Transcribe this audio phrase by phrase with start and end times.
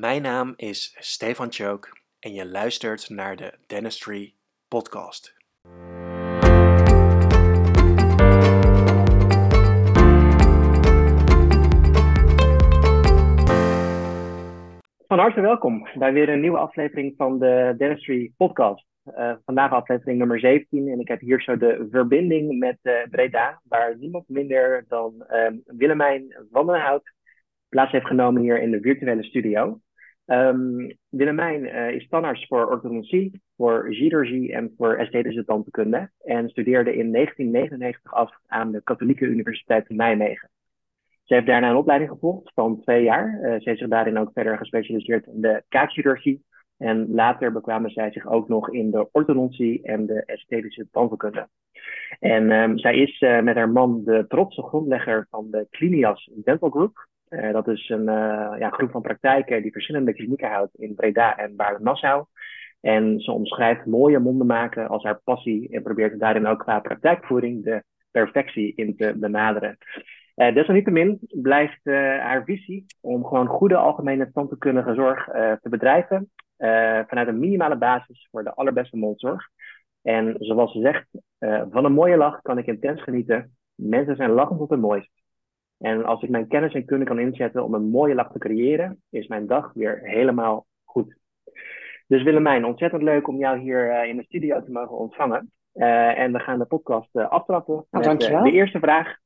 [0.00, 4.34] Mijn naam is Stefan Chook en je luistert naar de Dentistry
[4.68, 5.36] Podcast.
[15.06, 18.86] Van harte welkom bij weer een nieuwe aflevering van de Dentistry Podcast.
[19.04, 23.60] Uh, vandaag aflevering nummer 17 en ik heb hier zo de verbinding met uh, Breda,
[23.68, 27.14] waar niemand minder dan uh, Willemijn van den Hout
[27.68, 29.80] plaats heeft genomen hier in de virtuele studio.
[30.26, 36.96] Um, Willemijn uh, is tandarts voor orthodontie, voor chirurgie en voor esthetische tandheelkunde en studeerde
[36.96, 40.50] in 1999 af aan de Katholieke Universiteit Nijmegen.
[41.24, 43.38] Ze heeft daarna een opleiding gevolgd van twee jaar.
[43.42, 46.44] Uh, ze heeft zich daarin ook verder gespecialiseerd in de kaakchirurgie.
[46.78, 51.48] En later bekwamen zij zich ook nog in de orthodontie en de esthetische tandheelkunde.
[52.20, 56.70] En um, zij is uh, met haar man de trotse grondlegger van de Clinias Dental
[56.70, 57.06] Group.
[57.28, 61.36] Uh, dat is een uh, ja, groep van praktijken die verschillende klinieken houdt in Breda
[61.36, 62.24] en Baarle-Nassau.
[62.80, 67.64] En ze omschrijft mooie monden maken als haar passie en probeert daarin ook qua praktijkvoering
[67.64, 69.78] de perfectie in te benaderen.
[70.36, 75.24] Uh, desalniettemin blijft haar visie om gewoon goede algemene tandheelkundige zorg
[75.60, 76.30] te bedrijven
[77.06, 79.48] vanuit een minimale basis voor de allerbeste mondzorg.
[80.02, 81.06] En zoals ze zegt,
[81.70, 83.56] van een mooie lach kan ik intens genieten.
[83.74, 85.10] Mensen zijn lachend tot het mooist.
[85.78, 89.02] En als ik mijn kennis en kunde kan inzetten om een mooie lach te creëren,
[89.10, 91.16] is mijn dag weer helemaal goed.
[92.06, 95.52] Dus Willemijn, ontzettend leuk om jou hier uh, in de studio te mogen ontvangen.
[95.74, 99.16] Uh, en we gaan de podcast uh, aftrappen nou, met de eerste vraag.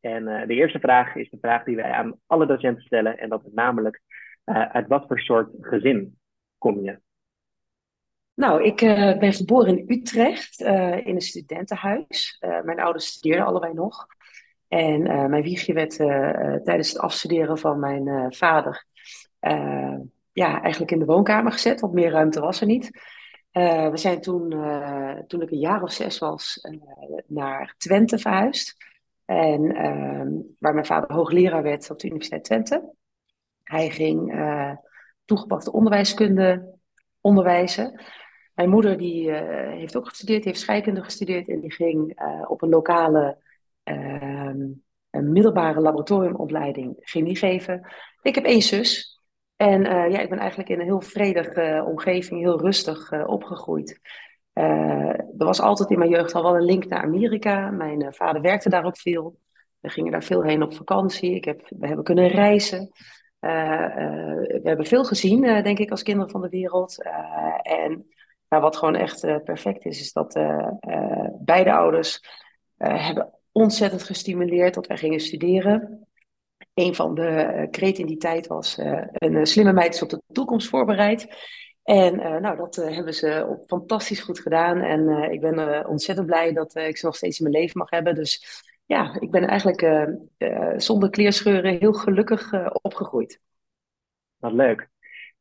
[0.00, 3.18] En de eerste vraag is de vraag die wij aan alle docenten stellen.
[3.18, 4.02] En dat is namelijk,
[4.44, 6.18] uit wat voor soort gezin
[6.58, 6.98] kom je?
[8.38, 12.36] Nou, ik uh, ben geboren in Utrecht, uh, in een studentenhuis.
[12.40, 14.06] Uh, mijn ouders studeerden allebei nog.
[14.68, 15.96] En mijn wiegje werd
[16.64, 18.86] tijdens het afstuderen van mijn vader...
[20.32, 22.90] ja, eigenlijk in de woonkamer gezet, want meer ruimte was er niet.
[23.52, 24.50] we zijn toen,
[25.26, 26.68] toen ik een jaar of zes was,
[27.26, 28.76] naar Twente verhuisd.
[29.24, 30.28] En ehm,
[30.58, 32.94] waar mijn vader hoogleraar werd op de Universiteit Twente.
[33.62, 34.32] Hij ging
[35.24, 36.78] toegepaste onderwijskunde
[37.20, 38.00] onderwijzen.
[38.58, 39.38] Mijn moeder die, uh,
[39.70, 43.38] heeft ook gestudeerd, heeft scheikunde gestudeerd en die ging uh, op een lokale
[43.84, 44.54] uh,
[45.10, 47.86] een middelbare laboratoriumopleiding chemie geven.
[48.22, 49.20] Ik heb één zus
[49.56, 54.00] en ja, ik ben eigenlijk in een heel vredige omgeving, heel rustig opgegroeid.
[54.52, 57.70] er was altijd in mijn jeugd al wel een link naar Amerika.
[57.70, 59.38] Mijn vader werkte daar ook veel.
[59.80, 61.34] We gingen daar veel heen op vakantie.
[61.34, 62.90] Ik heb, we hebben kunnen reizen.
[63.40, 67.02] we hebben veel gezien, denk ik, als kinderen van de wereld.
[67.62, 68.06] en
[68.48, 72.20] maar wat gewoon echt uh, perfect is, is dat uh, uh, beide ouders
[72.76, 76.06] hebben ontzettend gestimuleerd dat wij gingen studeren.
[76.74, 78.78] Een van de kreten in die tijd was:
[79.12, 81.36] een slimme meid is op de toekomst voorbereid.
[81.82, 84.80] En nou, dat hebben ze fantastisch goed gedaan.
[84.80, 88.14] En ik ben ontzettend blij dat ik ze nog steeds in mijn leven mag hebben.
[88.14, 90.08] Dus ja, ik ben eigenlijk
[90.76, 93.40] zonder kleerscheuren heel gelukkig opgegroeid.
[94.36, 94.88] Wat leuk.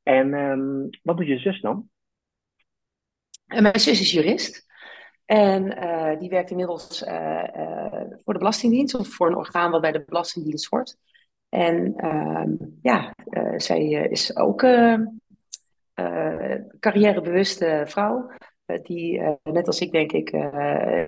[0.03, 1.89] En um, wat doet je zus dan?
[3.47, 4.65] En mijn zus is jurist.
[5.25, 9.81] En uh, die werkt inmiddels uh, uh, voor de Belastingdienst of voor een orgaan wat
[9.81, 10.97] bij de Belastingdienst hoort.
[11.49, 13.15] En ehm, ja,
[13.57, 14.65] zij is ook
[16.79, 18.29] carrièrebewuste vrouw.
[18.83, 20.29] die net als ik denk ik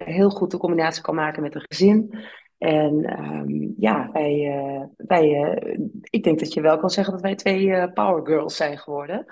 [0.03, 2.19] heel goed de combinatie kan maken met een gezin.
[2.57, 5.57] En um, ja, wij, wij
[6.01, 9.25] ik denk dat je wel kan zeggen dat wij twee power girls zijn geworden.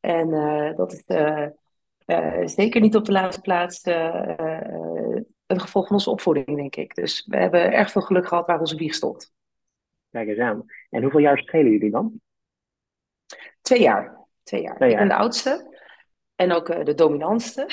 [0.00, 0.30] En
[0.76, 1.04] dat is
[2.06, 3.82] uh, zeker niet op de laatste plaats
[5.46, 6.94] een gevolg van onze opvoeding, denk ik.
[6.94, 9.32] Dus we hebben erg veel geluk gehad waar onze wieg stond.
[10.10, 10.64] Kijk eens aan.
[10.90, 12.20] En hoeveel jaar schelen jullie dan?
[13.60, 14.26] Twee jaar.
[14.42, 14.76] Twee jaar.
[14.76, 15.02] Twee jaar.
[15.02, 15.72] Ik ben de oudste.
[16.34, 17.68] En ook de dominantste.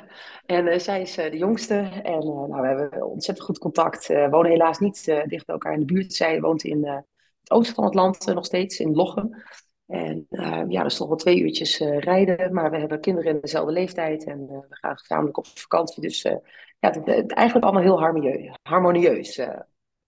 [0.46, 1.74] en zij is de jongste.
[2.02, 4.06] En nou, we hebben ontzettend goed contact.
[4.06, 6.12] We wonen helaas niet dicht bij elkaar in de buurt.
[6.12, 9.42] Zij woont in het oosten van het land nog steeds, in Lochem.
[9.86, 13.30] En uh, ja, dat is toch wel twee uurtjes uh, rijden, maar we hebben kinderen
[13.34, 16.02] in dezelfde leeftijd en uh, we gaan gezamenlijk op vakantie.
[16.02, 16.40] Dus ja,
[16.78, 18.58] het, het, eigenlijk allemaal heel harmonieus.
[18.62, 19.40] harmonieus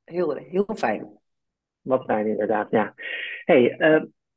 [0.04, 1.18] heel, heel fijn.
[1.80, 2.94] Wat fijn, inderdaad, ja.
[3.44, 3.76] hey,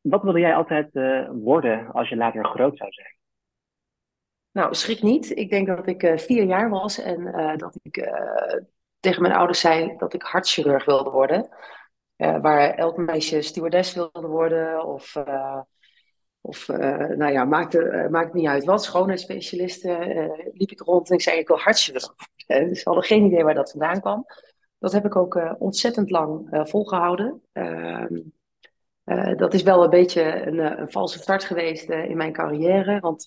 [0.02, 0.90] wat wilde jij altijd
[1.32, 3.18] worden als je later groot zou zijn?
[4.52, 5.38] Nou, schrik niet.
[5.38, 7.24] Ik denk dat ik vier jaar was en
[7.58, 8.10] dat ik
[9.00, 11.50] tegen mijn ouders zei dat ik hartchirurg wilde worden.
[12.20, 14.86] Uh, waar elk meisje stewardess wilde worden.
[14.86, 15.62] Of, uh,
[16.42, 18.84] of uh, nou ja, maakte, maakt niet uit wat.
[18.84, 19.98] Schoonheidsspecialisten
[20.54, 22.14] liep ik rond en ik zei ik wil hartchirurg.
[22.48, 24.26] dus ze hadden geen idee waar dat vandaan kwam.
[24.80, 27.42] Dat heb ik ook ontzettend lang volgehouden.
[27.52, 28.20] Ehm,
[29.36, 33.00] dat is wel een beetje een, een valse start geweest in mijn carrière.
[33.00, 33.26] Want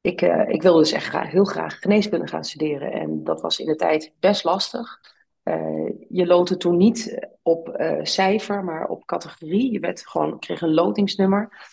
[0.00, 2.92] ik, ik wilde dus echt heel graag geneeskunde gaan studeren.
[2.92, 5.00] En dat was in de tijd best lastig.
[5.44, 9.72] Uh, je loodde toen niet op uh, cijfer, maar op categorie.
[9.72, 11.70] Je werd gewoon, kreeg een lotingsnummer.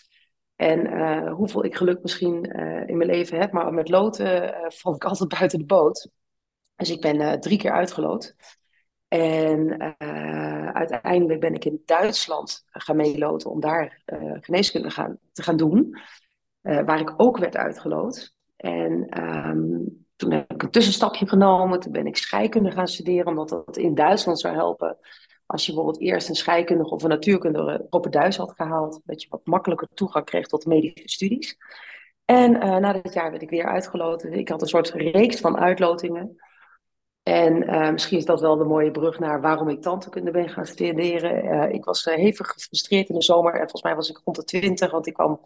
[0.55, 2.43] En uh, hoeveel ik geluk misschien
[2.87, 6.09] in mijn leven heb, maar met loten vond ik altijd buiten de boot.
[6.75, 8.35] Dus ik ben drie keer uitgeloot.
[9.07, 9.79] En
[10.73, 14.01] uiteindelijk ben ik in Duitsland gaan meeloten om daar
[14.39, 15.99] geneeskunde gaan, te gaan doen.
[16.61, 18.33] waar ik ook werd uitgeloot.
[18.55, 21.79] En um, toen heb ik een tussenstapje genomen.
[21.79, 24.97] Toen ben ik scheikunde gaan studeren, omdat dat in Duitsland zou helpen.
[25.45, 29.45] Als je bijvoorbeeld eerst een scheikundige of een natuurkundige Duits had gehaald, dat je wat
[29.45, 31.57] makkelijker toegang kreeg tot medische studies.
[32.25, 34.33] En uh, na dit jaar werd ik weer uitgeloten.
[34.33, 36.35] Ik had een soort reeks van uitlotingen.
[37.23, 40.65] En uh, misschien is dat wel de mooie brug naar waarom ik tandheelkunde ben gaan
[40.65, 41.45] studeren.
[41.45, 43.51] Uh, ik was hevig gefrustreerd in de zomer.
[43.51, 45.41] En volgens mij was ik rond de 20, want ik kwam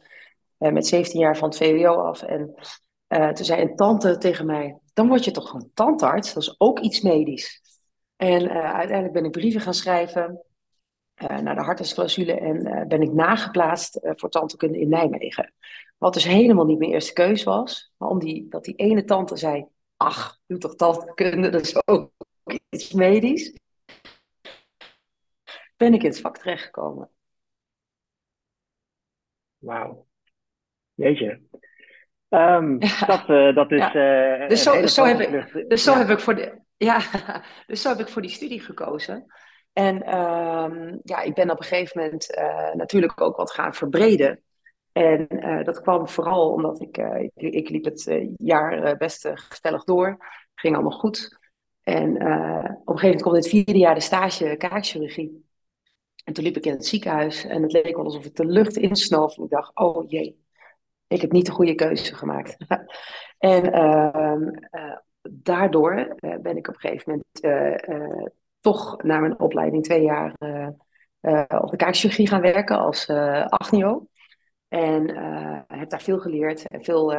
[0.58, 2.22] met 17 jaar van het VWO af.
[2.22, 2.56] En
[3.08, 6.34] uh, toen zei een tante tegen mij, dan word je toch een tandarts?
[6.34, 7.62] Dat is ook iets medisch.
[8.16, 10.46] En uh, uiteindelijk ben ik brieven gaan schrijven
[11.16, 15.54] uh, naar de hartartsclausule en ben ik nageplaatst voor tantekunde in Nijmegen.
[15.98, 17.94] Wat dus helemaal niet mijn eerste keus was.
[17.98, 19.68] Maar omdat die, die ene tante zei,
[19.98, 22.12] ach, doe toch tantekunde, dat is ook
[22.70, 23.54] iets medisch.
[25.78, 27.10] Ben ik in het vak terechtgekomen.
[29.58, 30.08] Wauw.
[30.94, 31.42] Jeetje.
[32.34, 33.80] Um, dat, uh, dat is.
[33.80, 34.42] Ja.
[34.42, 35.98] Uh, dus zo, zo, heb ik, dus zo ja.
[35.98, 37.00] heb ik voor de, ja,
[37.68, 39.26] dus zo heb ik voor die studie gekozen.
[39.74, 44.44] En um, ja, ik ben op een gegeven moment uh, natuurlijk ook wat gaan verbreden.
[44.92, 45.28] En
[45.64, 50.18] dat kwam vooral omdat ik, ik, ik, liep het jaar best gestellig door.
[50.56, 51.40] Ging allemaal goed.
[51.84, 55.46] En op een gegeven moment kwam het vierde jaar de stage kaakchirurgie.
[56.24, 58.78] En toen liep ik in het ziekenhuis en het leek wel alsof ik de lucht
[58.78, 59.38] insnoof.
[59.38, 60.43] En ik dacht, oh jee,
[61.14, 62.58] ik heb niet de goede keuze gemaakt.
[63.38, 64.36] en uh,
[64.72, 64.98] uh,
[65.30, 68.26] daardoor uh, ben ik op een gegeven moment eh,
[68.60, 70.32] toch na mijn opleiding twee jaar
[71.62, 73.10] op de kaakchirurgie gaan werken als
[73.48, 74.08] agnio.
[74.68, 75.18] En
[75.68, 77.14] heb daar veel geleerd en veel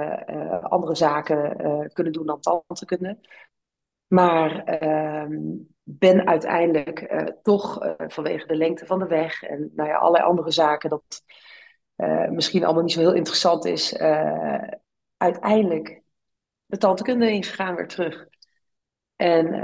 [0.62, 1.56] andere zaken
[1.92, 3.18] kunnen doen dan tandheelkunde.
[4.06, 5.38] Maar ehm,
[5.82, 10.90] ben uiteindelijk toch vanwege de lengte van de weg en nou ja, allerlei andere zaken
[10.90, 11.22] dat
[11.96, 14.68] uh, misschien allemaal niet zo heel interessant is, uh,
[15.16, 16.02] uiteindelijk
[16.66, 18.26] de tandheelkunde ingegaan weer terug.
[19.16, 19.54] En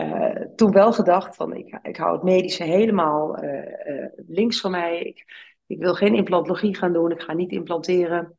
[0.00, 3.38] uh, toen wel gedacht van ik, ik hou het medische helemaal
[4.26, 5.00] links van mij.
[5.00, 5.24] Ik,
[5.66, 8.38] ik wil geen implantologie gaan doen, ik ga niet implanteren.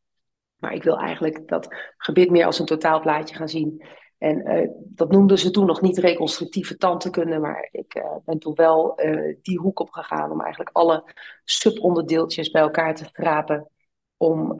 [0.55, 3.85] Maar ik wil eigenlijk dat gebied meer als een totaalplaatje gaan zien.
[4.25, 8.53] En uh, dat noemden ze toen nog niet reconstructieve tandheelkunde, maar ik uh, ben toen
[8.55, 11.03] wel uh, die hoek op gegaan om eigenlijk alle
[11.43, 13.69] subonderdeeltjes bij elkaar te rapen
[14.17, 14.59] om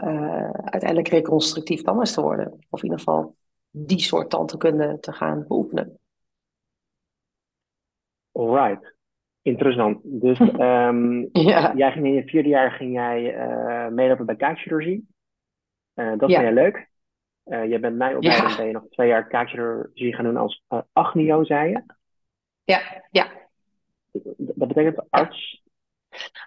[0.56, 2.65] uiteindelijk reconstructief tandarts te worden.
[2.69, 3.35] Of in ieder geval
[3.69, 6.00] die soort tandheelkunde te gaan beoefenen.
[8.31, 8.95] Alright,
[9.41, 10.00] interessant.
[10.03, 11.75] Dus um, ja.
[11.75, 13.35] jij ging in je vierde jaar ging jij
[13.91, 15.07] meelopen bij kaakchirurgie.
[15.94, 16.17] dat ja.
[16.27, 16.94] vind jij leuk?
[17.45, 18.56] Uh, je bent mij opleiding, ja.
[18.56, 21.83] ben je nog twee jaar kaakchirurgie gaan doen als uh, agnio, zei je?
[22.63, 22.81] Ja,
[23.12, 23.27] ja.
[24.38, 25.63] Wat betekent arts?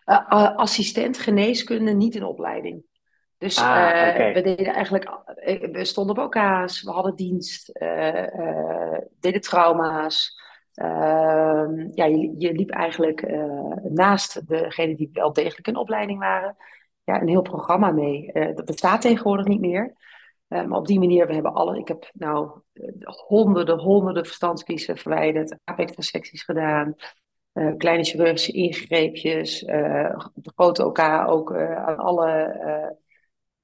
[0.06, 2.82] Uh, assistent geneeskunde, niet in opleiding.
[3.36, 4.32] Dus ah, okay.
[4.34, 5.10] we deden eigenlijk,
[5.72, 7.72] we stonden op OK's, we hadden dienst,
[9.20, 10.40] deden trauma's.
[10.74, 13.26] Ehm, ja, je, je, liep eigenlijk
[13.82, 16.56] naast degene die wel degelijk in opleiding waren,
[17.04, 18.30] ja, een heel programma mee.
[18.32, 19.96] dat bestaat tegenwoordig niet meer.
[20.48, 22.60] Uh, maar op die manier, we hebben alle, ik heb nou
[23.26, 26.94] honderden, honderden verstandskiezen verwijderd, apex gedaan,
[27.52, 32.96] uh, kleine chirurgische ingreepjes, uh, de grote OK ook aan alle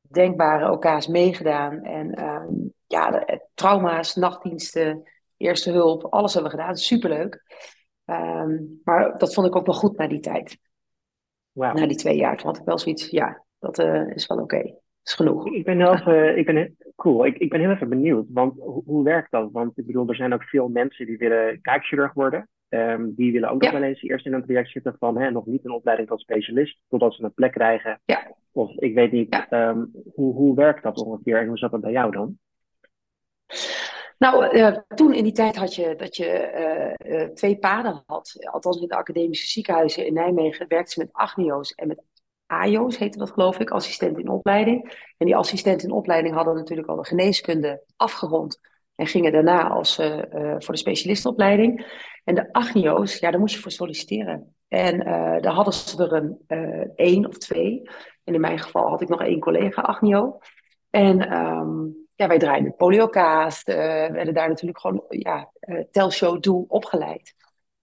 [0.00, 1.82] denkbare OK's meegedaan.
[1.82, 2.52] En ehm,
[2.86, 6.76] ja, de, trauma's, nachtdiensten, eerste hulp, alles hebben we gedaan.
[6.76, 7.42] Superleuk.
[8.04, 10.58] Um, maar dat vond ik ook wel goed na die tijd.
[11.52, 11.74] Wow.
[11.74, 12.36] Na die twee jaar.
[12.36, 13.78] Toen had ik wel zoiets, ja, dat
[14.14, 14.56] is wel oké.
[14.56, 15.46] Okay is genoeg.
[15.46, 18.82] Ik ben heel even, ik ben, cool, ik, ik ben heel even benieuwd, want hoe,
[18.84, 19.48] hoe werkt dat?
[19.52, 22.48] Want ik bedoel, er zijn ook veel mensen die willen kijkchirurg worden.
[22.68, 25.46] Um, die willen ook nog wel eens eerst in een traject zitten van hè, nog
[25.46, 28.00] niet een opleiding tot specialist, totdat ze een plek krijgen.
[28.04, 28.32] Ja.
[28.52, 29.68] Of ik weet niet, ja.
[29.68, 32.38] um, hoe, hoe werkt dat ongeveer en hoe zat dat bij jou dan?
[34.18, 36.50] Nou, uh, toen in die tijd had je dat je
[37.06, 38.46] uh, uh, twee paden had.
[38.50, 42.02] Althans in de academische ziekenhuizen in Nijmegen werkte ze met agnio's en met
[42.60, 45.06] AJO's heette dat geloof ik, assistent in opleiding.
[45.16, 48.60] En die assistent in opleiding hadden natuurlijk al de geneeskunde afgerond.
[48.94, 49.94] En gingen daarna als,
[50.58, 51.86] voor de specialistenopleiding.
[52.24, 54.54] En de agnio's, ja, daar moest je voor solliciteren.
[54.68, 54.98] En
[55.40, 56.38] daar hadden ze er een
[56.94, 57.82] één of twee.
[58.24, 60.38] En in mijn geval had ik nog één collega agnio.
[60.90, 63.68] En ehm, ja, wij draaiden poliokaast.
[63.68, 65.52] Uh, werden daar natuurlijk gewoon ja,
[65.90, 67.34] telshow doel opgeleid.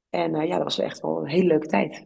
[0.10, 2.06] En ja, dat was echt wel een hele leuke tijd.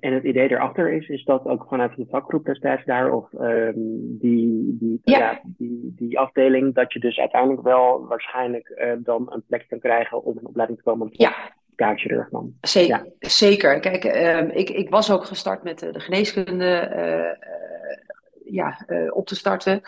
[0.00, 4.18] En het idee erachter is, is dat ook vanuit de vakgroep destijds daar, of um,
[4.18, 5.40] die, die, ja.
[5.44, 10.24] die, die afdeling, dat je dus uiteindelijk wel waarschijnlijk uh, dan een plek kan krijgen
[10.24, 11.34] om een opleiding te komen ja.
[11.74, 12.54] kaartchirurgman.
[12.60, 13.28] Zeker, ja.
[13.28, 13.80] zeker.
[13.80, 17.48] Kijk, um, ik, ik was ook gestart met de, de geneeskunde uh,
[18.54, 19.80] ja, op te starten.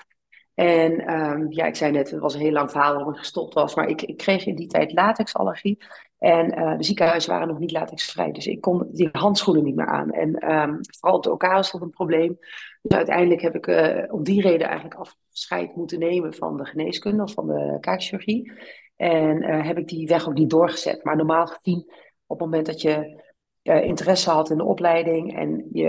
[0.54, 3.54] En um, ja, ik zei net, het was een heel lang verhaal waarom ik gestopt
[3.54, 5.78] was, maar ik, ik kreeg in die tijd latexallergie.
[6.18, 9.86] En uh, de ziekenhuizen waren nog niet latexvrij, dus ik kon die handschoenen niet meer
[9.86, 10.10] aan.
[10.10, 12.38] En um, vooral op de OK was dat een probleem.
[12.82, 17.22] Dus uiteindelijk heb ik uh, om die reden eigenlijk afscheid moeten nemen van de geneeskunde
[17.22, 18.52] of van de kaakchirurgie.
[18.96, 21.04] En uh, heb ik die weg ook niet doorgezet.
[21.04, 21.84] Maar normaal gezien,
[22.26, 23.26] op het moment dat je
[23.62, 25.88] interesse had in de opleiding en je,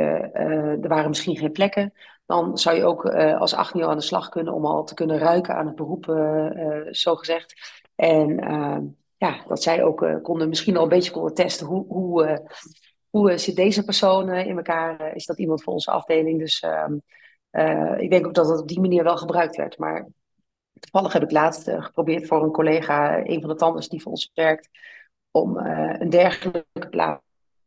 [0.81, 1.93] er waren misschien geen plekken,
[2.25, 5.55] dan zou je ook als achtnio aan de slag kunnen om al te kunnen ruiken
[5.55, 6.05] aan het beroep,
[6.91, 7.81] zo gezegd.
[7.95, 8.83] En ehm,
[9.19, 12.49] ja, dat zij ook konden misschien al een beetje konden testen hoe, hoe,
[13.09, 15.15] hoe zit deze persoon in elkaar?
[15.15, 16.39] is dat iemand voor onze afdeling?
[16.39, 16.93] Dus ehm,
[17.97, 19.77] ik denk ook dat het op die manier wel gebruikt werd.
[19.77, 20.07] Maar
[20.79, 24.31] toevallig heb ik laatst geprobeerd voor een collega, een van de tandarts die voor ons
[24.33, 24.69] werkt,
[25.31, 27.23] om een dergelijke plaats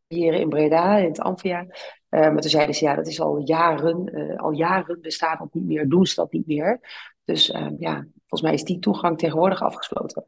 [0.07, 1.65] hier in Breda, in het Amphia.
[2.09, 5.89] Maar toen zeiden ze, ja, dat is al jaren, al jaren bestaat dat niet meer,
[5.89, 6.79] doen ze dat niet meer.
[7.23, 10.25] Dus uh, ja, volgens mij is die toegang tegenwoordig afgesloten.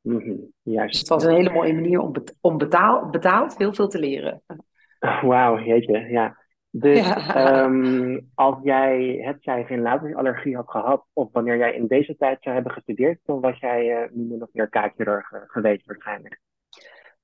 [0.00, 0.52] Mm -hmm.
[0.62, 0.90] Juist.
[0.90, 4.42] Dus het was een hele mooie manier om, om betaal betaald heel veel te leren.
[5.22, 6.38] Wauw, jeetje, ja.
[6.70, 7.64] Dus ja.
[7.64, 12.42] Um, als jij het zij geen allergie had gehad, of wanneer jij in deze tijd
[12.42, 16.40] zou hebben gestudeerd, dan was jij nu min of meer kaakchirurg geweest waarschijnlijk.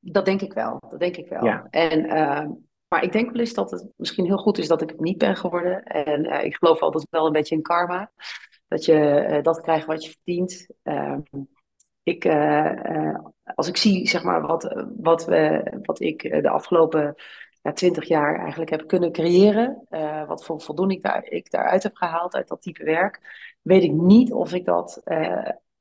[0.01, 1.45] Dat denk ik wel, dat denk ik wel.
[1.45, 1.67] Ja.
[1.71, 2.47] En, uh,
[2.89, 5.19] maar ik denk wel eens dat het misschien heel goed is dat ik het niet
[5.19, 5.83] ben geworden.
[5.83, 8.11] En uh, ik geloof altijd wel een beetje in karma.
[8.69, 10.67] Dat je uh, dat krijgt wat je verdient.
[10.83, 11.21] Ehm,
[12.07, 13.15] ik, eh,
[13.55, 17.15] als ik zie zeg maar, wat, wat, we, wat ik de afgelopen
[17.63, 19.87] ja, twintig jaar eigenlijk heb kunnen creëren,
[20.27, 23.21] wat voor voldoening ik, daar, ik daaruit heb gehaald uit dat type werk,
[23.63, 25.01] weet ik niet of ik dat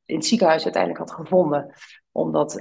[0.05, 1.73] in het ziekenhuis uiteindelijk had gevonden.
[2.11, 2.59] Omdat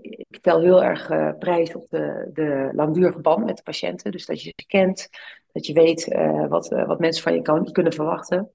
[0.00, 1.08] ik stel heel erg
[1.38, 4.10] prijs op de, de langdurige band met de patiënten.
[4.10, 5.08] Dus dat je ze kent,
[5.52, 6.14] dat je weet
[6.48, 8.50] wat, wat mensen van je kan, kunnen verwachten.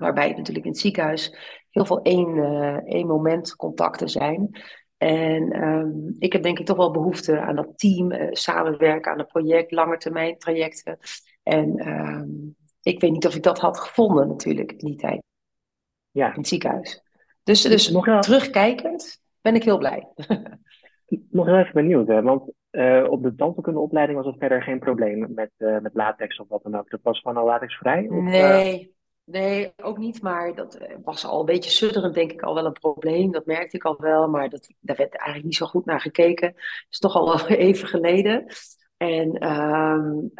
[0.00, 1.34] Waarbij het natuurlijk in het ziekenhuis
[1.70, 2.38] heel veel één,
[2.84, 4.60] één moment contacten zijn.
[4.96, 9.26] En um, ik heb denk ik toch wel behoefte aan dat team, samenwerken aan een
[9.26, 10.98] project, langetermijn trajecten.
[11.42, 15.22] En um, ik weet niet of ik dat had gevonden natuurlijk in die tijd.
[16.10, 16.28] Ja.
[16.28, 17.02] In het ziekenhuis.
[17.42, 20.08] Dus, dus nog terugkijkend ben ik heel blij.
[21.30, 22.22] nog even benieuwd, hè?
[22.22, 26.48] want uh, op de tandheelkundeopleiding was het verder geen probleem met, uh, met latex of
[26.48, 26.90] wat dan ook.
[26.90, 28.08] Dat was gewoon al latexvrij?
[28.08, 28.94] Of, nee.
[29.30, 30.22] Nee, ook niet.
[30.22, 33.32] Maar dat was al een beetje sudderend, denk ik, al wel een probleem.
[33.32, 36.48] Dat merkte ik al wel, maar dat, daar werd eigenlijk niet zo goed naar gekeken.
[36.48, 38.46] Het is toch al even geleden.
[38.96, 40.32] En um,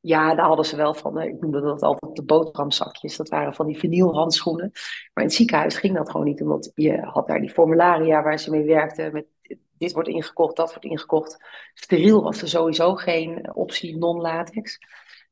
[0.00, 3.16] ja, daar hadden ze wel van, ik noemde dat altijd de boterhamzakjes.
[3.16, 4.70] Dat waren van die vinylhandschoenen.
[5.14, 8.38] Maar in het ziekenhuis ging dat gewoon niet, omdat je had daar die formularia waar
[8.38, 9.12] ze mee werkten.
[9.12, 9.26] Met
[9.78, 11.38] dit wordt ingekocht, dat wordt ingekocht.
[11.74, 14.78] Steriel was er sowieso geen optie non-latex.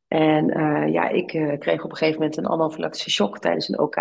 [0.08, 3.78] En uh, ja, ik uh, kreeg op een gegeven moment een anafylactische shock tijdens een
[3.78, 3.96] OK.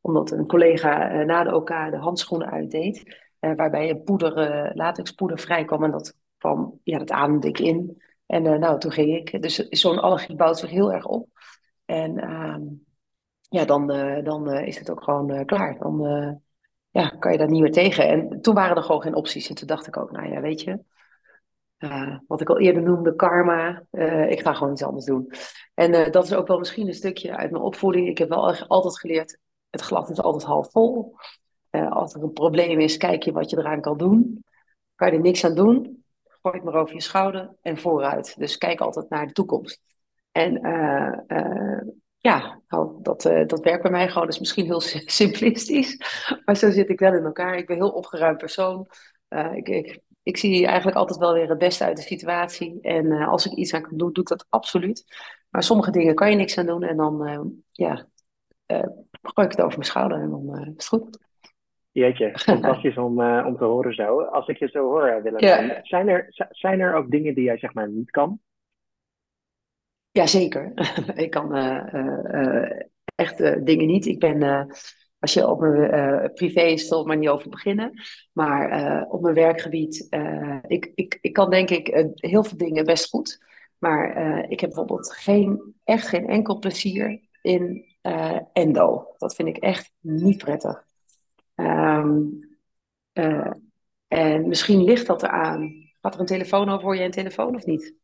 [0.00, 3.16] Omdat een collega uh, na de OK de handschoenen uitdeed.
[3.38, 5.84] waarbij een poeder, latexpoeder vrijkwam.
[5.84, 8.02] En dat kwam, ja, dat ademde ik in.
[8.26, 9.42] En nou, toen ging ik.
[9.42, 11.28] Dus zo'n allergie bouwt zich heel erg op.
[11.84, 12.56] En uh,
[13.48, 13.86] ja, dan,
[14.24, 15.78] dan is het ook gewoon klaar.
[15.78, 16.00] Dan
[16.90, 18.08] ja, kan je daar niet meer tegen.
[18.08, 19.48] En toen waren er gewoon geen opties.
[19.48, 20.78] En toen dacht ik ook, nou ja, weet je.
[22.26, 23.82] Wat ik al eerder noemde, karma.
[24.28, 25.32] ik ga gewoon iets anders doen.
[25.74, 28.08] En dat is ook wel misschien een stukje uit mijn opvoeding.
[28.08, 29.38] Ik heb wel altijd geleerd,
[29.70, 31.16] het glas is altijd half vol.
[31.70, 34.44] als er een probleem is, kijk je wat je eraan kan doen.
[34.94, 38.38] Kan je er niks aan doen, gooi het maar over je schouder en vooruit.
[38.38, 39.80] Dus kijk altijd naar de toekomst.
[40.32, 40.60] En
[42.18, 44.24] ja, nou, dat, dat werkt bij mij gewoon.
[44.24, 44.80] Dat is misschien heel
[45.20, 45.96] simplistisch,
[46.44, 47.56] maar zo zit ik wel in elkaar.
[47.56, 48.86] Ik ben een heel opgeruimd persoon.
[49.54, 52.80] ik, ik, ik zie eigenlijk altijd wel weer het beste uit de situatie.
[52.80, 55.04] En als ik iets aan kan doen, doe ik dat absoluut.
[55.50, 56.82] Maar sommige dingen kan je niks aan doen.
[56.82, 57.26] En dan
[57.72, 58.06] ja,
[59.22, 61.18] gooi ik het over mijn schouder en dan is het goed.
[61.92, 64.22] Jeetje, fantastisch om, uh, om te horen zo.
[64.22, 65.80] Als ik je zo hoor, eh, Willem, ja.
[65.82, 68.40] zijn, er, zijn er ook dingen die jij zeg maar niet kan?
[70.10, 70.72] Jazeker.
[71.24, 72.80] ik kan uh, uh,
[73.14, 74.06] echt dingen niet.
[74.06, 74.68] Ik ben
[75.22, 77.92] als je op mijn privé is, zal maar niet over beginnen.
[78.32, 80.06] Maar op mijn werkgebied,
[80.66, 83.44] ik, ik, ik kan denk ik heel veel dingen best goed.
[83.78, 84.16] Maar
[84.48, 87.84] ik heb bijvoorbeeld geen, echt geen enkel plezier in
[88.52, 89.14] endo.
[89.18, 90.84] Dat vind ik echt niet prettig.
[91.54, 92.38] Um,
[94.08, 95.90] en misschien ligt dat eraan.
[96.00, 96.84] Gaat er een telefoon over?
[96.84, 97.94] Hoor je een telefoon of niet?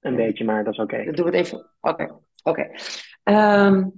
[0.00, 1.04] Een beetje, maar dat is oké.
[1.04, 1.70] Dan doen we het even.
[1.80, 2.70] Oké, oké.
[3.22, 3.88] Ehm,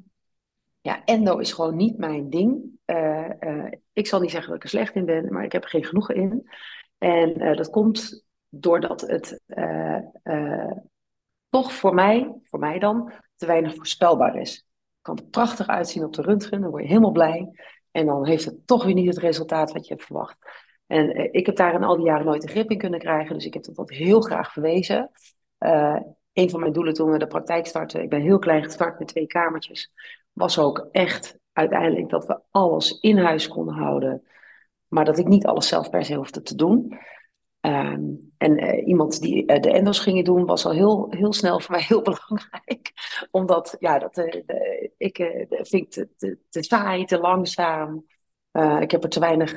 [0.82, 2.62] ja, endo is gewoon niet mijn ding.
[2.86, 5.62] Uh, uh, ik zal niet zeggen dat ik er slecht in ben, maar ik heb
[5.62, 6.50] er geen genoegen in.
[6.98, 9.40] En uh, dat komt doordat het
[11.48, 14.54] toch voor mij, voor mij dan, te weinig voorspelbaar is.
[14.54, 17.50] Het kan er prachtig uitzien op de röntgen, dan word je helemaal blij.
[17.90, 20.36] En dan heeft het toch weer niet het resultaat wat je hebt verwacht.
[20.86, 23.46] En ik heb daar in al die jaren nooit een grip in kunnen krijgen, dus
[23.46, 25.10] ik heb dat, heel graag verwezen.
[26.32, 29.08] Een van mijn doelen toen we de praktijk starten, ik ben heel klein gestart met
[29.08, 29.92] twee kamertjes,
[30.32, 34.26] was ook echt uiteindelijk dat we alles in huis konden houden,
[34.88, 36.98] maar dat ik niet alles zelf per se hoefde te doen.
[37.60, 41.60] Um, en uh, iemand die uh, de endos ging doen, was al heel, heel snel
[41.60, 42.92] voor mij heel belangrijk.
[43.30, 45.16] Omdat, ja, dat, de, ik
[45.48, 48.04] vind het te, te, te saai, te langzaam.
[48.80, 49.54] Ik heb er te weinig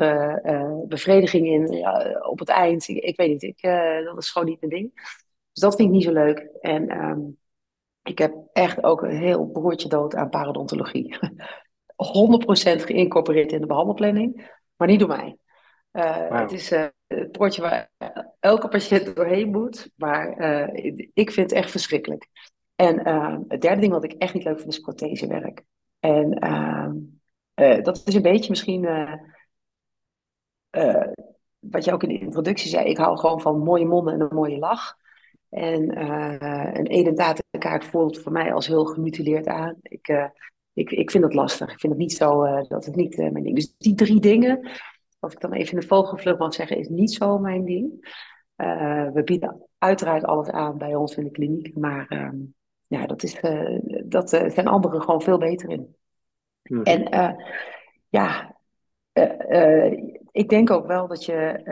[0.87, 1.87] bevrediging in
[2.27, 2.87] op het eind.
[2.87, 3.61] Ik, weet niet, ik,
[4.05, 4.93] dat is gewoon niet mijn ding.
[5.51, 6.39] Dus dat vind ik niet zo leuk.
[6.61, 7.37] En um,
[8.07, 11.17] ik heb echt ook een heel broertje dood aan parodontologie.
[11.19, 15.37] 100% geïncorporeerd in de behandelplanning, maar niet door mij.
[15.91, 16.31] Wow.
[16.31, 16.69] Het is
[17.07, 17.91] het broodje waar
[18.39, 20.37] elke patiënt doorheen moet, maar
[21.13, 22.27] ik vind het echt verschrikkelijk.
[22.75, 23.07] En
[23.47, 25.63] het derde ding wat ik echt niet leuk vind is prothesewerk.
[25.99, 26.93] En ehm,
[27.83, 28.87] dat is een beetje misschien
[31.59, 32.85] wat je ook in de introductie zei.
[32.85, 34.97] Ik hou gewoon van mooie monden en een mooie lach.
[35.55, 35.99] En
[36.77, 39.75] een edendatenkaart voelt voor mij als heel gemutileerd aan.
[39.81, 40.31] Ik,
[40.73, 41.71] ik, ik vind dat lastig.
[41.71, 43.55] Ik vind het niet zo, dat is niet mijn ding.
[43.55, 44.69] Dus die drie dingen,
[45.19, 48.15] als ik dan even in de vogelvlucht mag zeggen, is niet zo mijn ding.
[49.13, 51.75] we bieden uiteraard alles aan bij ons in de kliniek.
[51.75, 52.37] Maar ehm,
[52.87, 53.39] ja, dat, is,
[54.05, 55.95] dat zijn anderen gewoon veel beter in.
[56.69, 56.81] Mhm.
[56.81, 57.31] En uh,
[58.09, 58.55] ja,
[59.13, 61.63] uh, uh, ik denk ook wel dat je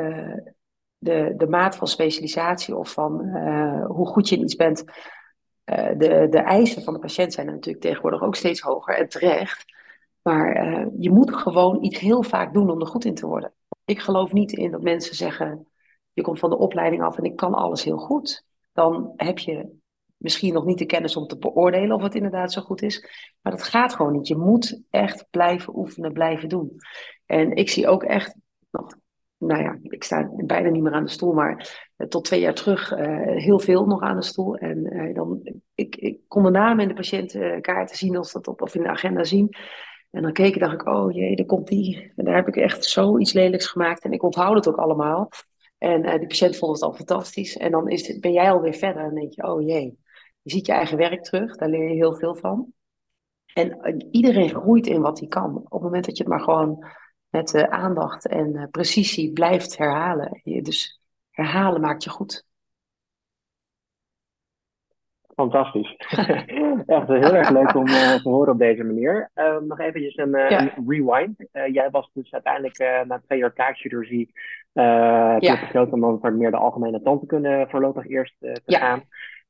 [1.03, 3.37] de, de maat van specialisatie of van
[3.87, 4.83] hoe goed je in iets bent,
[5.97, 9.65] de, de eisen van de patiënt zijn natuurlijk tegenwoordig ook steeds hoger en terecht.
[10.21, 13.53] Maar je moet gewoon iets heel vaak doen om er goed in te worden.
[13.85, 15.67] Ik geloof niet in dat mensen zeggen:
[16.13, 18.45] je komt van de opleiding af en ik kan alles heel goed.
[18.71, 19.81] Dan heb je
[20.17, 23.07] misschien nog niet de kennis om te beoordelen of het inderdaad zo goed is.
[23.41, 24.27] Maar dat gaat gewoon niet.
[24.27, 26.75] Je moet echt blijven oefenen, blijven doen.
[27.25, 28.35] En ik zie ook echt
[28.71, 28.95] nog,
[29.45, 32.53] nou ja, ik sta bijna niet meer aan de stoel, maar uh, tot twee jaar
[32.53, 34.55] terug uh, heel veel nog aan de stoel.
[34.55, 35.41] En uh, dan,
[35.75, 38.89] ik, ik kon de namen in de patiëntenkaarten zien als dat op, of in de
[38.89, 39.55] agenda zien.
[40.11, 42.11] En dan keek ik, dacht ik, oh jee, daar komt die.
[42.15, 44.03] En daar heb ik echt zoiets lelijks gemaakt.
[44.03, 45.29] En ik onthoud het ook allemaal.
[45.77, 47.57] En die patiënt vond het al fantastisch.
[47.57, 49.97] En dan is, ben jij alweer verder en denk je, oh jee.
[50.41, 52.73] Je ziet je eigen werk terug, daar leer je heel veel van.
[53.53, 55.55] En eh, iedereen groeit in wat hij kan.
[55.55, 56.85] Op het moment dat je het maar gewoon
[57.33, 60.41] met uh, aandacht en uh, precisie blijft herhalen.
[60.43, 62.45] Je, dus herhalen maakt je goed.
[65.35, 65.95] Fantastisch.
[66.85, 69.31] Echt heel erg leuk om uh, te horen op deze manier.
[69.35, 70.61] Uh, nog eventjes een, uh, ja.
[70.61, 71.35] een rewind.
[71.73, 74.31] jij was dus uiteindelijk na twee jaar kaakchirurgie
[74.73, 75.39] ja.
[75.39, 78.79] heb je besloten om voor meer de algemene tandheelkunde voorlopig eerst te ja.
[78.79, 79.03] gaan.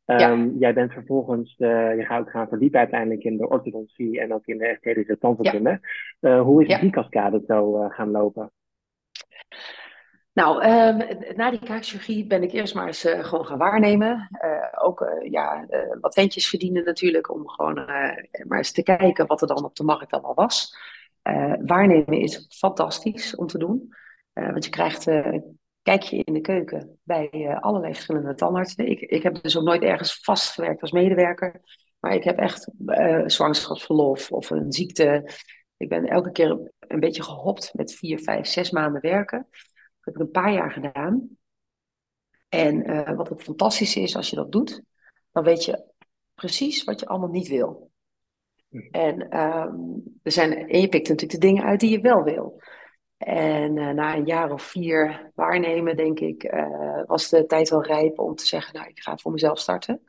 [0.06, 4.46] Um, jij bent vervolgens, uh, je gaat gaan verdiepen uiteindelijk in de orthodontie en ook
[4.46, 5.80] in de esthetische tandheelkunde.
[6.20, 6.30] Ja.
[6.30, 8.52] Uh, hoe is die cascade zo uh, gaan lopen?
[10.34, 10.98] Nou, um,
[11.36, 14.30] na die kaakchirurgie ben ik eerst maar eens gewoon gaan waarnemen.
[14.82, 15.66] ook ja,
[16.02, 17.74] wat centjes verdienen natuurlijk, om gewoon
[18.48, 20.78] maar eens te kijken wat er dan op de markt allemaal was.
[21.66, 23.94] waarnemen is fantastisch om te doen.
[24.34, 25.06] want je krijgt
[25.84, 28.90] kijk je in de keuken bij uh, allerlei verschillende tandartsen.
[28.90, 31.62] Ik, ik heb dus ook nooit ergens vastgewerkt als medewerker.
[32.00, 35.30] Maar ik heb echt uh, zwangerschapsverlof of een ziekte.
[35.78, 39.48] Ik ben elke keer een beetje gehopt met vier, vijf, zes maanden werken.
[39.50, 41.30] Dat heb ik een paar jaar gedaan.
[42.50, 44.82] En uh, wat het fantastische is als je dat doet,
[45.32, 45.84] dan weet je
[46.34, 47.92] precies wat je allemaal niet wil.
[48.70, 48.78] Hm.
[48.92, 52.62] En, um, er zijn, en je pikt natuurlijk de dingen uit die je wel wil.
[53.18, 57.84] En uh, na een jaar of vier waarnemen, denk ik, uh, was de tijd wel
[57.84, 60.02] rijp om te zeggen, nou, ik ga voor mezelf starten.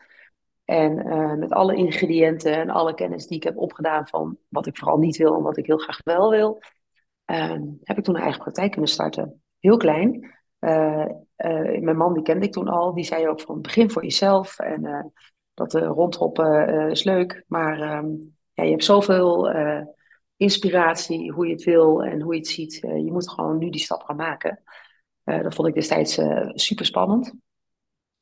[0.64, 4.78] En uh, met alle ingrediënten en alle kennis die ik heb opgedaan van wat ik
[4.78, 6.62] vooral niet wil en wat ik heel graag wel wil,
[7.24, 9.42] ehm, heb ik toen een eigen praktijk kunnen starten.
[9.58, 10.32] Heel klein.
[11.80, 14.58] mijn man, die kende ik toen al, die zei ook van begin voor jezelf.
[14.58, 15.12] En
[15.54, 19.48] dat rondhoppen is leuk, maar um, ja, je hebt zoveel
[20.36, 22.74] inspiratie, hoe je het wil en hoe je het ziet.
[22.74, 24.62] je moet gewoon nu die stap gaan maken.
[25.24, 27.34] dat vond ik destijds super spannend.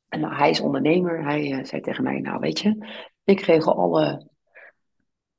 [0.07, 1.23] En nou, hij is ondernemer.
[1.23, 2.87] Hij zei tegen mij, nou weet je,
[3.23, 4.29] ik regel alle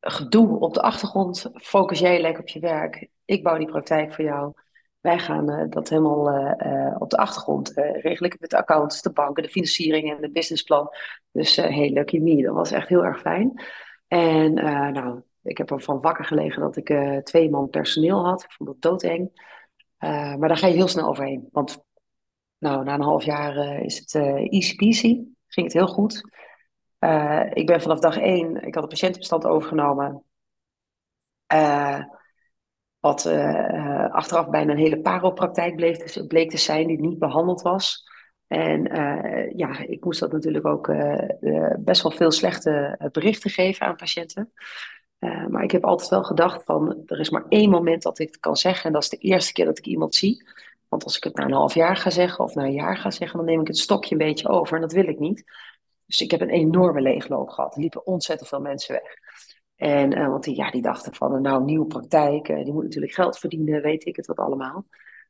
[0.01, 1.51] gedoe op de achtergrond.
[1.55, 3.09] Focus jij lekker op je werk.
[3.25, 4.53] Ik bouw die praktijk voor jou.
[5.01, 6.55] Wij gaan dat helemaal
[6.99, 10.89] op de achtergrond regel ik met de accounts, de banken, de financiering en de businessplan.
[11.31, 13.63] Dus hey, lucky me, dat was echt heel erg fijn.
[14.09, 14.55] En
[14.93, 18.43] nou, ik heb ervan wakker gelegen dat ik twee man personeel had.
[18.43, 19.53] Ik vond dat doodeng.
[19.99, 21.49] maar daar ga je heel snel overheen.
[21.53, 21.85] Want
[22.59, 24.15] nou, na een half jaar is het
[24.51, 25.23] easy peasy.
[25.47, 26.17] Ging het heel goed.
[27.53, 30.25] ik ben vanaf dag één, ik had een patiëntenbestand overgenomen.
[33.01, 33.27] Wat
[34.11, 38.13] achteraf bijna een hele paropraktijk bleek te, bleek te zijn die niet behandeld was.
[38.47, 38.83] En
[39.57, 40.93] ja, ik moest dat natuurlijk ook
[41.79, 44.53] best wel veel slechte berichten geven aan patiënten.
[45.19, 48.41] Maar ik heb altijd wel gedacht van, er is maar één moment dat ik het
[48.41, 48.85] kan zeggen.
[48.85, 50.45] En dat is de eerste keer dat ik iemand zie.
[50.89, 53.11] Want als ik het na een half jaar ga zeggen of na een jaar ga
[53.11, 54.75] zeggen, dan neem ik het stokje een beetje over.
[54.75, 55.45] En dat wil ik niet.
[56.07, 57.75] Dus ik heb een enorme leegloop gehad.
[57.75, 59.19] Er liepen ontzettend veel mensen weg.
[59.77, 63.39] En, uh, want die, ja, die dachten van, nou, nieuwe praktijk, die moet natuurlijk geld
[63.39, 64.87] verdienen, weet ik het wat allemaal.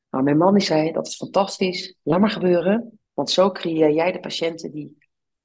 [0.08, 2.98] Maar mijn man die zei, dat is fantastisch, laat maar gebeuren.
[3.12, 4.98] Want zo creëer jij de patiënten die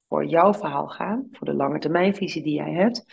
[0.08, 3.04] voor jouw verhaal gaan, voor de lange termijnvisie die jij hebt.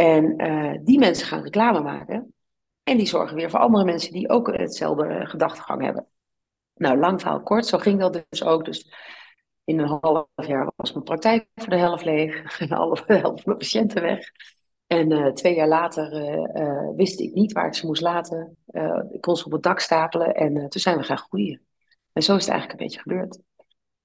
[0.00, 2.34] En uh, die mensen gaan reclame maken.
[2.82, 6.06] En die zorgen weer voor andere mensen die ook hetzelfde gedachtegang hebben.
[6.74, 8.64] Nou, lang verhaal kort, zo ging dat dus ook.
[8.64, 8.94] Dus
[9.64, 12.58] in een half jaar was mijn praktijk voor de helft leeg.
[12.60, 14.30] En alle helft van mijn patiënten weg.
[14.86, 16.12] En uh, twee jaar later
[16.56, 18.56] uh, wist ik niet waar ik ze moest laten.
[19.10, 21.66] ik kon ze op het dak stapelen en toen zijn we gaan groeien.
[22.12, 23.40] En zo is het eigenlijk een beetje gebeurd.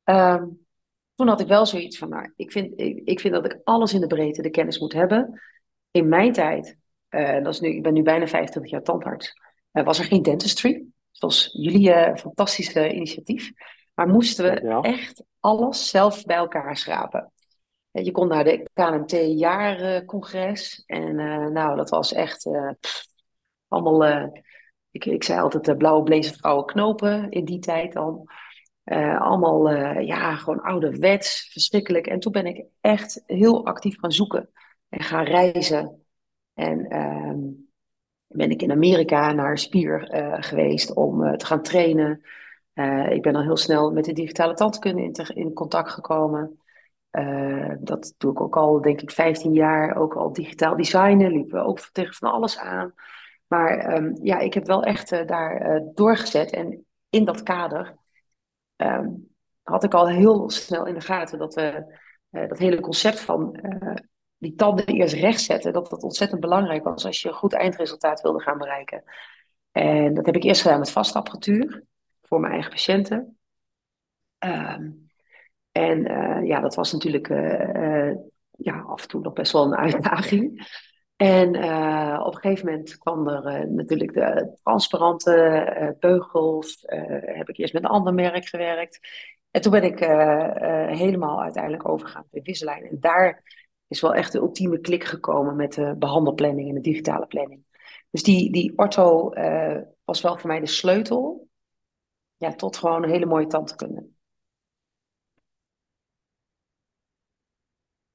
[0.04, 0.66] Um,
[1.16, 4.02] toen had ik wel zoiets van, nou, ik vind, ik, vind dat ik alles in
[4.02, 5.42] de breedte de kennis moet hebben.
[5.94, 6.78] In mijn tijd,
[7.10, 9.34] dat is nu, ik ben nu bijna 25 jaar tandarts,
[9.72, 10.86] was er geen dentistry.
[11.12, 13.52] Zoals jullie fantastische initiatief.
[13.94, 17.32] Maar moesten we echt alles zelf bij elkaar schrapen.
[17.92, 20.84] Je kon naar de KNMT jaarcongres.
[20.86, 22.72] En uh, nou, dat was echt uh,
[23.68, 24.06] allemaal.
[24.08, 24.26] Uh,
[24.92, 28.28] ik, ik zei altijd de blauwe blazer vrouwen knopen in die tijd dan.
[29.20, 32.08] allemaal, ja, gewoon ouderwets, verschrikkelijk.
[32.08, 34.50] En toen ben ik echt heel actief gaan zoeken
[34.94, 36.06] en gaan reizen.
[36.54, 37.40] En ehm,
[38.28, 40.08] ben ik in Amerika naar Spier
[40.40, 42.22] geweest om te gaan trainen.
[43.10, 46.60] ik ben al heel snel met de digitale tandkunde in, in contact gekomen.
[47.80, 49.96] Dat doe ik ook al, denk ik, 15 jaar.
[49.96, 52.94] Ook al digitaal designen, liepen we ook tegen van alles aan.
[53.48, 56.52] Maar um, ja, ik heb wel echt daar doorgezet.
[56.52, 57.96] En in dat kader
[58.76, 59.28] um,
[59.62, 61.98] had ik al heel snel in de gaten dat we
[62.30, 63.60] dat hele concept van
[64.44, 68.22] die tanden eerst recht zetten, dat dat ontzettend belangrijk was als je een goed eindresultaat
[68.22, 69.04] wilde gaan bereiken.
[69.72, 71.84] En dat heb ik eerst gedaan met vastapparatuur
[72.22, 73.38] voor mijn eigen patiënten.
[74.40, 75.12] Um,
[75.72, 78.16] en uh, ja, dat was natuurlijk uh, uh,
[78.52, 80.68] ja, af en toe nog best wel een uitdaging.
[81.16, 81.48] En
[82.20, 86.84] op een gegeven moment kwam er natuurlijk de transparante beugels.
[87.26, 89.00] heb ik eerst met een ander merk gewerkt.
[89.52, 90.00] En toen ben ik
[90.98, 92.86] helemaal uiteindelijk overgegaan bij Invisalign.
[92.86, 93.44] En daar
[93.88, 97.64] is wel echt de ultieme klik gekomen met de behandelplanning en de digitale planning.
[98.10, 99.30] Dus die, die ortho
[100.04, 101.48] was wel voor mij de sleutel
[102.44, 104.08] ja, tot gewoon een hele mooie tandheelkunde.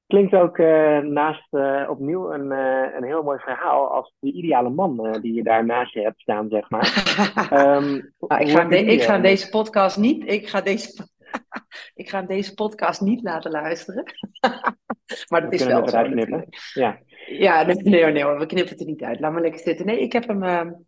[0.07, 4.69] Klinkt ook uh, naast uh, opnieuw een, uh, een heel mooi verhaal als die ideale
[4.69, 6.87] man die je daar naast je hebt staan, zeg maar.
[7.53, 11.09] um, nou, ik, ga, de, ik ga deze podcast niet, ik ga deze,
[11.95, 14.05] ik ga deze podcast niet laten luisteren.
[15.29, 16.03] maar dat is wel zo.
[16.03, 16.47] Knippen.
[16.75, 19.21] Ja, ja nee, nee, nee, we knippen het er niet uit.
[19.21, 19.87] Laat maar lekker zitten.
[19.87, 20.87] Nee, ik heb hem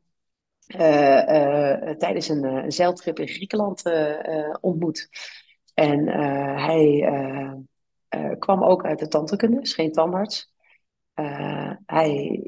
[1.98, 3.82] tijdens een, een zeiltrip in Griekenland
[4.60, 5.08] ontmoet.
[5.74, 6.06] En
[6.58, 7.08] hij
[8.38, 10.52] kwam ook uit de tandheelkunde, is geen tandarts.
[11.86, 12.40] Hij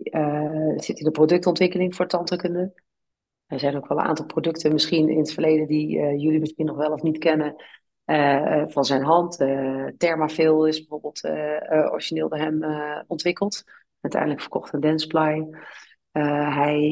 [0.76, 2.72] zit in de productontwikkeling voor tandheelkunde.
[3.46, 6.76] Er zijn ook wel een aantal producten, misschien in het verleden, die jullie misschien nog
[6.76, 7.64] wel of niet kennen,
[8.68, 9.36] van zijn hand.
[9.98, 11.24] Thermafil is bijvoorbeeld
[11.70, 12.64] origineel door hem
[13.06, 13.64] ontwikkeld.
[14.00, 15.46] Uiteindelijk verkocht aan Densply.
[16.12, 16.88] hij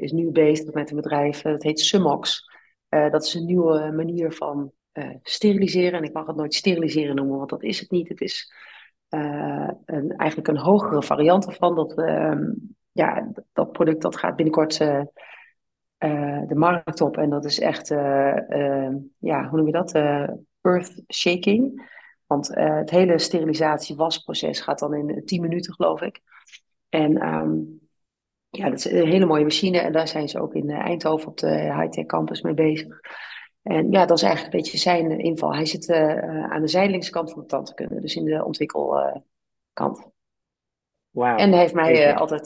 [0.00, 2.50] is nu bezig met een bedrijf, dat heet Sumox.
[2.88, 5.98] dat is een nieuwe manier van uh, steriliseren.
[5.98, 8.08] En ik mag het nooit steriliseren noemen, want dat is het niet.
[8.08, 8.52] Het is
[9.10, 11.74] uh, een, eigenlijk een hogere variant ervan.
[11.74, 12.38] Dat, uh,
[12.92, 14.80] ja, dat product dat gaat binnenkort
[15.98, 17.16] uh, de markt op.
[17.16, 17.88] En dat is echt,
[19.18, 19.92] ja, hoe noem je dat?
[20.66, 21.94] earth shaking.
[22.26, 26.20] Want het hele sterilisatie-wasproces gaat dan in 10 minuten, geloof ik.
[26.88, 27.80] En um,
[28.48, 29.78] ja, dat is een hele mooie machine.
[29.78, 33.00] En daar zijn ze ook in Eindhoven op de high-tech campus mee bezig.
[33.62, 35.54] En ja, dat is eigenlijk een beetje zijn inval.
[35.54, 40.10] Hij zit aan de zijdelingskant van de tandheelkunde, dus in de ontwikkelkant.
[41.10, 41.40] Wow.
[41.40, 42.44] En hij heeft mij altijd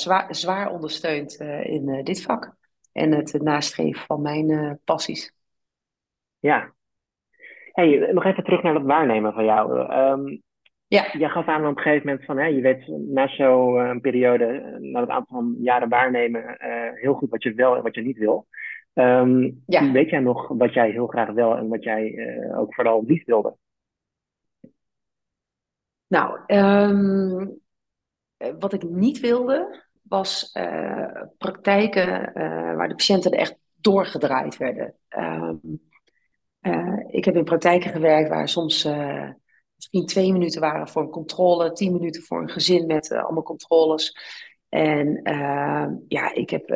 [0.00, 2.54] zwaar, zwaar ondersteund in dit vak.
[2.96, 5.32] En het nastreven van mijn passies.
[6.38, 6.74] Ja.
[7.72, 9.92] Hey, nog even terug naar dat waarnemen van jou.
[9.94, 10.42] Um,
[10.86, 11.08] ja.
[11.18, 14.78] Je gaf aan op een gegeven moment van, hè, je weet na zo'n uh, periode,
[14.80, 16.56] na het aantal van jaren waarnemen,
[16.94, 18.46] heel goed wat je wel en wat je niet wil.
[18.92, 19.92] Um, ja.
[19.92, 23.24] Weet jij nog wat jij heel graag wel en wat jij uh, ook vooral niet
[23.24, 23.56] wilde?
[26.06, 27.60] Nou, um,
[28.58, 30.52] wat ik niet wilde, was
[31.38, 32.32] praktijken
[32.76, 34.94] waar de patiënten echt doorgedraaid werden.
[35.18, 35.80] Um,
[37.06, 38.84] ik heb in praktijken gewerkt waar soms
[39.76, 44.16] misschien twee minuten waren voor een controle, tien minuten voor een gezin met allemaal controles.
[44.68, 46.68] En uh, ja, ik heb,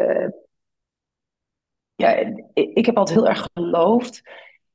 [1.95, 4.23] ja, ik, heb altijd heel erg geloofd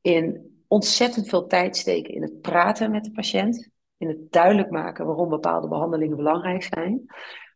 [0.02, 3.70] in ontzettend veel tijd steken in het praten met de patiënt.
[3.98, 7.06] In het duidelijk maken waarom bepaalde behandelingen belangrijk zijn.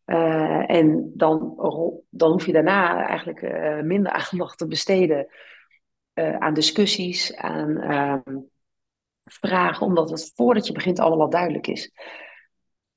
[0.09, 1.53] Uh, en dan,
[2.09, 3.41] dan hoef je daarna eigenlijk
[3.83, 5.27] minder aandacht te besteden
[6.13, 8.37] aan discussies, aan ehm,
[9.23, 11.91] vragen, omdat het voordat je begint allemaal duidelijk is.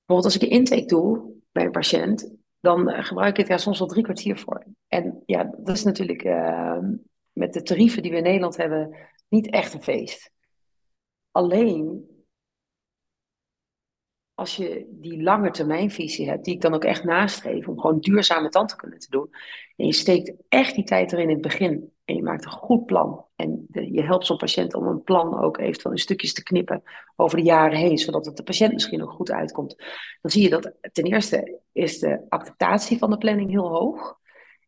[0.04, 3.78] Bijvoorbeeld als ik een intake doe bij een patiënt, dan eh, gebruik ik daar soms
[3.78, 4.66] wel drie kwartier voor.
[4.88, 6.78] En ja, dat is natuurlijk uh,
[7.32, 8.96] met de tarieven die we in Nederland hebben
[9.28, 10.30] niet echt een feest.
[11.30, 12.06] Alleen
[14.34, 18.48] als je die lange termijnvisie hebt, die ik dan ook echt nastreef om gewoon duurzame
[18.48, 19.30] tandheelkunde te doen,
[19.76, 22.86] en je steekt echt die tijd erin in het begin en je maakt een goed
[22.86, 26.82] plan en je helpt zo'n patiënt om een plan ook eventueel in stukjes te knippen
[27.16, 29.76] over de jaren heen, zodat het de patiënt misschien ook goed uitkomt,
[30.20, 34.20] dan zie je dat ten eerste is de acceptatie van de planning heel hoog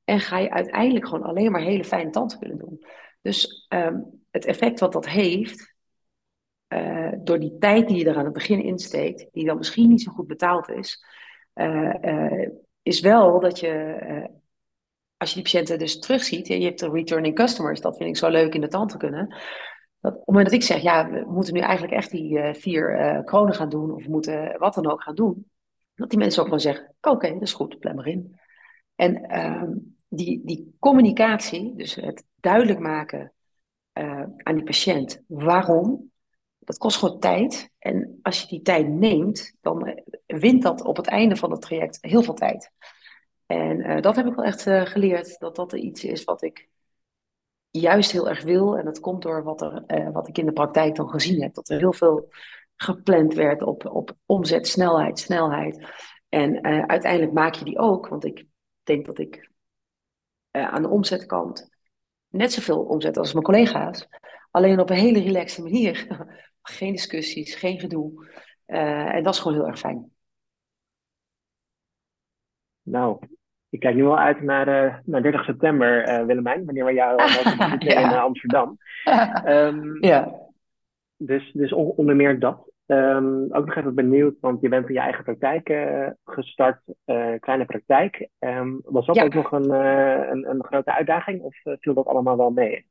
[0.04, 2.84] en ga je uiteindelijk gewoon alleen maar hele fijne tandheelkunde doen.
[3.22, 5.73] Dus um, het effect wat dat heeft,
[6.68, 10.02] uh, door die tijd die je er aan het begin insteekt, die dan misschien niet
[10.02, 11.04] zo goed betaald is,
[11.54, 12.48] uh, uh,
[12.82, 14.30] is wel dat je,
[15.16, 18.16] als je die patiënten dus terugziet, en je hebt de returning customers, dat vind ik
[18.16, 19.28] zo leuk in de tand te kunnen.
[20.00, 23.22] Dat op het moment dat ik zeg, ja, we moeten nu eigenlijk echt die vier
[23.24, 25.50] kronen gaan doen, of we moeten wat dan ook gaan doen,
[25.94, 28.38] dat die mensen ook gewoon zeggen, oké, dat is goed, plan maar in.
[28.94, 29.72] En ehm,
[30.08, 33.32] die, die communicatie, dus het duidelijk maken
[34.42, 36.12] aan die patiënt waarom,
[36.64, 37.70] dat kost gewoon tijd.
[37.78, 41.60] En als je die tijd neemt, dan eh, wint dat op het einde van het
[41.60, 42.70] traject heel veel tijd.
[43.46, 46.68] En uh, dat heb ik wel echt uh, geleerd, dat dat iets is wat ik
[47.70, 48.78] juist heel erg wil.
[48.78, 51.54] En dat komt door wat, er, wat ik in de praktijk dan gezien heb.
[51.54, 52.28] Dat er heel veel
[52.76, 55.92] gepland werd op, op omzet, snelheid, snelheid.
[56.28, 58.46] En uiteindelijk maak je die ook, want ik
[58.82, 59.50] denk dat ik
[60.50, 61.68] aan de omzetkant
[62.28, 64.08] net zoveel omzet als mijn collega's.
[64.50, 66.06] Alleen op een hele relaxe manier.
[66.66, 68.26] Geen discussies, geen gedoe.
[68.66, 70.10] Uh, en dat is gewoon heel erg fijn.
[72.82, 73.18] Nou,
[73.68, 77.22] ik kijk nu wel uit naar, uh, naar 30 september, uh, Willemijn, wanneer we jou
[77.78, 78.12] ja.
[78.12, 78.78] in Amsterdam.
[79.46, 80.32] Um, ja.
[81.16, 82.72] Dus, dus onder meer dat.
[82.86, 87.34] Um, ook nog even benieuwd, want je bent in je eigen praktijk uh, gestart, uh,
[87.40, 88.28] kleine praktijk.
[88.38, 89.24] Um, was dat ja.
[89.24, 92.86] ook nog een, uh, een, een, grote uitdaging of viel dat allemaal wel mee?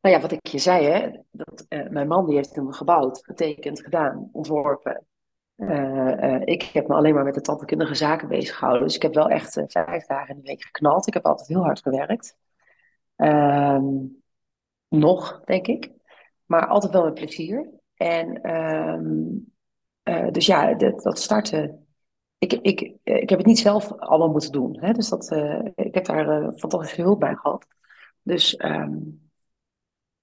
[0.00, 3.24] Nou ja, wat ik je zei, hè, dat, uh, mijn man die heeft hem gebouwd,
[3.24, 5.06] getekend, gedaan, ontworpen.
[5.56, 8.86] Uh, uh, ik heb me alleen maar met de tandheelkundige zaken bezig gehouden.
[8.86, 11.06] Dus ik heb wel echt vijf dagen in de week geknald.
[11.06, 12.36] Ik heb altijd heel hard gewerkt.
[13.16, 13.84] Ehm,
[14.88, 15.90] nog, denk ik.
[16.46, 17.70] Maar altijd wel met plezier.
[17.94, 19.52] En um,
[20.32, 21.86] dus ja, dat, dat starten.
[22.38, 24.80] Ik, ik, ik heb het niet zelf allemaal moeten doen.
[24.80, 24.92] Hè?
[24.92, 25.30] Dus dat,
[25.74, 27.66] ik heb daar fantastische hulp bij gehad.
[28.22, 29.29] Dus um,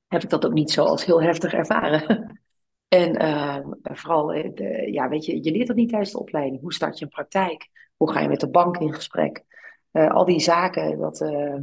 [0.08, 2.39] heb ik dat ook niet zo als heel heftig ervaren.
[2.88, 6.62] en uh, vooral, de, ja, weet je, je leert dat niet tijdens de opleiding.
[6.62, 7.70] Hoe start je een praktijk?
[7.96, 9.43] Hoe ga je met de bank in gesprek?
[9.91, 11.58] Uh, al die zaken, dat, uh,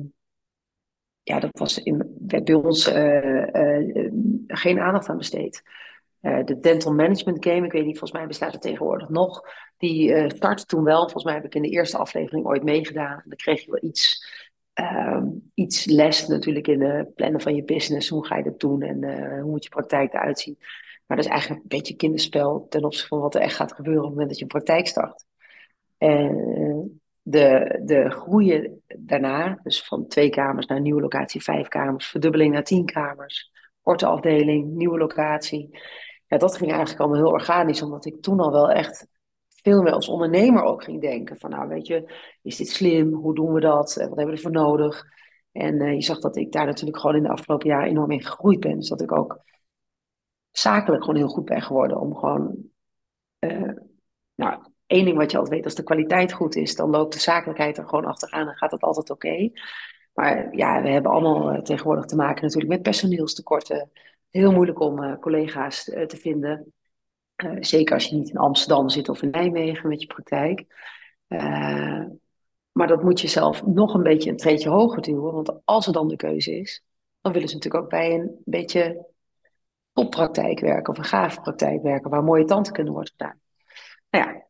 [1.22, 2.84] ja, dat was in, werd bij ons
[4.46, 5.62] geen aandacht aan besteed.
[6.20, 9.42] de dental management game, ik weet niet, volgens mij bestaat het tegenwoordig nog.
[9.76, 11.00] Die startte toen wel.
[11.00, 13.22] Volgens mij heb ik in de eerste aflevering ooit meegedaan.
[13.24, 14.26] Dan kreeg je wel iets
[14.74, 18.08] um, iets les natuurlijk in de plannen van je business.
[18.08, 20.56] Hoe ga je dat doen en uh, hoe moet je praktijk eruit zien?
[21.06, 24.02] Maar dat is eigenlijk een beetje kinderspel ten opzichte van wat er echt gaat gebeuren
[24.02, 25.24] op het moment dat je een praktijk start.
[25.98, 32.06] En de, de groeien daarna, dus van twee kamers naar een nieuwe locatie, vijf kamers,
[32.06, 35.78] verdubbeling naar tien kamers, ortoafdeling, nieuwe locatie.
[36.26, 39.06] Ja, dat ging eigenlijk allemaal heel organisch, omdat ik toen al wel echt
[39.64, 41.38] veel meer als ondernemer ook ging denken.
[41.38, 43.12] Van nou, weet je, is dit slim?
[43.12, 43.94] Hoe doen we dat?
[43.94, 45.04] Wat hebben we ervoor nodig?
[45.52, 48.60] En je zag dat ik daar natuurlijk gewoon in de afgelopen jaren enorm in gegroeid
[48.60, 48.78] ben.
[48.78, 49.44] Dus dat ik ook
[50.50, 52.00] zakelijk gewoon heel goed ben geworden.
[52.00, 52.56] Om gewoon,
[54.34, 57.20] nou, één ding wat je altijd weet, als de kwaliteit goed is, dan loopt de
[57.20, 59.50] zakelijkheid er gewoon achteraan en gaat het altijd oké.
[60.14, 63.90] Maar ja, we hebben allemaal eh, tegenwoordig te maken natuurlijk met personeelstekorten.
[64.30, 66.72] Heel moeilijk om collega's te vinden.
[67.60, 70.64] Zeker als je niet in Amsterdam zit of in Nijmegen met je praktijk.
[72.72, 75.32] maar dat moet je zelf nog een beetje een treedje hoger duwen.
[75.32, 76.84] Want als er dan de keuze is,
[77.20, 79.06] dan willen ze natuurlijk ook bij een beetje
[79.92, 83.40] toppraktijk werken of een gaaf praktijk werken, waar mooie tanden kunnen worden gedaan.
[84.10, 84.44] Nou ja,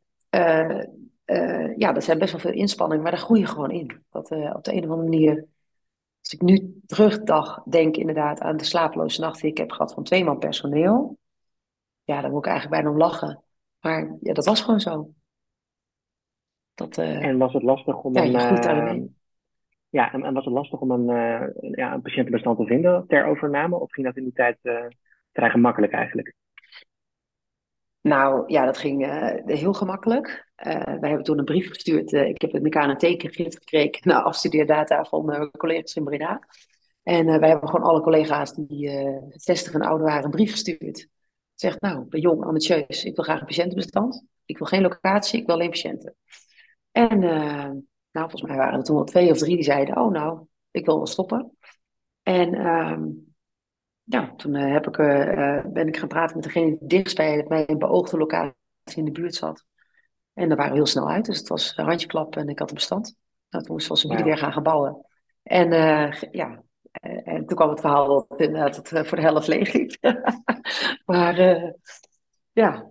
[1.27, 4.05] uh, ja, dat zijn best wel veel inspanningen, maar daar groei je gewoon in.
[4.11, 5.47] Dat op de een of andere manier,
[6.21, 10.05] als ik nu terugdag denk inderdaad aan de slapeloze nacht die ik heb gehad van
[10.05, 11.19] twee man personeel,
[12.05, 13.43] ja, dan moet ik eigenlijk bijna om lachen.
[13.81, 15.11] Maar ja, dat was gewoon zo.
[16.75, 19.17] Dat, uh, en was het lastig om ja, een,
[19.89, 21.07] ja, en, en, was het lastig om een,
[21.71, 23.79] ja, een patiëntenbestand te vinden ter overname?
[23.79, 24.59] Of ging dat in die tijd
[25.33, 26.35] vrij gemakkelijk eigenlijk?
[28.07, 30.53] Nou ja, dat ging uh, heel gemakkelijk.
[30.67, 32.13] Uh, wij hebben toen een brief gestuurd.
[32.13, 36.49] Uh, ik heb een KNT-gift gekregen naar afstudeerdata van collega's in Breda.
[37.03, 38.91] En wij hebben gewoon alle collega's die
[39.29, 41.09] 60 en ouder waren een brief gestuurd.
[41.55, 44.25] Zegt, nou, ben jong, ambitieus, ik wil graag een patiëntenbestand.
[44.45, 46.15] Ik wil geen locatie, ik wil alleen patiënten.
[46.91, 47.19] En
[48.15, 50.87] nou, volgens mij waren er toen wel twee of drie die zeiden, oh nou, ik
[50.87, 51.57] wil wel stoppen.
[52.23, 53.03] En ehm,
[54.03, 57.45] ja, toen uh, heb ik, uh, ben ik gaan praten met degene die dichtst bij
[57.49, 58.55] mijn beoogde locatie
[58.95, 59.65] in de buurt zat.
[60.33, 62.69] En daar waren we heel snel uit, dus het was een handjeklap en ik had
[62.69, 63.17] een bestand.
[63.51, 64.23] Nou, toen moesten we ze wow.
[64.23, 65.07] weer gaan, gaan bouwen.
[65.43, 66.63] En uh, ja,
[67.01, 69.97] en toen kwam het verhaal dat inderdaad het voor de helft leeg liep.
[71.07, 71.39] maar
[72.53, 72.89] ja,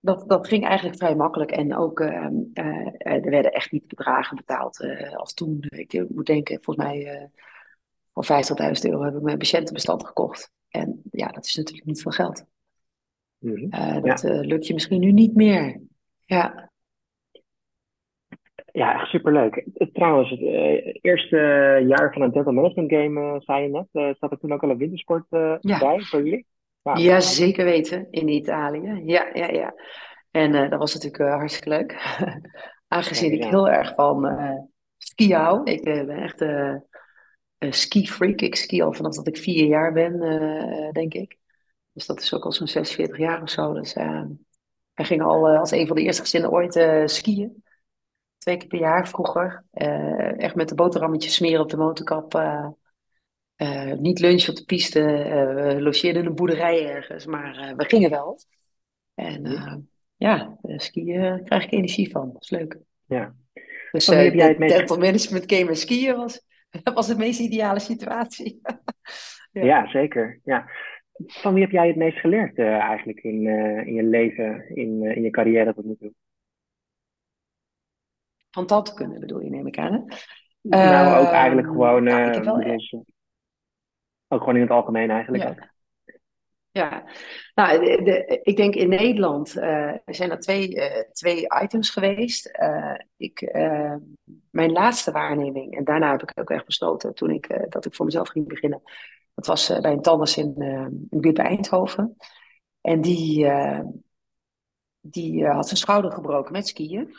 [0.00, 1.50] dat, dat ging eigenlijk vrij makkelijk.
[1.50, 5.64] En ook, er werden echt niet bedragen betaald als toen.
[5.68, 7.30] Ik moet denken, volgens mij
[8.12, 10.50] voor 50.000 euro heb ik mijn patiëntenbestand gekocht.
[10.68, 12.44] En ja, dat is natuurlijk niet veel geld.
[13.38, 13.70] Mm
[14.02, 15.80] dat lukt je misschien nu niet meer.
[16.24, 16.71] Ja.
[18.72, 19.66] Ja, echt superleuk.
[19.92, 21.36] Trouwens, het uh, eerste
[21.86, 24.70] jaar van een dental management game, zei je net, uh, zat er toen ook al
[24.70, 25.26] een wintersport
[25.60, 25.78] ja.
[25.78, 26.46] bij voor jullie?
[26.82, 26.98] Wow.
[26.98, 29.02] Ja, zeker weten, in Italië.
[29.04, 29.74] Ja, ja, ja.
[30.30, 32.18] En dat was natuurlijk hartstikke leuk.
[32.88, 34.36] Aangezien ik heel erg van
[34.98, 35.70] ski hou.
[35.70, 36.44] Ik ben echt
[37.58, 38.40] ski-freak.
[38.40, 40.18] Ik ski al vanaf dat ik vier jaar ben,
[40.92, 41.38] denk ik.
[41.92, 43.72] Dus dat is ook al zo'n 46 jaar of zo.
[43.72, 43.94] Dus
[44.94, 47.61] wij gingen al als een van de eerste gezinnen ooit skiën.
[48.42, 49.64] Twee keer per jaar vroeger.
[50.36, 52.42] echt met de boterhammetjes smeren op de motorkap.
[53.98, 55.00] niet lunchen op de piste.
[55.54, 57.26] we logeerden in een boerderij ergens.
[57.26, 58.38] Maar we gingen wel.
[59.14, 62.32] En ja, skiën krijg ik energie van.
[62.32, 62.78] Dat is leuk.
[63.06, 63.34] Ja.
[63.92, 64.76] Dus uh, heb jij het meest...
[64.76, 66.46] dental management game en skiën was
[66.94, 68.60] was de meest ideale situatie.
[69.52, 69.64] ja.
[69.64, 69.86] ja.
[69.86, 70.40] zeker.
[70.44, 70.70] Ja.
[71.26, 73.46] Van wie heb jij het meest geleerd eigenlijk in,
[73.86, 76.12] in je leven, in, in je carrière tot nu toe?
[78.52, 79.92] Van tandkunde bedoel je, neem ik aan.
[79.92, 80.00] Hè?
[80.60, 82.02] Nou, ook eigenlijk gewoon.
[82.02, 83.04] Nou, ik heb wel...
[84.28, 85.42] Ook gewoon in het algemeen eigenlijk.
[85.42, 85.70] Ja.
[86.70, 87.04] Ja,
[87.54, 92.58] nou, de, de, ik denk in Nederland uh, zijn er twee, uh, twee items geweest.
[92.60, 93.52] Uh, ik,
[94.50, 98.04] mijn laatste waarneming, en daarna heb ik ook echt besloten toen ik, dat ik voor
[98.04, 98.82] mezelf ging beginnen.
[99.34, 102.16] Dat was bij een tandarts in, in de buurt bij Eindhoven.
[102.80, 103.50] En die,
[105.00, 107.14] die had zijn schouder gebroken met skiën.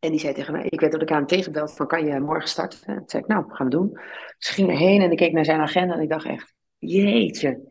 [0.00, 2.48] En die zei tegen mij, ik werd door de KMT gebeld van kan je morgen
[2.48, 2.78] starten?
[2.86, 3.98] En toen zei ik, nou, gaan we doen.
[4.38, 7.70] Ze ging erheen en ik keek naar zijn agenda en ik dacht echt, jeetje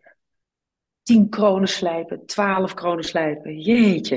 [1.10, 4.16] tien kronen slijpen, twaalf kronen slijpen, jeetje.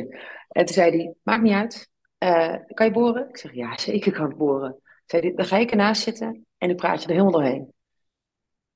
[0.48, 3.28] En toen zei hij, maakt niet uit, uh, kan je boren?
[3.28, 4.80] Ik zeg, ja, zeker kan ik boren.
[5.06, 7.72] Zei hij, dan ga ik ernaast zitten en ik praat je er helemaal doorheen.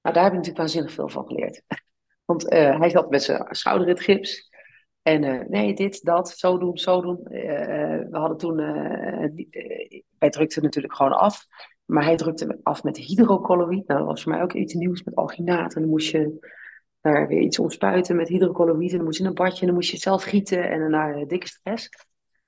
[0.02, 1.62] Nou, daar heb ik natuurlijk waanzinnig veel van geleerd.
[2.24, 4.45] Want uh, hij zat met zijn schouder in het gips.
[5.06, 7.20] En uh, nee, dit, dat, zo doen, zo doen.
[7.22, 8.56] we hadden toen,
[10.18, 11.46] wij drukten natuurlijk gewoon af.
[11.84, 13.86] Maar hij drukte af met hydrocolloïd.
[13.86, 15.74] Nou, dat was voor mij ook iets nieuws met alginaat.
[15.74, 16.48] En dan moest je
[17.00, 18.96] daar weer iets ontspuiten met hydrocoloïde.
[18.96, 21.24] Dan moest je in een badje en dan moest je het zelf gieten en daarna
[21.24, 21.88] dikke stress.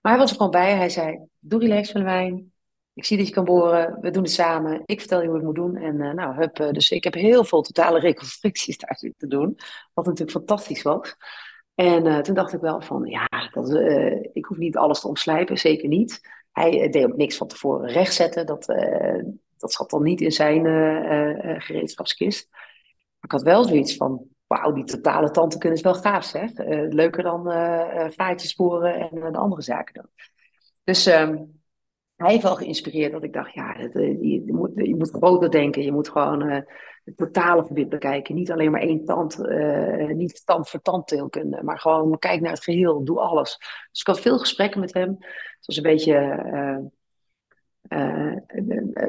[0.00, 0.76] Maar hij was er gewoon bij.
[0.76, 2.52] Hij zei, doe relax van wijn.
[2.92, 3.98] Ik zie dat je kan boren.
[4.00, 4.82] We doen het samen.
[4.84, 5.76] Ik vertel je hoe het moet doen.
[5.76, 9.58] En nou, hup, dus ik heb heel veel totale reconstructies daar te doen.
[9.94, 11.16] Wat natuurlijk fantastisch was.
[11.78, 13.74] En toen dacht ik wel van, ja, dat,
[14.32, 15.58] ik hoef niet alles te omslijpen.
[15.58, 16.20] Zeker niet.
[16.52, 18.46] Hij deed ook niks van tevoren rechtzetten.
[18.46, 18.66] Dat,
[19.56, 20.64] dat zat dan niet in zijn
[21.60, 22.48] gereedschapskist.
[22.50, 26.50] Maar ik had wel zoiets van, wauw, die totale tante kunnen is wel gaaf zeg.
[26.88, 27.42] leuker dan
[28.12, 30.08] vaatjes sporen en de andere zaken dan.
[30.84, 31.36] Dus ehm,
[32.16, 35.82] hij heeft wel geïnspireerd dat ik dacht, ja, je, moet, je moet groter denken.
[35.82, 36.64] Je moet gewoon
[37.08, 38.34] het totale gebied bekijken.
[38.34, 39.38] Niet alleen maar één tand,
[40.08, 43.58] niet tand voor tandteelkunde, maar gewoon kijk naar het geheel, doe alles.
[43.90, 45.16] Dus ik had veel gesprekken met hem.
[45.18, 46.44] Het was een beetje
[47.88, 48.36] uh,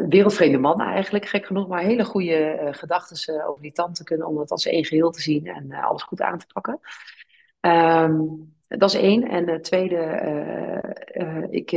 [0.08, 4.52] wereldvreemde man eigenlijk, gek genoeg, maar hele goede gedachten over die tante kunnen, om het
[4.52, 6.80] als één geheel te zien en alles goed aan te pakken.
[7.62, 9.24] Um, dat is één.
[9.24, 9.97] En het tweede,
[11.50, 11.72] ik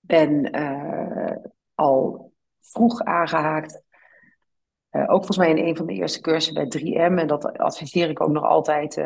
[0.00, 0.50] ben
[1.74, 3.82] al vroeg aangehaakt.
[4.92, 7.18] Ook volgens mij in een van de eerste cursussen bij 3M.
[7.18, 9.04] En dat adviseer ik ook nog altijd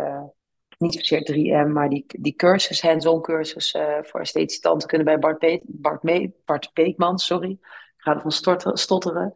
[0.78, 5.18] niet zozeer 3M, maar die, die cursus, hands-on cursus uh, voor esthetische tanden kunnen bij
[5.18, 6.03] Bart, Pe Bart,
[6.45, 7.51] Bart Beekman, sorry.
[7.51, 7.61] Ik
[7.97, 8.32] ga ervan
[8.76, 9.32] stotteren.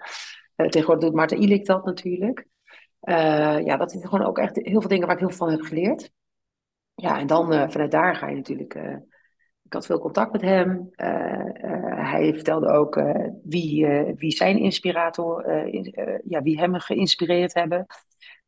[0.57, 2.47] tegenwoordig doet Marta Ilik dat natuurlijk.
[3.65, 5.61] Ja, dat is gewoon ook echt heel veel dingen waar ik heel veel van heb
[5.61, 6.11] geleerd.
[6.95, 8.79] Ja, en dan vanuit daar ga je natuurlijk...
[9.71, 10.91] ik had veel contact met hem.
[11.95, 13.03] hij vertelde ook
[13.43, 15.65] wie, wie zijn inspirator,
[16.25, 17.87] ja, wie hem geïnspireerd hebben.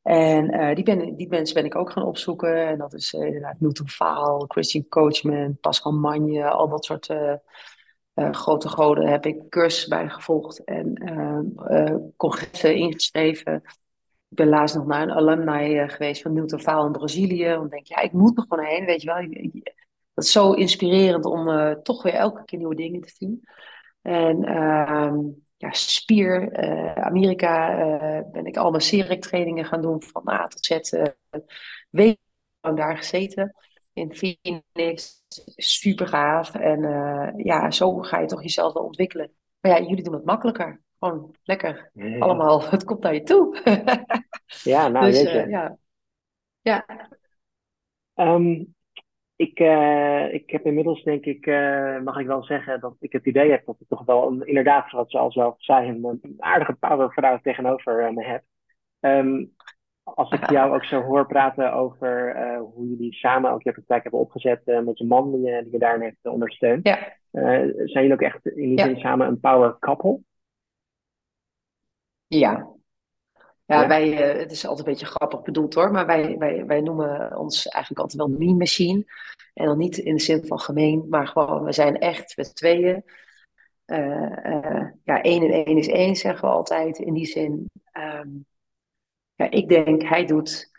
[0.02, 2.66] En die, ben, die mensen ben ik ook gaan opzoeken.
[2.66, 7.14] En dat is inderdaad Milton Faal, Christian Coachman, Pascal Magne, al dat soort
[8.14, 11.52] grote goden heb ik cursussen bij gevolgd en
[12.16, 13.54] congressen ingeschreven.
[14.28, 17.44] Ik ben laatst nog naar een alumni geweest van Milton Faal in Brazilië.
[17.44, 19.62] Dan denk je, ja, ik moet er gewoon heen, weet je wel.
[20.14, 23.48] Dat is zo inspirerend om toch weer elke keer nieuwe dingen te zien.
[24.02, 25.18] En ehm,
[25.56, 26.64] ja, spier.
[26.64, 30.92] Uh, Amerika uh, ben ik allemaal CEREC trainingen gaan doen van A tot Z.
[31.90, 32.18] Weken
[32.60, 33.54] daar gezeten
[33.92, 35.22] in Phoenix.
[35.56, 36.54] Super gaaf.
[36.54, 36.80] En
[37.36, 39.32] ja, zo ga je toch jezelf wel ontwikkelen.
[39.60, 40.82] Maar ja, jullie doen het makkelijker.
[40.98, 41.90] Gewoon lekker.
[42.18, 43.60] Allemaal, het komt naar je toe.
[44.62, 45.76] ja, nou dus, ja.
[46.60, 47.08] Ja.
[48.14, 48.74] Um,
[49.42, 53.26] ik, uh, ik heb inmiddels, denk ik, uh, mag ik wel zeggen dat ik het
[53.26, 56.36] idee heb dat ik toch wel een, inderdaad, zoals ze al zelf zei, een, een
[56.38, 58.42] aardige powervrouw tegenover uh, me heb.
[59.00, 59.54] Um,
[60.04, 64.20] als ik jou ook zo hoor praten over hoe jullie samen ook je praktijk hebben
[64.20, 66.86] opgezet met je man die, die je daarin heeft ondersteund.
[66.86, 66.98] Ja.
[67.30, 70.20] zijn jullie ook echt in die zin samen een power couple?
[72.26, 72.72] Ja,
[73.72, 76.80] ja, wij, uh, het is altijd een beetje grappig bedoeld hoor, maar wij, wij, wij
[76.80, 79.04] noemen ons eigenlijk altijd wel mean machine.
[79.54, 83.04] En dan niet in de zin van gemeen, maar gewoon, we zijn echt met tweeën.
[83.86, 86.98] Uh, uh, ja, één en één is één, zeggen we altijd.
[86.98, 88.46] In die zin, um,
[89.34, 90.70] ja, ik denk, hij doet,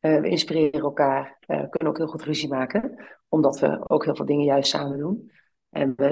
[0.00, 4.26] we inspireren elkaar, we kunnen ook heel goed ruzie maken, omdat we ook heel veel
[4.26, 5.32] dingen juist samen doen.
[5.70, 6.08] En we,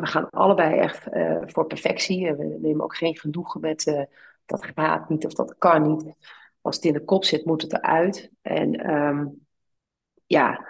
[0.00, 1.06] we gaan allebei echt
[1.40, 2.34] voor perfectie.
[2.34, 4.08] We nemen ook geen genoegen met
[4.50, 6.14] dat gaat niet of dat kan niet.
[6.60, 8.30] Als het in de kop zit, moet het eruit.
[8.42, 9.46] En um,
[10.26, 10.66] ja,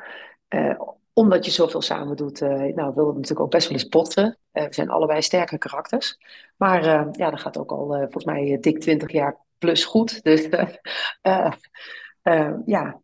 [0.48, 0.80] uh,
[1.12, 4.38] omdat je zoveel samen doet, uh, nou, willen we natuurlijk ook best wel eens botten.
[4.52, 6.18] Uh, we zijn allebei sterke karakters.
[6.56, 6.84] Maar
[7.16, 10.22] ja, dat gaat ook al volgens mij dik 20 jaar plus goed.
[10.22, 10.48] Dus
[12.64, 13.00] ja,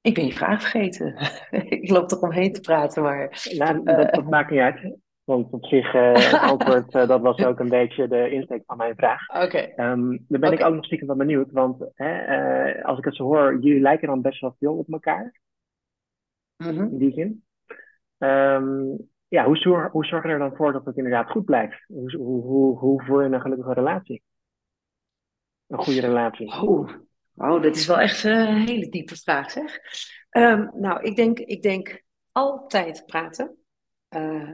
[0.00, 1.16] ik ben je vraag vergeten.
[1.80, 3.48] ik loop er omheen te praten, maar...
[3.56, 4.96] Nou, dat, dat maakt niet uit.
[5.24, 8.76] Want op zich, uh, het antwoord, uh, dat was ook een beetje de insteek van
[8.76, 9.28] mijn vraag.
[9.28, 9.44] Oké.
[9.44, 9.90] Okay.
[9.90, 13.16] Um, dan ben ik ook nog stiekem wel benieuwd, want hè, uh, als ik het
[13.16, 15.40] zo hoor, jullie lijken dan best wel veel op elkaar.
[16.56, 16.88] Mm -hmm.
[16.90, 17.44] In die zin.
[18.18, 21.84] Um, ja, hoe, zorg, hoe zorg je er dan voor dat het inderdaad goed blijft?
[21.86, 24.22] Hoe, hoe, hoe, hoe voer je een gelukkige relatie?
[25.66, 26.46] Een goede relatie?
[26.46, 26.90] Oh,
[27.34, 29.78] oh dat is wel echt een hele diepe vraag, zeg.
[30.30, 32.02] Um, nou, ik denk, ik denk
[32.32, 33.56] altijd praten.
[34.16, 34.50] Uh,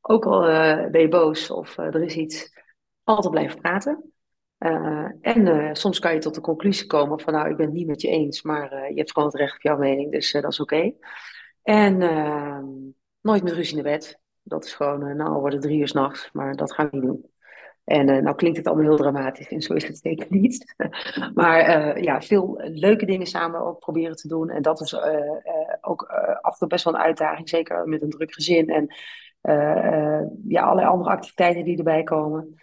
[0.00, 2.60] ook al uh, ben je boos of uh, er is iets,
[3.04, 4.12] altijd blijven praten.
[5.20, 8.00] en soms kan je tot de conclusie komen van nou, ik ben het niet met
[8.00, 10.92] je eens, maar je hebt gewoon het recht op jouw mening, dus dat is oké.
[11.62, 12.66] En ehm,
[13.20, 14.20] nooit met ruzie in de bed.
[14.42, 17.30] Dat is gewoon, nou, worden drie uur s'nachts, maar dat gaan we niet doen.
[17.84, 20.74] En nou klinkt het allemaal heel dramatisch en zo is het zeker niet.
[21.34, 24.50] maar ja, veel leuke dingen samen ook proberen te doen.
[24.50, 24.94] En dat is
[25.84, 26.02] ook
[26.40, 28.68] af en toe best wel een uitdaging, zeker met een druk gezin.
[28.68, 28.94] En
[30.48, 32.62] ja, allerlei andere activiteiten die erbij komen.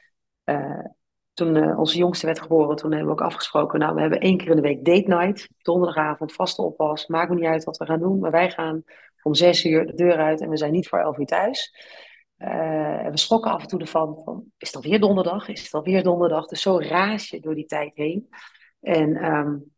[1.34, 4.50] toen onze jongste werd geboren, toen hebben we ook afgesproken, nou we hebben één keer
[4.50, 5.50] in de week date night.
[5.62, 7.08] Donderdagavond, vaste oppas.
[7.08, 8.84] Maakt me niet uit wat we gaan doen, maar wij gaan
[9.22, 11.74] om zes uur de deur uit en we zijn niet voor elf uur thuis.
[12.38, 15.48] We schrokken af en toe ervan, van, is het alweer donderdag?
[15.48, 16.46] Is het alweer donderdag?
[16.46, 18.30] Dus zo raas je door die tijd heen.
[18.82, 19.72] En um,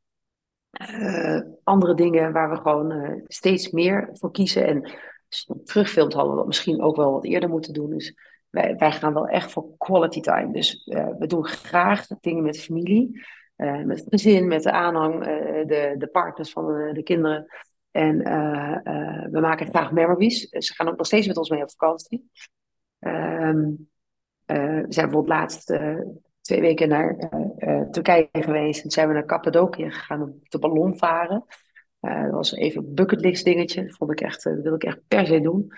[0.72, 4.67] uh, andere dingen waar we gewoon uh, steeds meer voor kiezen.
[4.67, 4.91] En
[5.63, 7.89] terugfilmt, hadden we dat misschien ook wel wat eerder moeten doen.
[7.89, 8.15] Dus
[8.49, 10.53] wij, wij gaan wel echt voor quality time.
[10.53, 10.84] Dus
[11.19, 15.24] we doen graag dingen met familie, met het gezin, met de aanhang,
[15.67, 17.45] de, de partners van de, de kinderen.
[17.91, 18.17] En
[19.32, 20.49] we maken graag memories.
[20.49, 22.30] Ze gaan ook nog steeds met ons mee op vakantie.
[22.99, 23.72] Ehm,
[24.45, 25.74] we zijn bijvoorbeeld laatst
[26.41, 27.29] twee weken naar
[27.91, 28.83] Turkije geweest.
[28.83, 31.45] En zijn we naar Cappadocië gegaan om te ballon varen.
[32.01, 33.85] Uh, dat was even een bucketlist dingetje.
[33.85, 35.73] Dat vond ik echt, uh, wil ik echt per se doen.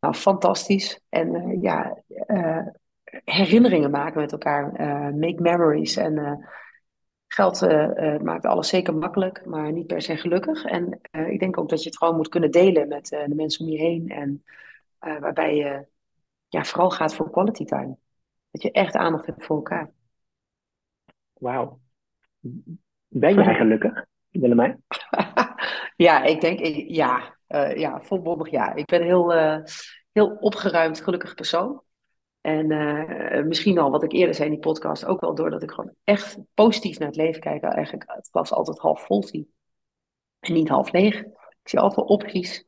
[0.00, 1.00] Nou, fantastisch.
[1.08, 2.02] En ja,
[3.24, 4.72] herinneringen maken met elkaar.
[5.14, 5.96] make memories.
[5.96, 6.46] En
[7.26, 7.60] geld
[8.22, 10.64] maakt alles zeker makkelijk, maar niet per se gelukkig.
[10.64, 13.70] En ik denk ook dat je het gewoon moet kunnen delen met de mensen om
[13.70, 14.08] je heen.
[14.08, 14.44] En
[14.98, 15.86] waarbij je
[16.48, 17.96] ja, vooral gaat voor quality time.
[18.50, 19.90] Dat je echt aandacht hebt voor elkaar.
[21.38, 21.80] Wauw.
[23.08, 24.84] Ben jij gelukkig, Willemijn?
[25.96, 26.58] ja, ik denk,
[26.88, 28.74] ja, uh, ja, volmondig ja.
[28.74, 29.58] Ik ben een heel, uh,
[30.12, 31.82] heel opgeruimd, gelukkig persoon.
[32.40, 35.70] En uh, misschien al wat ik eerder zei in die podcast, ook wel doordat ik
[35.70, 37.62] gewoon echt positief naar het leven kijk.
[37.62, 39.50] Eigenlijk het glas altijd half vol zie.
[40.40, 41.20] En niet half leeg.
[41.22, 42.66] Ik zie altijd opties.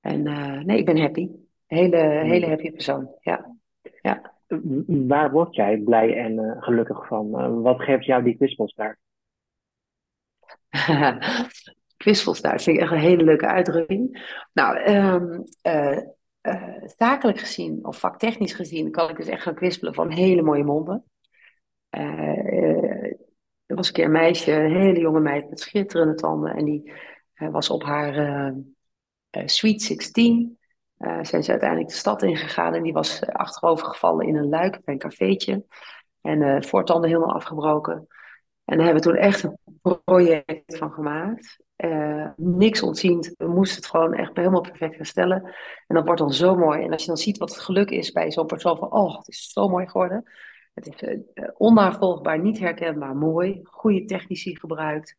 [0.00, 0.22] En
[0.66, 1.30] nee, ik ben happy.
[1.66, 3.56] Hele, hele happy persoon, ja.
[4.02, 4.35] ja.
[4.86, 7.62] Waar word jij blij en gelukkig van?
[7.62, 8.36] wat geeft jou die
[11.96, 12.60] kwispels daar?
[12.60, 14.34] Vind ik echt een hele leuke uitdrukking.
[14.52, 15.98] Nou, uh,
[16.42, 20.64] uh, zakelijk gezien of vaktechnisch gezien kan ik dus echt gaan kwispelen van hele mooie
[20.64, 21.04] monden.
[23.66, 26.92] Er was een keer een meisje, een hele jonge meid met schitterende tanden en die
[27.34, 28.54] was op haar
[29.30, 30.58] Sweet 16.
[30.98, 34.84] Uh, zijn ze uiteindelijk de stad ingegaan en die was achterover gevallen in een luik
[34.84, 35.64] bij een cafeetje.
[36.20, 38.06] En uh, voortanden helemaal afgebroken.
[38.64, 39.58] En daar hebben we toen echt een
[40.04, 41.64] project van gemaakt.
[42.36, 43.34] Niks ontziend.
[43.36, 45.42] We moesten het gewoon echt helemaal perfect herstellen.
[45.86, 46.82] En dat wordt dan zo mooi.
[46.82, 48.92] En als je dan ziet wat het geluk is bij zo'n persoon van...
[48.92, 50.30] oh, het is zo mooi geworden.
[50.74, 53.60] Het is uh, onnavolgbaar, niet herkenbaar, mooi.
[53.62, 55.16] Goede technici gebruikt.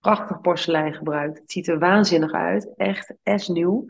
[0.00, 1.38] Prachtig porselein gebruikt.
[1.38, 2.72] Het ziet er waanzinnig uit.
[2.76, 3.86] Echt as nieuw.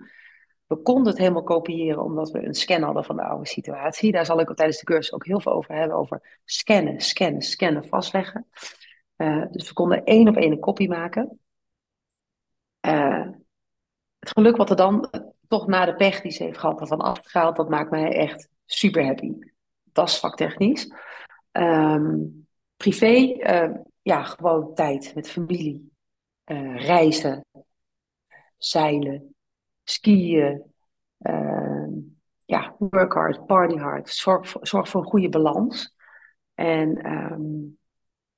[0.69, 4.13] We konden het helemaal kopiëren omdat we een scan hadden van de oude situatie.
[4.13, 5.97] Daar zal ik tijdens de cursus ook heel veel over hebben.
[5.97, 8.47] Over scannen, scannen, scannen, vastleggen.
[9.17, 11.41] Uh, dus we konden één op één een kopie maken.
[12.87, 13.29] Uh,
[14.19, 15.11] het geluk wat er dan
[15.49, 19.05] toch na de pech die ze heeft gehad ervan afgehaald, dat maakt mij echt super
[19.05, 19.33] happy.
[19.85, 20.93] Dat is vaktechnisch.
[21.53, 22.47] Um,
[22.77, 25.93] privé, uh, ja, gewoon tijd met familie.
[26.77, 27.45] reizen,
[28.57, 29.37] zeilen,
[29.91, 30.63] skiën.
[31.19, 31.91] Ehm,
[32.45, 34.09] ja, work hard, party hard.
[34.09, 35.95] Zorg, voor een goede balans.
[36.55, 37.79] En um,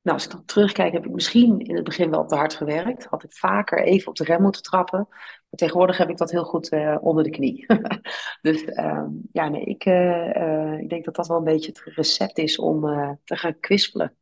[0.03, 3.05] nou, als ik terugkijk, heb ik misschien in het begin wel te hard gewerkt.
[3.05, 5.07] Had ik vaker even op de rem moeten trappen.
[5.09, 7.67] Maar tegenwoordig heb ik dat heel goed uh, onder de knie.
[8.43, 12.39] dus uh, ja, nee, ik, uh, ik denk dat dat wel een beetje het recept
[12.39, 12.81] is om
[13.25, 14.17] te gaan kwispelen.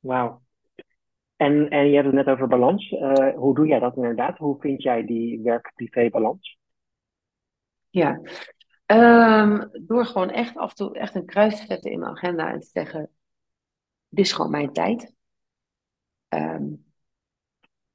[0.00, 0.45] Wauw.
[1.36, 2.88] En, en je hebt het net over balans.
[3.36, 4.38] hoe doe jij dat inderdaad?
[4.38, 6.58] Hoe vind jij die werk-privé balans?
[7.90, 8.20] Ja,
[8.86, 12.52] um, door gewoon echt af en toe echt een kruis te zetten in mijn agenda
[12.52, 13.10] en te zeggen
[14.08, 15.12] dit is gewoon mijn tijd.
[16.28, 16.84] Um,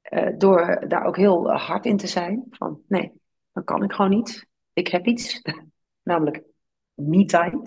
[0.09, 2.45] uh, door daar ook heel hard in te zijn.
[2.49, 3.11] Van nee,
[3.51, 4.47] dan kan ik gewoon niet.
[4.73, 5.41] Ik heb iets,
[6.03, 6.43] namelijk
[6.93, 7.61] me-time.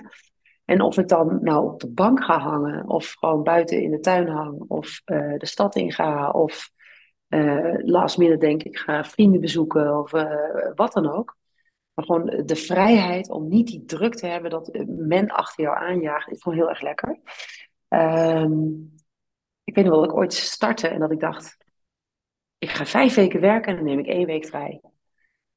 [0.65, 4.01] En of ik dan nou op de bank ga hangen, of gewoon buiten in de
[4.01, 6.71] tuin hang, of uh, de stad in ga, of
[7.29, 10.11] uh, last minute denk ik ga vrienden bezoeken, of
[10.75, 11.37] wat dan ook.
[11.95, 16.31] Maar gewoon de vrijheid om niet die druk te hebben dat men achter jou aanjaagt,
[16.31, 17.19] is gewoon heel erg lekker.
[17.89, 18.95] Um,
[19.65, 21.57] ik weet nog wel dat ik ooit startte en dat ik dacht,
[22.59, 24.81] ik ga vijf weken werken en dan neem ik één week vrij.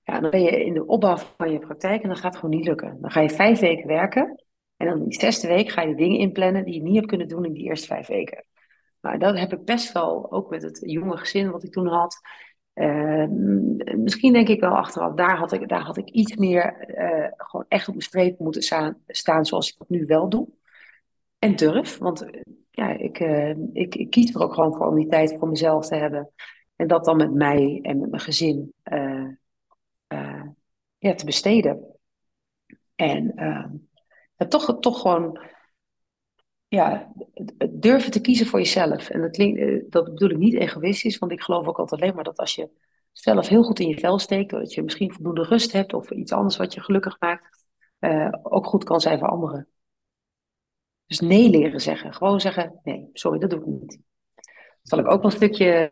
[0.04, 2.66] Ja, dan ben je in de opbouw van je praktijk en dan gaat gewoon niet
[2.66, 2.98] lukken.
[3.02, 4.44] Dan ga je vijf weken werken
[4.78, 7.28] en dan in die zesde week ga je dingen inplannen die je niet hebt kunnen
[7.28, 8.46] doen in die eerste vijf weken.
[9.00, 12.22] Maar dat heb ik best wel, ook met het jonge gezin wat ik toen had.
[12.74, 13.26] Uh,
[13.96, 17.66] misschien denk ik wel achteraf, daar had ik, daar had ik iets meer uh, gewoon
[17.68, 20.48] echt op mijn streep moeten staan, staan zoals ik dat nu wel doe.
[21.40, 22.26] En durf, want
[22.72, 25.88] ja, ik, uh, ik, ik, kies er ook gewoon voor om die tijd voor mezelf
[25.88, 26.30] te hebben.
[26.76, 28.74] En dat dan met mij en met mijn gezin
[30.98, 31.96] ja, te besteden.
[32.96, 33.34] En
[34.38, 35.40] ja, toch, toch gewoon
[36.68, 37.12] ja,
[37.70, 39.10] durven te kiezen voor jezelf.
[39.10, 42.24] En dat, klinkt, dat bedoel ik niet egoïstisch, want ik geloof ook altijd alleen maar
[42.24, 42.70] dat als je
[43.12, 46.32] zelf heel goed in je vel steekt, dat je misschien voldoende rust hebt of iets
[46.32, 47.68] anders wat je gelukkig maakt,
[48.44, 49.68] ook goed kan zijn voor anderen.
[51.06, 52.14] Dus nee leren zeggen.
[52.14, 54.00] Gewoon zeggen, nee, sorry, dat doe ik niet.
[54.36, 55.90] Daar zal ik ook wel een stukje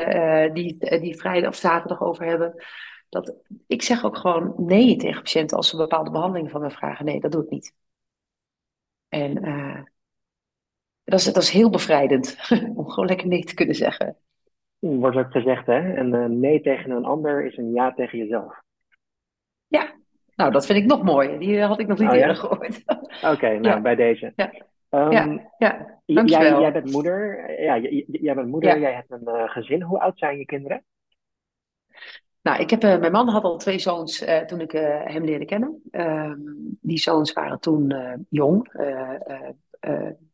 [0.48, 2.64] uh, die, die vrijdag of zaterdag over hebben.
[3.10, 3.36] Dat,
[3.68, 7.06] ik zeg ook gewoon nee tegen patiënten als ze bepaalde behandelingen van me vragen.
[7.06, 7.74] Nee, dat doe ik niet.
[9.20, 9.34] En
[11.04, 12.38] dat, is, dat is heel bevrijdend
[12.76, 14.18] om gewoon lekker nee te kunnen zeggen.
[14.80, 15.98] Wordt ook gezegd, hè?
[15.98, 18.62] Een nee tegen een ander is een ja tegen jezelf.
[19.68, 19.94] Ja,
[20.36, 21.40] nou, dat vind ik nog mooier.
[21.40, 22.84] Die had ik nog niet oh, eerder gehoord.
[23.34, 24.34] Oké, nou, bij deze.
[24.36, 24.54] Ja.
[24.90, 26.02] Um, ja, ja.
[26.06, 26.26] Jij,
[26.60, 29.82] jij, bent moeder, ja, jij, bent moeder, jij hebt een uh, gezin.
[29.82, 30.84] Hoe oud zijn je kinderen?
[32.46, 34.72] Nou, ik heb, uh, mijn man had al twee zoons uh, toen ik
[35.06, 35.82] hem leerde kennen.
[35.92, 36.40] Ehm,
[36.82, 37.94] die zoons waren toen
[38.30, 38.72] jong,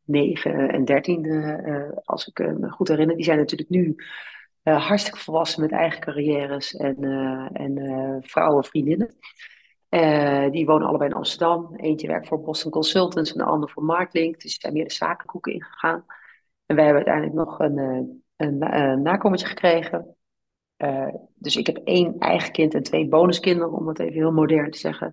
[0.05, 3.15] 9 en 13, als ik me goed herinner.
[3.15, 3.95] Die zijn natuurlijk nu
[4.63, 7.03] hartstikke volwassen met eigen carrières en,
[7.53, 9.15] en vrouwen, vriendinnen.
[10.51, 11.75] Die wonen allebei in Amsterdam.
[11.75, 14.41] Eentje werkt voor Boston Consultants en de ander voor Marklink.
[14.41, 16.05] Dus zijn meer de zakenkoeken ingegaan.
[16.65, 17.77] En wij hebben uiteindelijk nog een,
[18.35, 20.15] een, een nakomertje gekregen.
[20.83, 24.71] Uh, dus ik heb één eigen kind en twee bonuskinderen, om het even heel modern
[24.71, 25.11] te zeggen.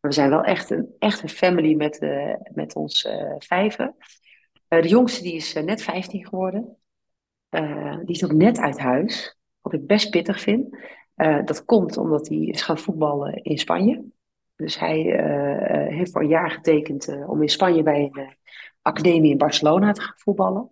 [0.00, 2.00] Maar we zijn wel echt een, echt family met,
[2.54, 3.08] met ons
[3.38, 3.96] vijven.
[4.68, 6.76] de jongste die is net 15 geworden.
[8.04, 10.76] die is ook net uit huis, wat ik best pittig vind.
[11.44, 14.04] dat komt omdat hij is gaan voetballen in Spanje.
[14.56, 18.36] Dus hij uh, heeft voor een jaar getekend uh, om in Spanje bij een
[18.82, 20.70] academie in Barcelona te gaan voetballen.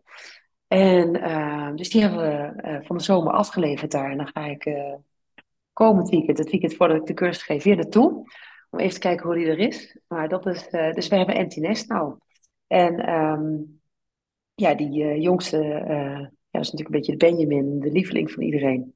[0.74, 4.10] En dus die hebben we van de zomer afgeleverd daar.
[4.10, 4.76] En dan ga ik
[5.72, 8.24] komend weekend, het weekend voordat ik de cursus geef, weer naartoe.
[8.70, 9.98] Om even te kijken hoe die er is.
[10.08, 12.16] Maar dat is, dus we hebben empty nou.
[12.66, 13.80] En um,
[14.54, 15.58] ja, die jongste,
[16.50, 18.94] ja, is natuurlijk een beetje de Benjamin, de lieveling van iedereen.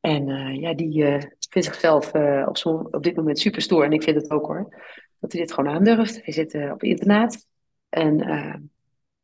[0.00, 3.84] En uh, ja, die uh, vindt zichzelf uh, op, op dit moment super stoer.
[3.84, 4.68] En ik vind het ook hoor.
[5.20, 6.24] Dat hij dit gewoon aandurft.
[6.24, 7.46] Hij zit op internaat.
[7.88, 8.18] En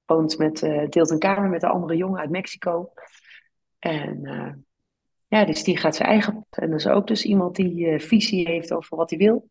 [0.06, 2.92] woont met, deelt een kamer met een andere jongen uit Mexico.
[3.78, 4.64] En
[5.28, 8.72] ja, dus die gaat zijn eigen En dat is ook dus iemand die visie heeft
[8.72, 9.50] over wat hij wil.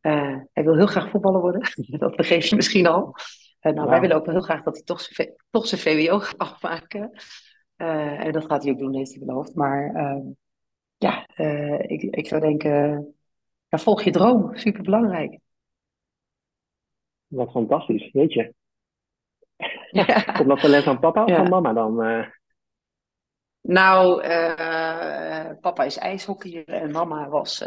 [0.00, 1.60] hij wil heel graag voetballer worden.
[1.98, 3.14] dat begreep je misschien al.
[3.60, 7.10] nou, wij willen ook heel graag dat hij toch zijn, toch zijn VWO gaat afmaken.
[7.76, 9.54] en dat gaat hij ook doen, heeft hij beloofd.
[9.54, 10.22] Maar ehm,
[10.96, 11.28] ja,
[11.86, 13.14] ik, ik zou denken,
[13.68, 15.38] ja, volg je droom, super belangrijk.
[17.26, 18.54] Wat fantastisch, weet je.
[19.92, 20.22] Ja.
[20.22, 21.36] Komt dat talent van papa of ja.
[21.36, 22.06] van mama dan?
[22.06, 22.26] Uh...
[23.60, 27.64] Nou, uh, papa is ijshockeyer en mama was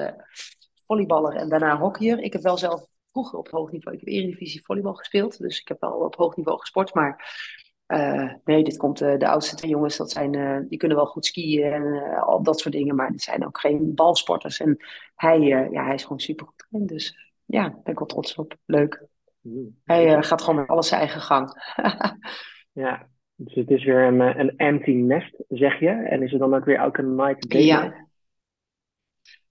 [0.86, 2.20] volleyballer en daarna hockeyer.
[2.20, 5.68] Ik heb wel zelf vroeger op hoog niveau, ik heb Eredivisie volleybal gespeeld, dus ik
[5.68, 7.38] heb wel op hoog niveau gesport, maar
[7.88, 11.06] uh, nee, dit komt uh, de oudste twee jongens, dat zijn, uh, die kunnen wel
[11.06, 14.60] goed skiën en al dat soort dingen, maar die zijn ook geen balsporters.
[14.60, 14.78] En
[15.16, 18.56] hij, ja, hij is gewoon super goed dus ja, daar ben ik wel trots op.
[18.66, 19.04] Leuk.
[19.84, 21.50] Hij gaat gewoon met alles zijn eigen gang.
[22.84, 25.90] ja, dus het is weer een, een empty nest, zeg je.
[25.90, 27.82] En is het dan ook weer elke night date ja.
[27.82, 28.04] night?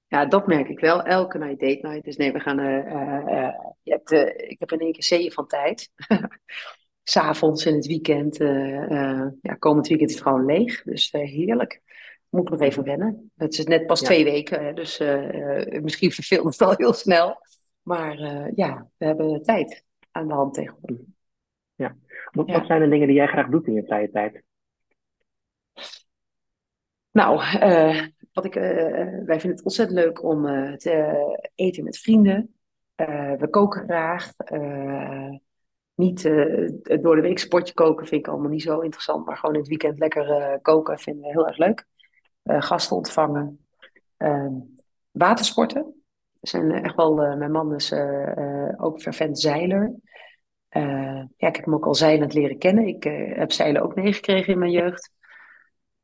[0.07, 1.03] Ja, dat merk ik wel.
[1.03, 2.05] Elke night date night.
[2.05, 2.57] Dus nee, we gaan.
[3.83, 4.11] je hebt,
[4.51, 5.91] ik heb in één keer zeeën van tijd.
[7.03, 8.37] s'avonds in het weekend,
[9.43, 10.83] ja, komend weekend is het gewoon leeg.
[10.83, 11.83] Dus heerlijk.
[12.29, 13.33] Moet ik nog even wennen.
[13.37, 14.99] Het is net pas twee weken, dus
[15.83, 17.37] misschien verveelt het al heel snel.
[17.83, 18.17] Maar
[18.55, 19.84] ja, we hebben tijd
[20.15, 21.07] aan de hand tegenwoordig.
[21.75, 21.97] Ja.
[22.31, 24.43] Wat, wat zijn de dingen die jij graag doet in je vrije tijd?
[27.11, 27.37] Nou,
[28.33, 30.43] wat ik, wij vinden het ontzettend leuk om
[30.77, 32.55] te eten met vrienden.
[33.39, 34.33] we koken graag
[35.95, 36.23] niet
[37.03, 39.27] door de week sportje koken vind ik allemaal niet zo interessant.
[39.27, 41.87] Maar gewoon in het weekend lekker koken vinden we heel erg leuk.
[42.45, 43.67] Gasten ontvangen.
[44.17, 44.53] Ehm,
[45.11, 46.04] watersporten.
[46.49, 47.93] Zijn echt wel, mijn man is
[48.77, 49.95] ook fervent zeiler.
[50.69, 52.87] ja, ik heb hem ook al zeilend leren kennen.
[52.87, 53.05] Ik
[53.37, 55.11] heb zeilen ook meegekregen in mijn jeugd.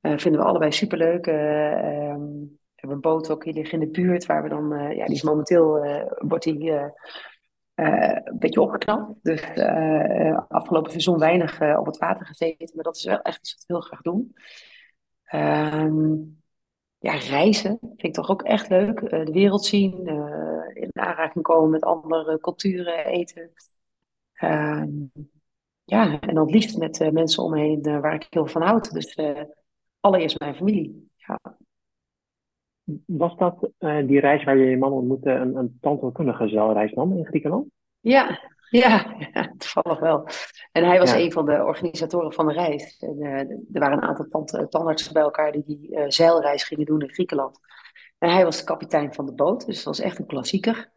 [0.01, 1.26] vinden we allebei superleuk.
[1.26, 4.26] Ehm, we hebben een boot ook hier liggen in de buurt.
[4.26, 5.78] Waar we dan, ja, die is momenteel,
[6.18, 6.70] wordt die
[7.74, 9.14] een beetje opgeknapt.
[9.22, 9.43] Dus
[10.49, 12.70] afgelopen seizoen weinig op het water gezeten.
[12.74, 14.34] Maar dat is wel echt iets wat we heel graag doen.
[15.34, 16.39] Um,
[17.01, 19.01] ja, reizen vind ik toch ook echt leuk.
[19.11, 20.07] de wereld zien,
[20.74, 23.51] in aanraking komen met andere culturen, eten.
[24.42, 25.12] Um,
[25.84, 28.92] ja, en dan het liefst met mensen om me heen waar ik heel van houd.
[28.92, 29.18] Dus
[30.01, 31.11] allereerst mijn familie.
[31.16, 31.40] Ja.
[33.07, 33.70] Was dat
[34.07, 37.66] die reis waar je je man ontmoette een, een tandheelkundige zeilreis dan in Griekenland?
[38.01, 38.40] Ja,
[38.71, 40.29] ja, ja, toevallig wel.
[40.73, 41.18] En hij was ja.
[41.18, 42.99] een van de organisatoren van de reis.
[42.99, 46.87] En, uh, er waren een aantal tand, tandartsen bij elkaar die die uh, zeilreis gingen
[46.87, 47.59] doen in Griekenland.
[48.18, 50.91] En hij was de kapitein van de boot, dus dat was echt een klassieker.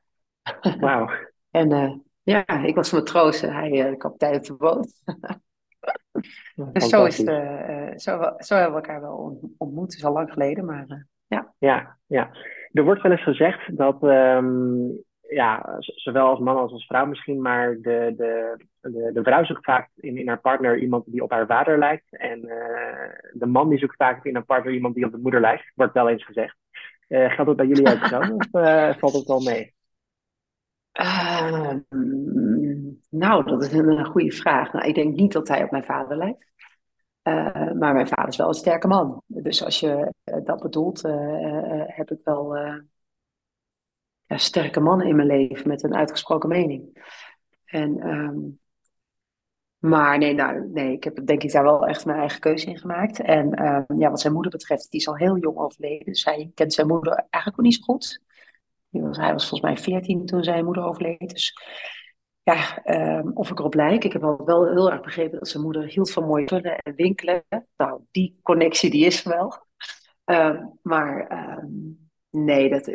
[0.80, 1.10] Wauw.
[1.52, 5.02] en ja, ik was matroos en hij de kapitein op de boot.
[6.74, 9.96] en zo, is zo, zo hebben we elkaar wel ontmoet.
[9.96, 11.54] Is al lang geleden, maar ja.
[11.58, 11.98] ja.
[12.06, 12.32] Ja,
[12.72, 17.42] er wordt wel eens gezegd dat, um, ja, zowel als man als als vrouw misschien,
[17.42, 21.32] maar de, de, de, de vrouw zoekt vaak in, in haar partner iemand die op
[21.32, 22.18] haar vader lijkt.
[22.18, 22.42] En
[23.34, 25.94] de man die zoekt vaak in een partner iemand die op de moeder lijkt, wordt
[25.94, 26.56] wel eens gezegd.
[27.08, 28.20] geldt dat bij jullie ook zo?
[28.20, 28.48] of
[29.00, 29.74] valt het wel mee?
[30.92, 31.80] Ehm,
[33.10, 34.74] nou, dat is een goede vraag.
[34.74, 36.52] Nou, ik denk niet dat hij op mijn vader lijkt.
[37.24, 39.22] Uh, maar mijn vader is wel een sterke man.
[39.28, 40.14] Dus als je
[40.44, 42.58] dat bedoelt, uh, heb ik wel
[44.40, 47.04] sterke mannen in mijn leven met een uitgesproken mening.
[47.66, 48.60] En, um,
[49.78, 52.78] maar nee, nou, nee, ik heb denk ik daar wel echt mijn eigen keuze in
[52.78, 53.20] gemaakt.
[53.20, 56.06] En um, ja, wat zijn moeder betreft, die is al heel jong overleden.
[56.06, 58.22] Dus hij kent zijn moeder eigenlijk ook niet zo goed.
[58.90, 61.30] Was, hij was volgens mij 14 toen zijn moeder overleed.
[61.30, 61.54] Dus
[62.44, 62.86] ja,
[63.20, 64.04] um, of ik erop lijk.
[64.04, 66.96] Ik heb al wel heel erg begrepen dat zijn moeder hield van mooie spullen en
[66.96, 67.46] winkelen.
[67.78, 69.66] Nou, die connectie die is er wel.
[70.82, 71.28] Maar
[72.30, 72.88] nee, dat,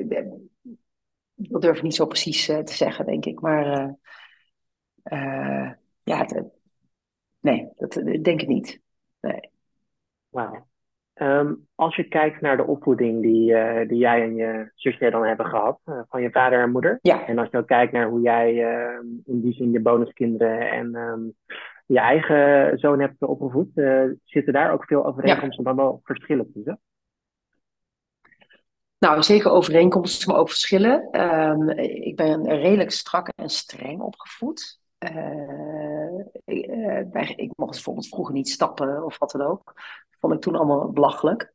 [1.39, 3.41] dat durf ik niet zo precies uh, te zeggen, denk ik.
[3.41, 3.93] Maar uh,
[5.05, 5.71] uh,
[6.03, 6.27] ja,
[7.41, 8.81] nee, dat denk ik niet.
[9.21, 9.51] Nee.
[10.29, 10.67] Wauw.
[11.15, 15.25] Um, als je kijkt naar de opvoeding die, uh, die jij en je zusje dan
[15.25, 16.99] hebben gehad, uh, van je vader en moeder.
[17.03, 17.27] Ja.
[17.27, 20.95] En als je ook kijkt naar hoe jij uh, in die zin je bonuskinderen en
[20.95, 21.35] um,
[21.87, 23.71] je eigen zoon hebt opgevoed,
[24.25, 25.73] zitten daar ook veel overeenkomsten, ja.
[25.73, 26.81] maar wel verschillen tussen?
[28.99, 31.21] Nou, zeker overeenkomsten, maar ook verschillen.
[31.21, 34.81] Um, ik ben redelijk strak en streng opgevoed.
[36.45, 36.67] ik,
[37.37, 39.75] ik mocht bijvoorbeeld vroeger niet stappen of wat dan ook
[40.11, 41.53] vond ik toen allemaal belachelijk.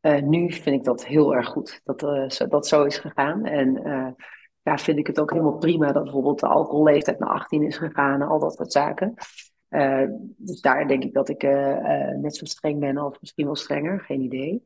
[0.00, 3.44] Uh, nu vind ik dat heel erg goed dat zo, dat zo is gegaan.
[3.44, 3.72] En
[4.62, 8.20] ja, vind ik het ook helemaal prima dat bijvoorbeeld de alcoholleeftijd naar 18 is gegaan
[8.20, 9.14] en al dat soort zaken.
[10.36, 11.42] dus daar denk ik dat ik
[12.16, 14.64] net zo streng ben of misschien wel strenger, geen idee.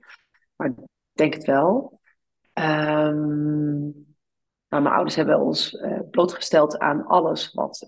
[0.57, 0.75] Maar
[1.13, 2.03] denk het wel.
[2.55, 4.07] Um,
[4.69, 5.79] nou, mijn ouders hebben ons
[6.11, 7.87] blootgesteld aan alles wat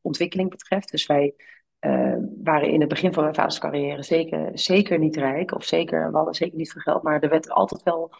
[0.00, 0.90] ontwikkeling betreft.
[0.90, 1.34] Dus wij
[1.80, 5.54] uh, waren in het begin van mijn vaders carrière zeker, zeker niet rijk.
[5.54, 7.02] Of zeker, we hadden zeker niet veel geld.
[7.02, 8.12] Maar er werd altijd wel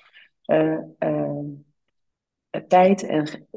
[0.47, 1.47] uh, uh,
[2.68, 3.49] tijd en,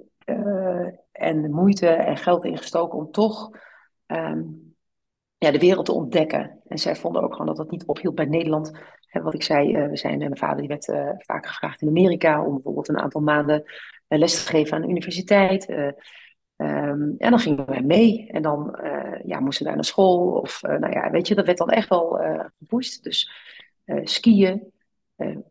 [1.12, 3.50] en moeite en geld ingestoken om toch
[4.06, 4.73] um,
[5.44, 6.60] ja, de wereld te ontdekken.
[6.68, 8.72] En zij vonden ook gewoon dat dat niet ophield bij Nederland.
[9.12, 10.86] Wat ik zei, we zijn, mijn vader die werd
[11.26, 13.64] vaak gevraagd in Amerika om bijvoorbeeld een aantal maanden
[14.08, 15.70] les te geven aan de universiteit.
[16.58, 20.32] Um, en dan gingen wij mee en dan uh, ja, moesten we daar naar school.
[20.32, 23.04] Of uh, nou ja, weet je, dat werd dan echt wel uh, gepusht.
[23.04, 23.32] Dus
[24.04, 24.72] skiën.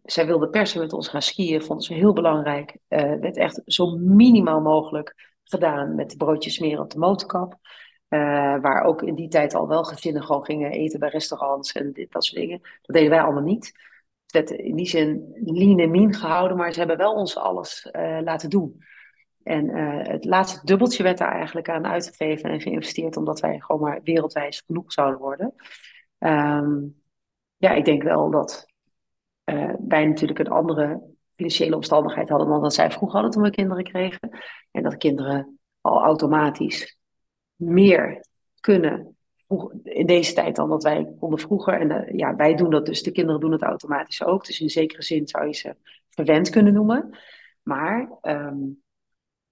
[0.03, 2.77] zij wilde persen met ons gaan skiën, vonden ze heel belangrijk.
[2.89, 7.59] Werd echt zo minimaal mogelijk gedaan met broodjes smeren op de motorkap.
[8.61, 12.13] Waar ook in die tijd al wel gezinnen gewoon gingen eten bij restaurants en dit,
[12.13, 12.61] dat soort dingen.
[12.61, 13.67] Dat deden wij allemaal niet.
[14.27, 17.89] Het werd in die zin lean en mean gehouden, maar ze hebben wel ons alles
[18.23, 18.85] laten doen.
[19.43, 23.81] En uh, het laatste dubbeltje werd daar eigenlijk aan uitgegeven en geïnvesteerd, omdat wij gewoon
[23.81, 25.55] maar wereldwijs genoeg zouden worden.
[26.19, 27.03] Um,
[27.57, 28.67] ja, ik denk wel dat
[29.89, 31.01] wij natuurlijk een andere
[31.35, 34.41] financiële omstandigheid hadden dan dat zij vroeger hadden toen we kinderen kregen.
[34.71, 36.99] En dat kinderen al automatisch
[37.57, 38.27] meer
[38.61, 39.17] kunnen
[39.83, 41.81] in deze tijd dan dat wij konden vroeger.
[41.81, 44.47] En uh, ja, wij doen dat dus, de kinderen doen het automatisch ook.
[44.47, 45.77] Dus in zekere zin zou je ze
[46.09, 47.19] verwend kunnen noemen.
[47.63, 48.83] Maar um,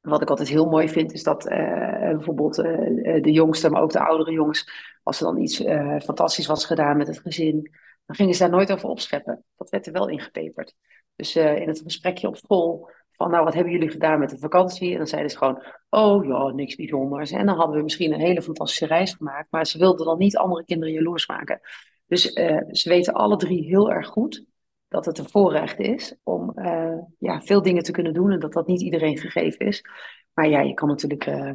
[0.01, 1.51] wat ik altijd heel mooi vind, is dat uh,
[1.99, 4.71] bijvoorbeeld uh, de jongste, maar ook de oudere jongens,
[5.03, 5.57] als er dan iets
[6.05, 7.71] fantastisch was gedaan met het gezin,
[8.07, 9.45] dan gingen ze daar nooit over opscheppen.
[9.57, 10.75] Dat werd er wel ingepeperd.
[11.17, 12.91] Dus in het gesprekje op school,
[13.21, 14.93] van nou, wat hebben jullie gedaan met de vakantie?
[14.93, 17.31] En dan zeiden ze gewoon, oh ja, niks bijzonders.
[17.31, 20.37] En dan hadden we misschien een hele fantastische reis gemaakt, maar ze wilden dan niet
[20.37, 21.61] andere kinderen jaloers maken.
[22.07, 22.23] Dus
[22.71, 24.45] ze weten alle drie heel erg goed
[24.89, 28.53] dat het een voorrecht is om uh, ja, veel dingen te kunnen doen en dat
[28.53, 29.85] dat niet iedereen gegeven is.
[30.33, 31.53] Maar ja, je kan natuurlijk uh,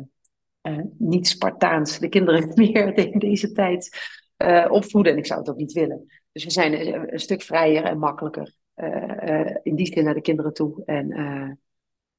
[0.98, 3.90] niet Spartaans de kinderen meer in deze tijd
[4.70, 6.06] opvoeden en ik zou het ook niet willen.
[6.32, 8.56] Dus we zijn een stuk vrijer en makkelijker
[9.64, 10.84] in die zin naar de kinderen toe.
[10.86, 11.08] En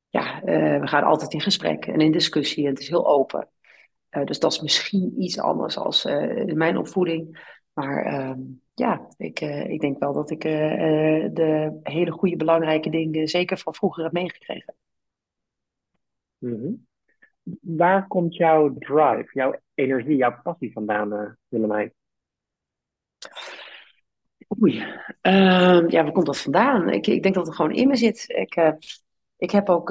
[0.08, 0.40] ja,
[0.80, 3.48] we gaan altijd in gesprek en in discussie en het is heel open.
[4.24, 7.54] dus dat is misschien iets anders als in mijn opvoeding.
[7.72, 8.40] Maar ehm,
[8.74, 14.04] ja, ik, ik denk wel dat ik de hele goede, belangrijke dingen zeker van vroeger
[14.04, 14.74] heb meegekregen.
[16.38, 16.86] Mm-hmm.
[17.60, 21.92] Waar komt jouw drive, jouw energie, jouw passie vandaan, Willemijn?
[24.48, 24.76] Oei,
[25.22, 26.88] uh, ja, waar komt dat vandaan?
[26.88, 28.24] Ik, ik denk dat het gewoon in me zit.
[28.28, 28.76] Ik,
[29.36, 29.90] ik heb ook,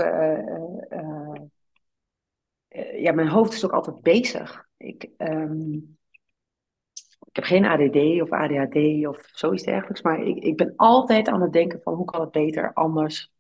[2.98, 4.68] ja, mijn hoofd is ook altijd bezig.
[4.78, 5.98] Ik, um,
[7.20, 11.42] ik heb geen ADD of ADHD of zoiets dergelijks, maar ik, ik ben altijd aan
[11.42, 13.32] het denken van hoe kan het beter, anders,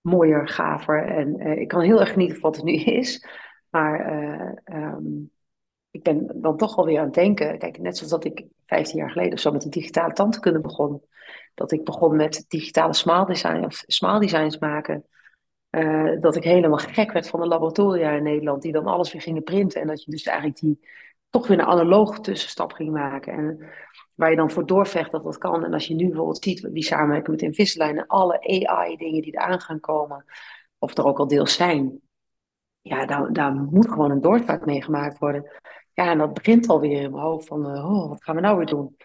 [0.00, 1.06] mooier, gaver.
[1.06, 3.26] En ik kan heel erg genieten van wat het nu is.
[3.70, 4.00] Maar
[4.64, 5.04] ehm,
[5.96, 7.58] ik ben dan toch alweer aan het denken.
[7.58, 11.02] Kijk, net zoals dat ik 15 jaar geleden of zo met de digitale tandkunde begon.
[11.54, 15.04] Dat ik begon met digitale smile of smile maken.
[15.70, 19.22] Uh, dat ik helemaal gek werd van de laboratoria in Nederland, die dan alles weer
[19.22, 19.80] gingen printen.
[19.80, 20.88] En dat je dus eigenlijk die
[21.30, 23.32] toch weer een analoge tussenstap ging maken.
[23.32, 23.70] En
[24.14, 25.64] waar je dan voor doorvecht dat dat kan.
[25.64, 29.60] En als je nu bijvoorbeeld ziet die samenwerken met Invisalign en alle AI-dingen die eraan
[29.60, 30.24] gaan komen,
[30.78, 32.00] of er ook al deels zijn,
[32.80, 35.50] ja, daar, daar moet gewoon een doorstart mee gemaakt worden.
[35.96, 38.56] Ja, en dat begint alweer in mijn hoofd van, uh, oh, wat gaan we nou
[38.56, 38.96] weer doen?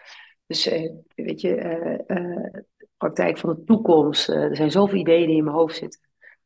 [0.46, 2.60] Dus uh, weet je, uh,
[2.96, 4.28] praktijk van de toekomst.
[4.28, 6.00] er zijn zoveel ideeën die in mijn hoofd zitten.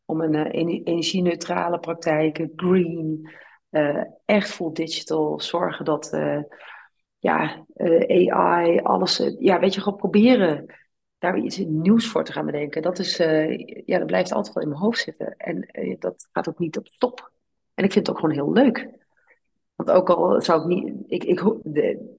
[0.05, 0.47] Om een
[0.84, 3.30] energie-neutrale praktijk, green,
[4.24, 5.40] echt full digital.
[5.40, 6.11] Zorgen dat
[7.18, 7.66] ja,
[8.09, 10.66] AI, alles, ja, weet je, gewoon proberen
[11.18, 12.82] daar iets nieuws voor te gaan bedenken.
[12.82, 13.16] Dat, is,
[13.84, 15.36] ja, dat blijft altijd wel in mijn hoofd zitten.
[15.36, 15.68] En
[15.99, 17.32] dat gaat ook niet op stop.
[17.74, 19.05] En ik vind het ook gewoon heel leuk.
[19.77, 21.41] Want ook al zou ik niet, ik, ik,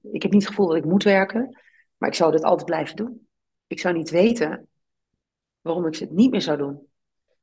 [0.02, 1.58] ik heb niet het gevoel dat ik moet werken,
[1.96, 3.28] maar ik zou dit altijd blijven doen.
[3.66, 4.68] Ik zou niet weten
[5.60, 6.86] waarom ik het niet meer zou doen.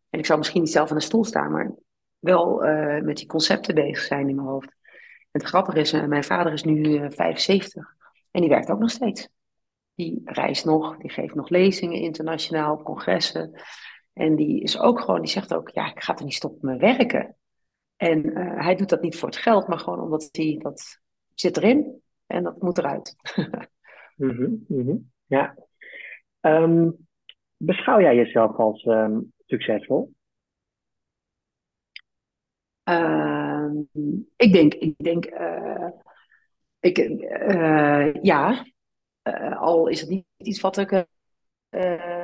[0.10, 1.72] En ik zou misschien niet zelf aan de stoel staan, maar
[2.20, 4.70] wel uh, met die concepten bezig zijn in mijn hoofd.
[5.32, 7.96] En het grappige is, uh, mijn vader is nu uh, eh, 75
[8.32, 9.28] en die werkt ook nog steeds.
[9.96, 13.62] Die reist nog, die geeft nog lezingen internationaal op congressen.
[14.14, 16.80] En die is ook gewoon, die zegt ook, ja, ik ga er niet stoppen met
[16.80, 17.36] werken.
[17.96, 21.02] En uh, hij doet dat niet voor het geld, maar gewoon omdat hij dat
[21.34, 23.16] zit erin en dat moet eruit.
[24.16, 25.56] mm -hmm, Ja.
[26.42, 27.08] Um,
[27.58, 30.14] beschouw jij jezelf als um, succesvol?
[32.90, 33.70] Uh,
[34.36, 35.90] ik denk, ik denk, uh,
[36.80, 38.66] ik, uh, ja,
[39.54, 40.92] al is het niet iets wat ik,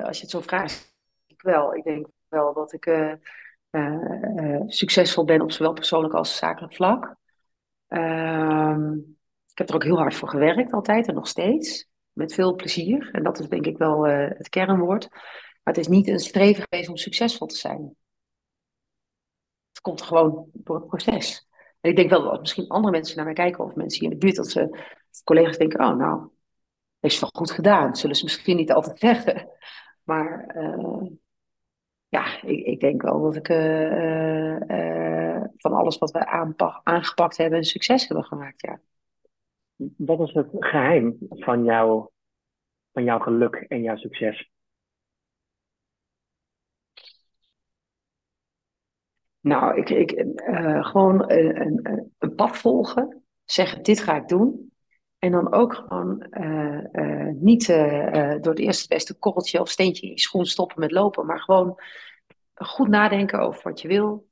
[0.04, 0.96] als je het zo vraagt,
[1.28, 1.76] ik wel.
[1.76, 2.86] Ik denk wel dat ik
[4.68, 7.16] succesvol ben op zowel persoonlijk als zakelijk vlak.
[7.88, 8.94] Ehm,
[9.52, 11.90] ik heb er ook heel hard voor gewerkt altijd en nog steeds.
[12.12, 13.10] Met veel plezier.
[13.12, 15.10] En dat is denk ik wel uh, het kernwoord.
[15.10, 17.96] Maar het is niet een streven geweest om succesvol te zijn.
[19.68, 21.48] Het komt gewoon door het proces.
[21.82, 24.20] En ik denk wel dat misschien andere mensen naar mij kijken, of mensen hier in
[24.20, 24.90] de buurt, dat ze
[25.24, 26.30] collega's denken: oh, nou,
[27.00, 27.96] heeft wel goed gedaan.
[27.96, 29.50] Zullen ze misschien niet altijd zeggen.
[30.04, 30.56] Maar
[32.12, 36.26] ja, ik, ik, denk wel dat ik uh, uh, van alles wat we
[36.84, 38.80] aangepakt hebben een succes hebben gemaakt, ja.
[39.98, 42.08] Wat is het geheim van, jou,
[42.92, 44.50] van jouw geluk en jouw succes?
[49.40, 54.71] Nou, ik, ik, uh, gewoon een, een, een, pad volgen, zeggen dit ga ik doen.
[55.22, 56.28] En dan ook gewoon
[57.40, 57.68] niet
[58.42, 61.80] door het eerste beste korreltje of steentje in je schoen stoppen met lopen, maar gewoon
[62.54, 64.30] goed nadenken over wat je wil.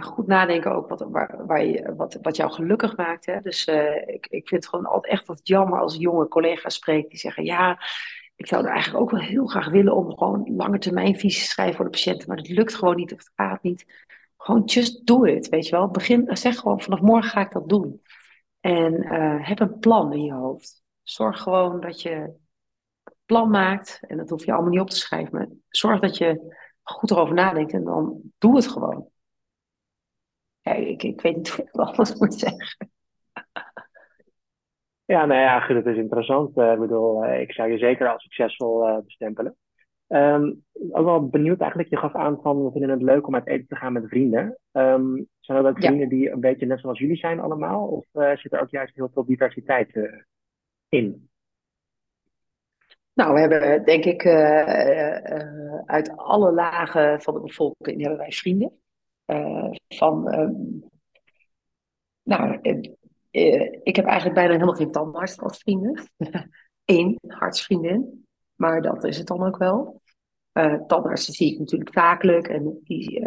[0.00, 3.26] Goed nadenken ook wat, waar, waar je, wat, wat jou gelukkig maakt.
[3.26, 3.40] Hè?
[3.40, 3.66] Dus
[4.06, 7.44] ik, ik vind het gewoon altijd echt wat jammer als jonge collega's spreek die zeggen:
[7.44, 7.78] Ja,
[8.36, 11.50] ik zou er eigenlijk ook wel heel graag willen om gewoon lange termijn visies te
[11.50, 14.10] schrijven voor de patiënten, maar dat lukt gewoon niet of het gaat niet.
[14.36, 15.88] Gewoon just do it, weet je wel.
[15.88, 18.01] Begin, zeg gewoon: vanaf morgen ga ik dat doen.
[18.62, 20.82] En uh, heb een plan in je hoofd.
[21.02, 22.38] Zorg gewoon dat je een
[23.24, 24.00] plan maakt.
[24.06, 27.34] En dat hoef je allemaal niet op te schrijven, maar zorg dat je goed erover
[27.34, 29.08] nadenkt en dan doe het gewoon.
[30.60, 32.90] Ja, ik, ik weet niet hoe ik alles moet zeggen.
[35.04, 36.56] Ja, nou ja, goed, het is interessant.
[36.56, 39.56] Uh, ik bedoel, uh, ik zou je zeker als succesvol uh, bestempelen.
[40.08, 43.46] Um, ook wel benieuwd eigenlijk, je gaf aan van we vinden het leuk om uit
[43.46, 44.58] eten te gaan met vrienden.
[44.72, 46.08] Um, zijn er ook vrienden ja.
[46.08, 47.86] die een beetje net zoals jullie zijn allemaal?
[47.86, 48.06] Of
[48.38, 50.10] zit er ook juist heel veel diversiteit
[50.88, 51.30] in?
[53.14, 54.26] Nou, we hebben denk ik
[55.86, 58.80] uit alle lagen van de bevolking hebben wij vrienden.
[59.88, 60.52] Van, ehm,
[62.22, 62.58] nou,
[63.82, 66.06] ik heb eigenlijk bijna helemaal geen tandarts als vrienden.
[66.84, 70.01] Eén hartsvriendin, maar dat is het dan ook wel.
[70.86, 73.26] Tandartsen zie ik natuurlijk zakelijk en die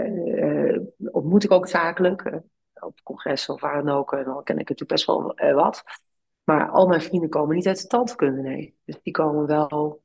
[1.11, 2.41] ontmoet ik ook zakelijk.
[2.73, 5.83] op congressen of waar dan ook, en dan ken ik natuurlijk best wel wat.
[6.43, 8.77] Maar al mijn vrienden komen niet uit de tandkunde, nee.
[8.83, 10.03] Dus die komen wel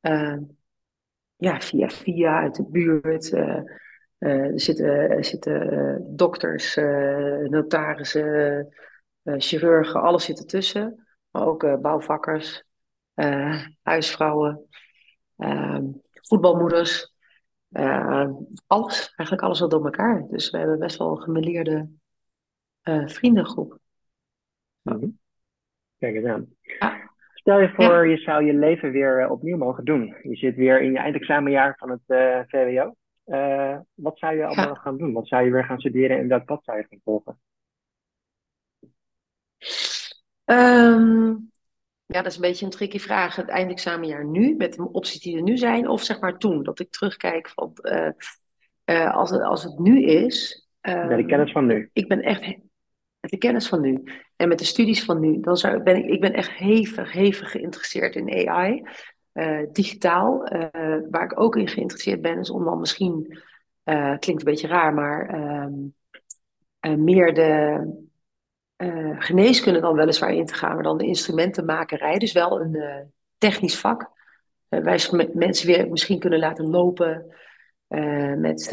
[0.00, 0.38] uh,
[1.36, 3.32] ja, via via uit de buurt.
[3.32, 3.60] Uh,
[4.18, 6.76] uh, er zitten, zitten dokters,
[7.48, 8.68] notarissen,
[9.22, 11.06] chirurgen, alles zit ertussen.
[11.30, 12.64] Maar ook bouwvakkers,
[13.82, 14.66] huisvrouwen,
[15.36, 15.84] ehm,
[16.22, 17.14] voetbalmoeders.
[18.66, 20.26] alles, eigenlijk alles wat door elkaar.
[20.30, 21.88] Dus we hebben best wel een gemeleerde
[23.06, 23.78] vriendengroep.
[24.82, 25.20] Mm
[25.98, 26.46] Kijk eens aan.
[27.34, 28.12] Stel je voor, ja.
[28.12, 30.16] je zou je leven weer uh, opnieuw mogen doen.
[30.22, 32.94] Je zit weer in je eindexamenjaar van het uh, VWO.
[33.94, 34.74] wat zou je allemaal Ja.
[34.74, 35.12] gaan doen?
[35.12, 37.40] Wat zou je weer gaan studeren en welk pad zou je gaan volgen?
[40.44, 41.34] Ehm,
[42.12, 43.36] ja, dat is een beetje een tricky vraag.
[43.36, 46.80] Het eindexamenjaar nu, met de opties die er nu zijn, of zeg maar toen, dat
[46.80, 48.08] ik terugkijk van, eh,
[48.84, 50.68] eh, als het, als het nu is.
[50.80, 51.90] Ja, de ehm, kennis van nu.
[51.92, 52.40] ik ben echt
[53.20, 54.02] met de kennis van nu
[54.36, 57.50] en met de studies van nu, dan zou, ben ik, ik ben echt hevig, hevig
[57.50, 58.82] geïnteresseerd in AI.
[59.32, 60.48] eh, digitaal,
[61.10, 63.38] waar ik ook in geïnteresseerd ben, is om dan misschien,
[64.18, 65.72] klinkt een beetje raar, maar ehm,
[66.82, 68.10] eh, meer de
[68.82, 72.18] eh, geneeskunde dan weliswaar in te gaan, maar dan de instrumentenmakerij.
[72.18, 73.00] Dus wel een eh,
[73.38, 74.10] technisch vak.
[74.68, 77.26] Eh, wij mensen weer misschien kunnen laten lopen
[78.38, 78.68] met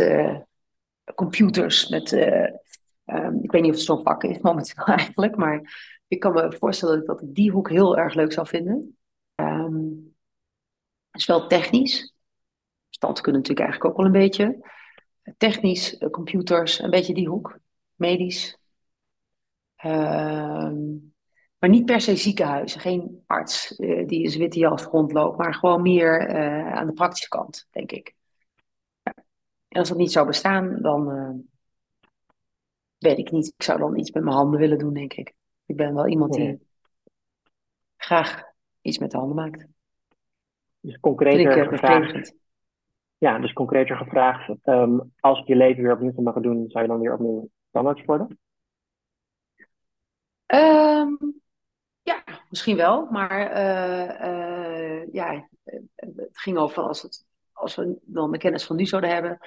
[1.16, 1.88] computers.
[1.88, 2.44] Met, eh,
[3.06, 5.62] ehm, ik weet niet of het zo'n vak is momenteel eigenlijk, maar
[6.08, 8.98] ik kan me voorstellen dat ik die hoek heel erg leuk zou vinden.
[9.36, 9.74] Ehm,
[11.12, 12.14] het is wel technisch.
[12.90, 14.68] Standkunde natuurlijk eigenlijk ook wel een beetje.
[15.38, 17.60] Technisch, computers, een beetje die hoek.
[17.96, 18.59] Medisch.
[19.80, 20.98] Ehm,
[21.60, 25.82] maar niet per se ziekenhuizen, geen arts eh, die zijn witte jas rondloopt, maar gewoon
[25.82, 28.16] meer eh, aan de praktische kant, denk ik.
[29.68, 31.30] En als dat niet zou bestaan, dan eh,
[32.98, 33.48] weet ik niet.
[33.48, 35.34] Ik zou dan iets met mijn handen willen doen, denk ik.
[35.66, 36.68] Ik ben wel iemand die
[37.98, 38.44] graag
[38.82, 39.68] iets met de handen maakt.
[40.80, 42.34] Dus ik concreter gevraagd.
[43.18, 44.56] Ja, dus concreter gevraagd.
[44.62, 47.50] ehm, als je je leven weer opnieuw zou mogen doen, zou je dan weer opnieuw
[47.70, 48.40] standaards worden?
[50.50, 51.16] Ehm,
[52.02, 55.50] ja, misschien wel, maar eh, ja,
[55.96, 59.40] het ging over als, het, als we dan de kennis van nu zouden hebben,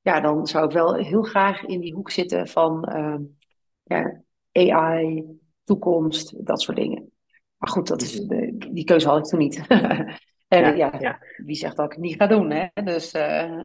[0.00, 3.22] ja, dan zou ik wel heel graag in die hoek zitten van ehm,
[3.82, 5.24] ja, AI,
[5.64, 7.12] toekomst, dat soort dingen.
[7.56, 9.66] Maar goed, dat is, de, die keuze had ik toen niet.
[10.48, 11.18] en Ja, ja, ja.
[11.36, 12.82] wie zegt dat ik het niet ga doen, hè?
[12.84, 13.60] Dus eh,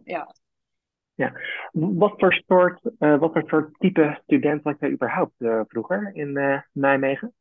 [1.15, 1.33] ja.
[1.71, 6.61] Wat voor soort, eh, wat voor type student was jij überhaupt eh, vroeger in eh,
[6.71, 7.33] Nijmegen?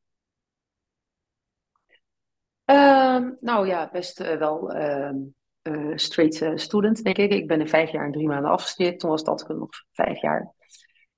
[2.65, 5.17] Ehm, nou ja, best wel ehm,
[5.63, 7.33] eh, straight student, denk ik.
[7.33, 9.01] Ik ben in vijf jaar en drie maanden afgestudeerd.
[9.01, 10.55] Toen was dat nog vijf jaar.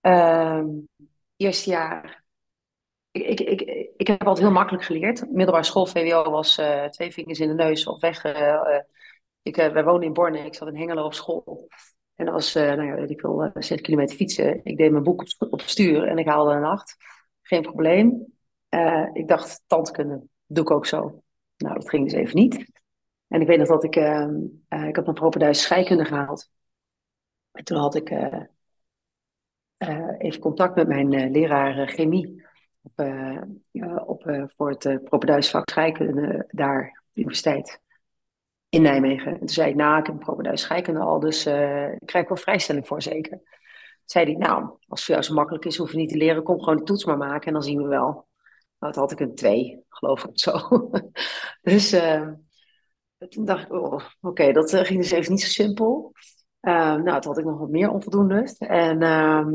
[0.01, 0.67] Ehm
[1.37, 2.25] eerste jaar.
[3.11, 5.31] Ik, ik, ik, ik heb altijd heel makkelijk geleerd.
[5.31, 8.25] Middelbare school, VWO, was twee vingers in de neus of weg.
[9.43, 11.69] ik, wij woonden in Borne, ik zat in Hengelo op school.
[12.15, 14.61] En dat was, eh, nou ja, weet ik veel, eh, zes kilometer fietsen.
[14.65, 16.97] Ik deed mijn boek op, op stuur en ik haalde een acht.
[17.43, 18.35] Geen probleem.
[18.75, 21.23] Eh, ik dacht, tandkunde, doe ik ook zo.
[21.57, 22.71] Nou, dat ging dus even niet.
[23.29, 24.29] En ik weet nog dat ik, eh,
[24.69, 26.51] eh, ik had mijn propenduis scheikunde gehaald.
[27.53, 28.11] En toen had ik
[30.19, 32.45] even contact met mijn leraar chemie.
[32.83, 32.93] Op,
[34.07, 37.81] op, voor het uh, scheikunde daar de universiteit
[38.75, 39.33] in Nijmegen.
[39.33, 42.29] En toen zei ik, nou, ik heb een propenduis scheikunde al, dus eh ik krijg
[42.29, 43.31] wel vrijstelling voor zeker.
[43.31, 43.43] Toen
[44.05, 46.43] zei hij, nou, als het voor jou zo makkelijk is, hoef je niet te leren,
[46.43, 48.29] kom gewoon de toets maar maken en dan zien we wel.
[48.79, 50.53] Nou, toen had ik een 2, geloof ik zo.
[51.63, 52.29] dus eh,
[53.29, 56.13] toen dacht ik, oh, oké, dat eh, ging dus even niet zo simpel.
[56.61, 58.57] Uh, nou, toen had ik nog wat meer onvoldoende.
[58.59, 59.47] En uh,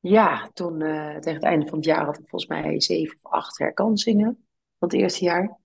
[0.00, 3.32] ja, toen uh, tegen het einde van het jaar had ik volgens mij zeven of
[3.32, 4.46] acht herkansingen
[4.78, 5.60] van het eerste jaar.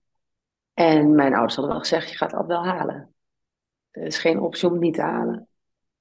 [0.78, 3.14] En mijn ouders hadden wel gezegd, je gaat dat wel halen.
[3.90, 5.48] Er is geen optie om niet te halen.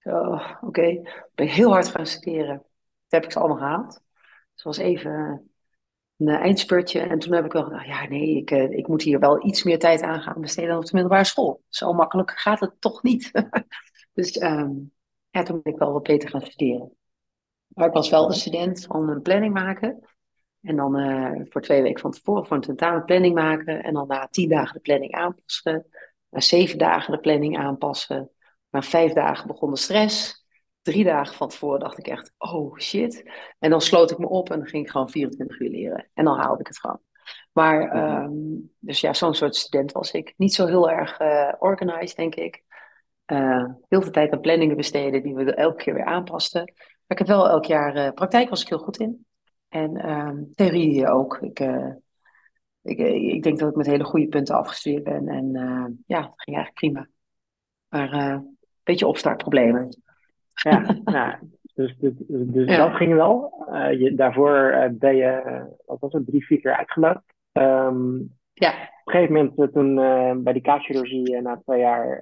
[0.04, 1.02] Oh, Oké, okay.
[1.36, 2.56] ben ik heel hard gaan studeren.
[2.56, 2.66] Dat
[3.08, 4.02] heb ik ze allemaal gehaald.
[4.54, 5.50] Dus was even
[6.18, 7.00] een eindspurtje.
[7.00, 9.80] En toen heb ik wel gedacht, ja nee, ik, ik moet hier wel iets meer
[9.80, 11.64] tijd aan gaan besteden dan op de middelbare school.
[11.70, 13.32] Zo makkelijk gaat het toch niet.
[14.14, 14.94] dus um,
[15.30, 16.92] ja, toen ben ik wel wat beter gaan studeren.
[17.68, 20.08] Maar ik was wel de student van een planning maken.
[20.68, 23.84] En dan uh, voor twee weken van tevoren voor een tentamen planning maken.
[23.84, 25.86] En dan na tien dagen de planning aanpassen.
[26.30, 28.32] Na zeven dagen de planning aanpassen.
[28.70, 30.46] Na vijf dagen begon de stress.
[30.82, 33.32] Drie dagen van tevoren dacht ik echt, oh shit.
[33.60, 36.10] En dan sloot ik me op en dan ging ik gewoon 24 uur leren.
[36.14, 37.02] En dan haalde ik het gewoon.
[37.52, 40.34] Maar, um, dus ja, zo'n soort student was ik.
[40.38, 42.64] Niet zo heel erg uh, organized, denk ik.
[43.26, 46.64] Uh, heel veel tijd aan planningen besteden die we elke keer weer aanpasten.
[46.66, 49.26] Maar ik heb wel elk jaar, praktijk was ik heel goed in.
[49.70, 51.38] En um, theorie ook.
[51.42, 51.94] Ik, uh,
[52.82, 52.98] ik,
[53.34, 55.28] ik, denk dat ik met hele goede punten afgestudeerd ben.
[55.28, 57.08] En uh, ja, dat ging eigenlijk prima.
[57.88, 60.02] Maar uh, een beetje opstartproblemen.
[60.54, 61.36] Ja, nou,
[61.74, 62.78] dus, dus, dus ja.
[62.78, 63.66] dat ging wel.
[63.98, 67.24] Je, daarvoor ben je, wat was het, drie, vier keer uitgelopen.
[67.52, 68.70] Um, ja.
[68.70, 69.96] Op een gegeven moment, toen
[70.44, 72.22] bij die kaakchirurgie na twee jaar,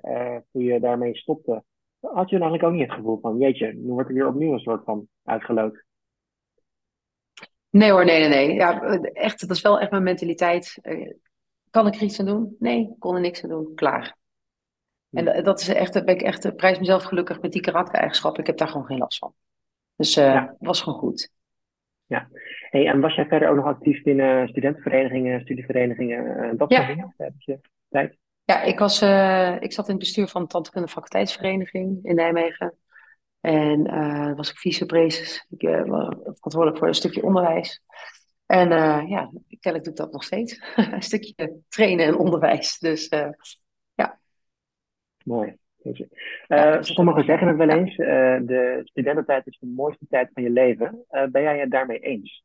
[0.52, 1.64] toen je daarmee stopte,
[2.00, 4.54] had je dan eigenlijk ook niet het gevoel van, jeetje, nu wordt er weer opnieuw
[4.54, 5.84] een soort van uitgeloot.
[7.78, 8.56] Nee hoor, nee, nee, nee.
[8.56, 8.82] Ja,
[9.14, 10.80] echt, dat is wel echt mijn mentaliteit.
[11.70, 12.56] Kan ik er iets aan doen?
[12.60, 13.76] Nee, kon er niks aan doen.
[13.76, 14.18] Klaar.
[15.12, 18.42] En dat is echt, ben ik echt, prijs mezelf gelukkig met die karaktereigenschappen.
[18.42, 19.34] Ik heb daar gewoon geen last van.
[19.96, 21.32] Dus uh, was gewoon goed.
[22.06, 22.28] Ja.
[22.70, 27.14] Hey, en was jij verder ook nog actief binnen studentenverenigingen, studieverenigingen, dat soort dingen?
[27.18, 27.60] Heb je
[27.90, 28.18] tijd?
[28.44, 32.74] Ja, ik, was, uh, ik zat in het bestuur van de Tandheelkundige Faculteitsvereniging in Nijmegen.
[33.46, 35.46] En uh, was ik vicepresident.
[35.50, 37.82] Ik was verantwoordelijk voor een stukje onderwijs.
[38.46, 38.70] En
[39.08, 40.62] ja, kennelijk doe ik dat nog steeds.
[40.76, 42.80] een stukje trainen en onderwijs.
[42.80, 43.10] Dus
[43.94, 44.20] ja.
[45.24, 45.58] Mooi.
[46.48, 48.08] Uh, sommigen zeggen het wel eens, uh,
[48.42, 51.06] de studententijd is de mooiste tijd van je leven.
[51.12, 52.44] Uh, ben jij het daarmee eens?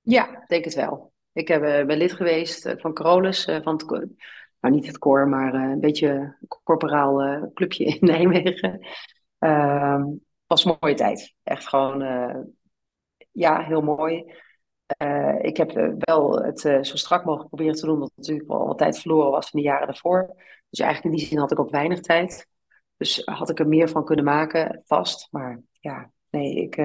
[0.00, 1.12] Ja, denk het wel.
[1.32, 4.08] Ik heb, ben lid geweest van Carolus, van het,
[4.68, 8.86] nou niet het koor, maar een beetje een corporaal clubje in Nijmegen.
[9.38, 10.04] Ehm,
[10.46, 11.34] was een mooie tijd.
[11.42, 12.00] Echt gewoon,
[13.32, 14.34] ja, heel mooi.
[15.40, 18.98] ik heb wel het zo strak mogelijk proberen te doen, dat natuurlijk wel wat tijd
[18.98, 20.34] verloren was in de jaren daarvoor.
[20.70, 22.48] Dus eigenlijk in die zin had ik ook weinig tijd.
[22.96, 25.28] Dus had ik er meer van kunnen maken, vast.
[25.30, 26.76] Maar ja, nee, ik,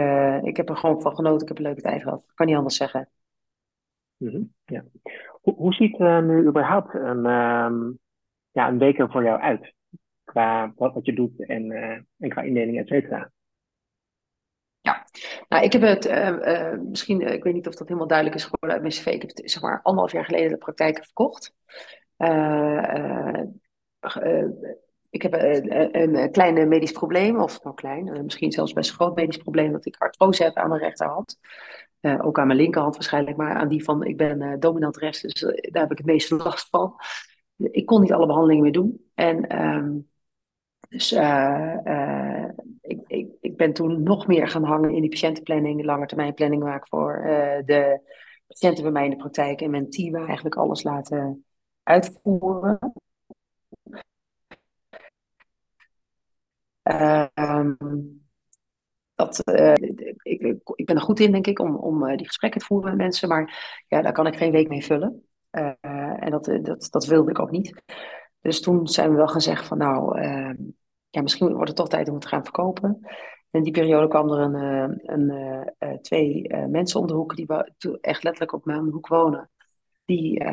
[0.47, 1.41] ik heb er gewoon van genoten.
[1.41, 2.23] Ik heb een leuke tijd gehad.
[2.33, 3.09] kan niet anders zeggen.
[4.17, 4.83] Mm ja.
[5.41, 7.99] Hoe, hoe ziet uh, nu überhaupt een, um,
[8.51, 9.73] ja, een week voor jou uit?
[10.23, 13.31] Qua wat, je doet en, uh, en qua indeling, et cetera.
[14.81, 15.05] Ja,
[15.47, 18.71] nou, ik heb het uh, misschien, ik weet niet of dat helemaal duidelijk is geworden
[18.71, 19.05] uit mijn cv.
[19.05, 21.53] Ik heb het zeg maar anderhalf jaar geleden de praktijk verkocht.
[25.09, 29.71] Ik heb een, klein medisch probleem, of nou klein, misschien zelfs best groot medisch probleem,
[29.71, 31.39] dat ik artrose heb aan mijn rechterhand.
[32.01, 35.21] Uh, ook aan mijn linkerhand waarschijnlijk, maar aan die van, ik ben uh, dominant rechts,
[35.21, 35.39] dus
[35.71, 36.95] daar heb ik het meeste last van.
[37.57, 39.09] Ik kon niet alle behandelingen meer doen.
[39.13, 40.09] En um,
[40.89, 41.11] dus
[42.81, 47.21] ik, ik, ik ben toen nog meer gaan hangen in die patiëntenplanning, langetermijnplanning maken voor
[47.65, 48.01] de
[48.47, 51.45] patiënten bij mij in de praktijk en mijn team eigenlijk alles laten
[51.83, 52.79] uitvoeren.
[56.83, 57.73] Ehm,
[59.25, 59.73] dat, uh,
[60.21, 62.89] ik, ik ben er goed in, denk ik, om, om uh, die gesprekken te voeren
[62.89, 63.29] met mensen.
[63.29, 65.25] Maar ja, daar kan ik geen week mee vullen.
[65.51, 65.73] Uh,
[66.23, 67.81] en dat, dat, dat wilde ik ook niet.
[68.41, 70.55] Dus toen zijn we wel gaan zeggen van nou, ehm,
[71.09, 72.99] ja, misschien wordt het toch tijd om het te gaan verkopen.
[73.51, 74.53] In die periode kwam er een,
[75.03, 77.47] een, twee mensen om de hoek die
[78.01, 79.49] echt letterlijk op mijn hoek wonen.
[80.05, 80.43] Die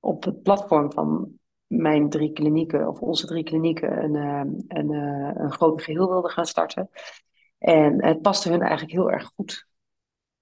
[0.00, 5.42] op het platform van mijn drie klinieken, of onze drie klinieken, een, eh, een, eh,
[5.42, 6.90] een groot geheel wilden gaan starten.
[7.64, 9.66] En het paste hun eigenlijk heel erg goed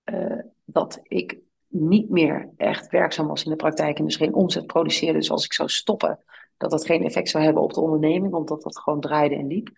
[0.05, 4.67] uh, dat ik niet meer echt werkzaam was in de praktijk en dus geen omzet
[4.67, 5.19] produceerde.
[5.19, 6.25] Dus als ik zou stoppen,
[6.57, 9.69] dat dat geen effect zou hebben op de onderneming, omdat dat gewoon draaide en liep.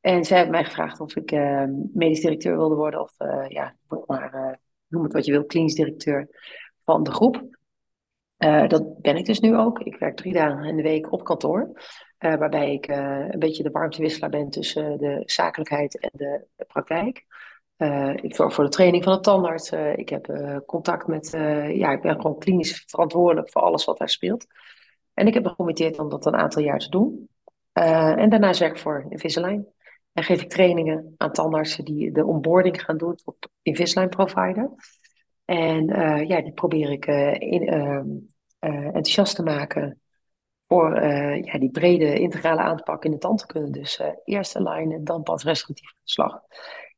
[0.00, 3.76] En zij hebben mij gevraagd of ik uh, medisch directeur wilde worden, of uh, ja,
[4.06, 6.28] maar, noem het wat je wil, klinisch directeur
[6.84, 7.44] van de groep.
[8.68, 9.78] Dat ben ik dus nu ook.
[9.78, 11.72] Ik werk drie dagen in de week op kantoor.
[12.18, 17.24] Uh, waarbij ik uh, een beetje de warmtewisselaar ben tussen de zakelijkheid en de, praktijk.
[18.22, 19.70] ik zorg voor de training van de tandarts.
[19.72, 20.26] ik heb
[20.66, 21.30] contact met,
[21.72, 24.46] ja, ik ben gewoon klinisch verantwoordelijk voor alles wat daar speelt.
[25.14, 27.28] En ik heb me gecommitteerd om dat een aantal jaar te doen.
[27.72, 29.66] en daarnaast werk ik voor Invisalign.
[30.12, 34.70] En geef ik trainingen aan tandartsen die de onboarding gaan doen tot Invisalign provider.
[35.44, 35.86] En
[36.26, 37.06] ja, die probeer ik
[37.40, 37.62] in,
[38.60, 40.00] uh, enthousiast te maken
[40.68, 41.02] voor
[41.44, 43.70] ja, die brede integrale aanpak in de tandheelkunde.
[43.70, 46.40] Dus eerst lijn en dan pas restauratief slag.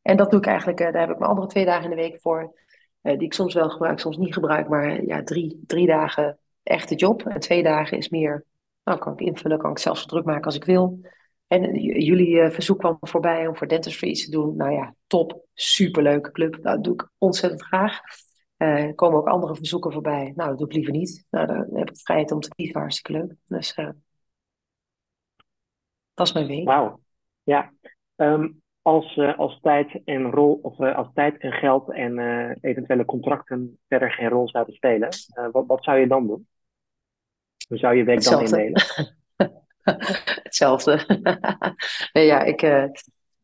[0.02, 2.20] En dat doe ik eigenlijk, daar heb ik mijn andere twee dagen in de week
[2.20, 2.54] voor.
[3.02, 4.68] die ik soms wel gebruik, soms niet gebruik.
[4.68, 7.26] Maar ja, drie, drie dagen echte job.
[7.26, 8.44] En twee dagen is meer,
[8.84, 11.00] nou kan ik invullen, kan ik zelfs druk maken als ik wil.
[11.46, 14.56] En jullie verzoek kwam voorbij om voor Dentistry iets te doen.
[14.56, 16.62] Nou ja, top, superleuke club.
[16.62, 18.00] Dat doe ik ontzettend graag.
[18.58, 20.32] Uh, er komen ook andere verzoeken voorbij.
[20.36, 21.26] Nou, dat doe ik liever niet.
[21.30, 22.80] Nou, dan heb ik vrijheid om te kiezen.
[22.80, 23.34] Hartstikke leuk.
[23.46, 23.90] Dus uh,
[26.14, 26.64] dat is mijn week.
[26.64, 27.00] Wauw.
[27.42, 27.72] Ja.
[28.16, 32.18] Um, als, uh, als tijd en rol, of als tijd en geld en
[32.60, 35.08] eventuele contracten verder geen rol zouden spelen,
[35.52, 36.48] wat, wat zou je dan doen?
[37.68, 38.50] Hoe zou je week Hetzelfde.
[38.50, 38.82] dan indelen?
[40.42, 41.04] Hetzelfde.
[42.12, 42.62] nee, ja, ik,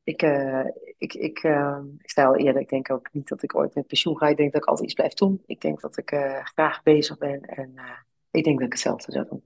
[0.04, 0.66] ik, uh,
[0.98, 3.86] ik, ik, uh, ik sta al eerder, ik denk ook niet dat ik ooit met
[3.86, 4.28] pensioen ga.
[4.28, 5.42] Ik denk dat ik altijd iets blijf doen.
[5.46, 7.74] Ik denk dat ik uh, graag bezig ben en
[8.30, 9.44] ik denk dat ik hetzelfde zou doen.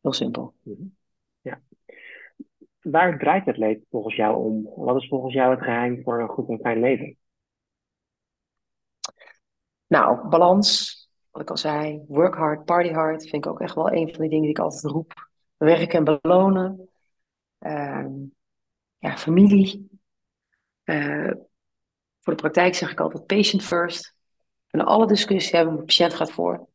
[0.00, 0.54] Heel simpel.
[0.62, 0.82] Mhm.
[1.40, 1.60] Ja.
[2.80, 4.72] Waar draait het leven volgens jou om?
[4.84, 7.16] Wat is volgens jou het geheim voor een goed en fijn leven?
[9.86, 10.98] Nou, balans,
[11.30, 14.20] wat ik al zei, work hard, party hard, vind ik ook echt wel een van
[14.20, 15.28] die dingen die ik altijd roep.
[15.56, 16.88] Werken en belonen.
[17.58, 18.12] Ehm,
[18.98, 19.97] ja, familie,
[20.88, 21.32] uh,
[22.20, 24.14] voor de praktijk zeg ik altijd patient first.
[24.70, 26.68] En alle discussie hebben, de patiënt gaat voor.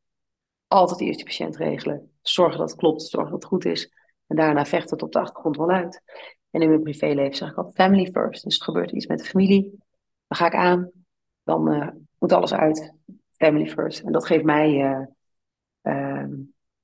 [0.68, 2.11] altijd eerst die patiënt regelen.
[2.22, 3.91] Zorgen dat het klopt, zorgen dat het goed is.
[4.27, 6.02] En daarna vecht het op de achtergrond wel uit.
[6.49, 8.44] En in mijn privéleven zeg ik altijd family first.
[8.44, 9.69] Dus het gebeurt iets met de familie.
[10.27, 10.91] Dan ga ik aan.
[11.44, 12.94] Dan uh, moet alles uit.
[13.31, 13.99] Family first.
[13.99, 15.06] En dat geeft mij uh,
[15.81, 16.27] uh,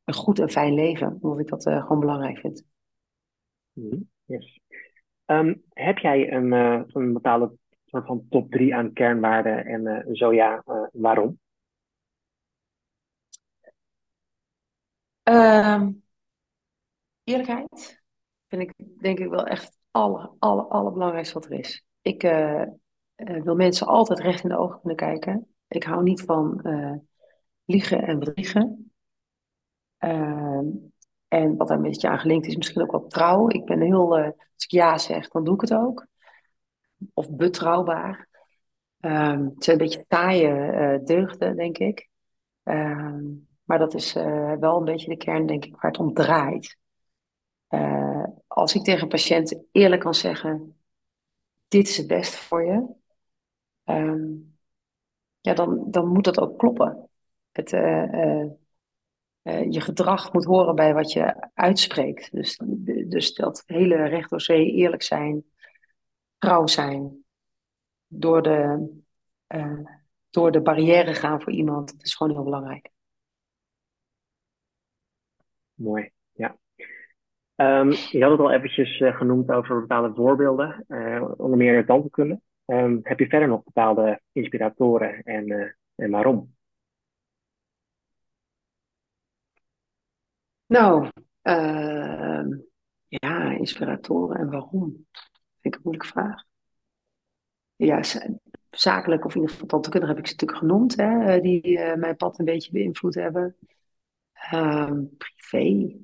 [0.04, 1.18] een goed en fijn leven.
[1.22, 2.64] Omdat ik dat gewoon belangrijk vind.
[3.74, 4.59] Mm, yes.
[5.32, 9.66] Um, heb jij een, een bepaalde soort van top drie aan kernwaarden?
[9.66, 11.40] En zo ja, waarom?
[15.24, 16.04] Um,
[17.24, 18.02] eerlijkheid
[18.48, 21.84] vind ik denk ik wel echt het aller, aller, allerbelangrijkste wat er is.
[22.02, 22.64] Ik uh,
[23.16, 25.48] uh, wil mensen altijd recht in de ogen kunnen kijken.
[25.68, 26.96] Ik hou niet van uh,
[27.66, 28.92] liegen en bedriegen.
[31.30, 33.50] Ehm, en wat daar een beetje aan gelinkt is, misschien ook wel trouw.
[33.50, 36.08] Ik ben heel, als ik ja zeg, dan doe ik het ook.
[37.14, 38.28] Of betrouwbaar.
[39.00, 42.10] Um, het zijn een beetje taaie deugden, denk ik.
[42.64, 46.14] Um, maar dat is uh, wel een beetje de kern, denk ik, waar het om
[46.14, 46.78] draait.
[48.48, 50.80] Als ik tegen een patiënt eerlijk kan zeggen:
[51.68, 52.88] Dit is het beste voor je,
[53.86, 54.58] um,
[55.42, 57.10] ja, dan, dan moet dat ook kloppen.
[57.52, 57.72] Het,
[59.50, 62.32] uh, je gedrag moet horen bij wat je uitspreekt.
[62.32, 62.62] Dus,
[63.08, 65.44] dus dat hele recht door zee, eerlijk zijn,
[66.38, 67.24] trouw zijn,
[68.08, 68.90] door de,
[70.30, 72.90] door de barrière gaan voor iemand, dat is gewoon heel belangrijk.
[75.74, 76.58] Mooi, ja.
[77.56, 80.86] Um, je had het al eventjes uh, genoemd over bepaalde voorbeelden,
[81.38, 82.42] onder meer de tandheelkunde.
[82.66, 86.58] Um, heb je verder nog bepaalde inspiratoren en, en waarom?
[90.70, 91.10] Nou,
[91.42, 92.58] ehm,
[93.08, 95.08] ja, inspiratoren en waarom?
[95.60, 96.44] Vind ik een moeilijke vraag.
[97.76, 98.04] Ja,
[98.70, 102.40] zakelijk of in ieder geval tandheelkunde heb ik ze natuurlijk genoemd, hè, die mijn pad
[102.40, 103.56] een beetje beïnvloed hebben.
[104.54, 105.98] Um, privé.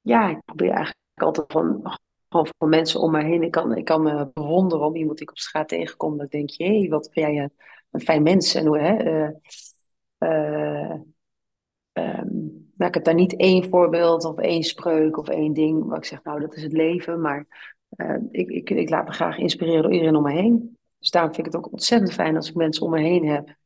[0.00, 1.98] Ja, ik probeer eigenlijk altijd van,
[2.28, 3.42] van mensen om mij heen.
[3.42, 6.18] Ik kan, ik kan me bewonderen om iemand die ik op straat tegenkom.
[6.18, 7.52] Dat denk, hé, wat ben jij een,
[7.90, 8.54] een, fijn mens.
[8.54, 9.28] En hoe, hè,
[10.18, 11.00] uh,
[11.98, 15.98] um, nou, ik heb daar niet één voorbeeld of één spreuk of één ding waar
[15.98, 17.20] ik zeg, nou, dat is het leven.
[17.20, 17.46] Maar
[17.96, 20.78] uh, ik, ik, ik laat me graag inspireren door iedereen om me heen.
[20.98, 23.56] Dus daarom vind ik het ook ontzettend fijn als ik mensen om me heen heb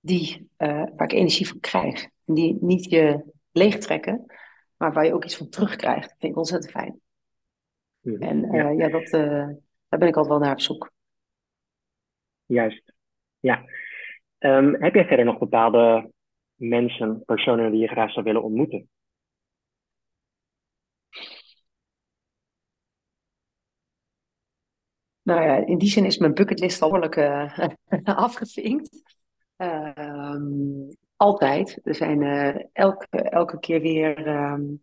[0.00, 2.08] die, uh, waar ik energie van krijg.
[2.24, 4.26] En die niet je leegtrekken,
[4.76, 6.08] maar waar je ook iets van terugkrijgt.
[6.08, 7.00] Dat vind ik ontzettend fijn.
[8.02, 8.68] En uh, ja.
[8.68, 9.48] ja, dat, uh,
[9.88, 10.92] daar ben ik altijd wel naar op zoek.
[12.46, 12.92] Juist,
[13.40, 13.64] ja.
[14.38, 16.12] Um, heb jij verder nog bepaalde
[16.68, 18.88] mensen, personen die je graag zou willen ontmoeten?
[25.22, 27.58] Nou ja, in die zin is mijn bucketlist al behoorlijk uh,
[28.04, 29.02] afgevinkt.
[29.56, 31.80] Um, altijd.
[31.82, 34.80] Er zijn uh, elke, elke keer weer um,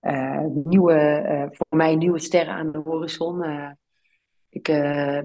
[0.00, 3.44] uh, nieuwe, voor mij nieuwe sterren aan de horizon.
[4.48, 4.62] ik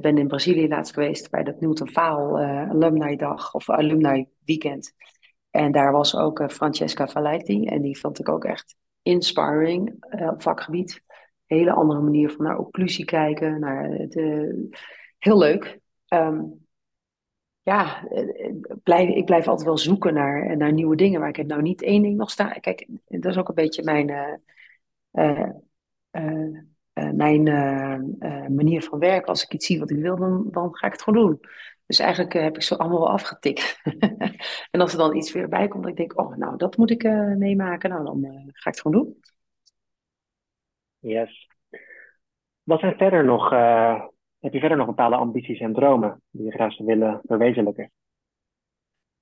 [0.02, 4.94] ben in Brazilië laatst geweest bij dat Newton Faal Alumni Dag of Alumni Weekend.
[5.50, 11.04] En daar was ook Francesca Valetti en die vond ik ook echt inspiring op vakgebied.
[11.46, 14.70] Hele andere manier van naar occlusie kijken, naar de,
[15.18, 15.80] heel leuk.
[16.08, 16.66] Um,
[17.62, 18.54] ja, eh,
[18.84, 21.20] blijf, ik blijf altijd wel zoeken naar, naar nieuwe dingen.
[21.20, 22.60] Maar ik heb nou niet één ding nog staan.
[22.60, 24.10] Kijk, dat is ook een beetje mijn,
[25.12, 25.50] uh,
[26.12, 27.44] uh, mijn
[28.56, 29.28] manier van werken.
[29.28, 31.40] Als ik iets zie wat ik wil, dan, dan ga ik het gewoon doen.
[31.88, 33.82] Dus eigenlijk heb ik ze allemaal wel afgetikt.
[34.72, 36.90] en als er dan iets weer bij komt, dan denk ik, oh, nou, dat moet
[36.90, 37.04] ik
[37.38, 37.90] meemaken.
[37.90, 38.24] Nou, dan
[38.54, 39.20] ga ik het gewoon doen.
[41.00, 41.48] Yes.
[42.64, 43.50] Wat zijn verder nog
[44.40, 47.92] heb je verder nog bepaalde ambities en dromen die je graag zou willen verwezenlijken?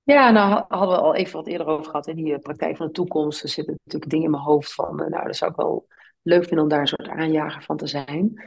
[0.04, 2.92] Ja, nou hadden we al even wat eerder over gehad in die praktijk van de
[2.92, 3.44] toekomst.
[3.44, 5.88] Er zitten natuurlijk dingen in mijn hoofd van, eh, nou, dat zou ik wel
[6.22, 8.44] leuk vinden om daar een soort aanjager van te zijn.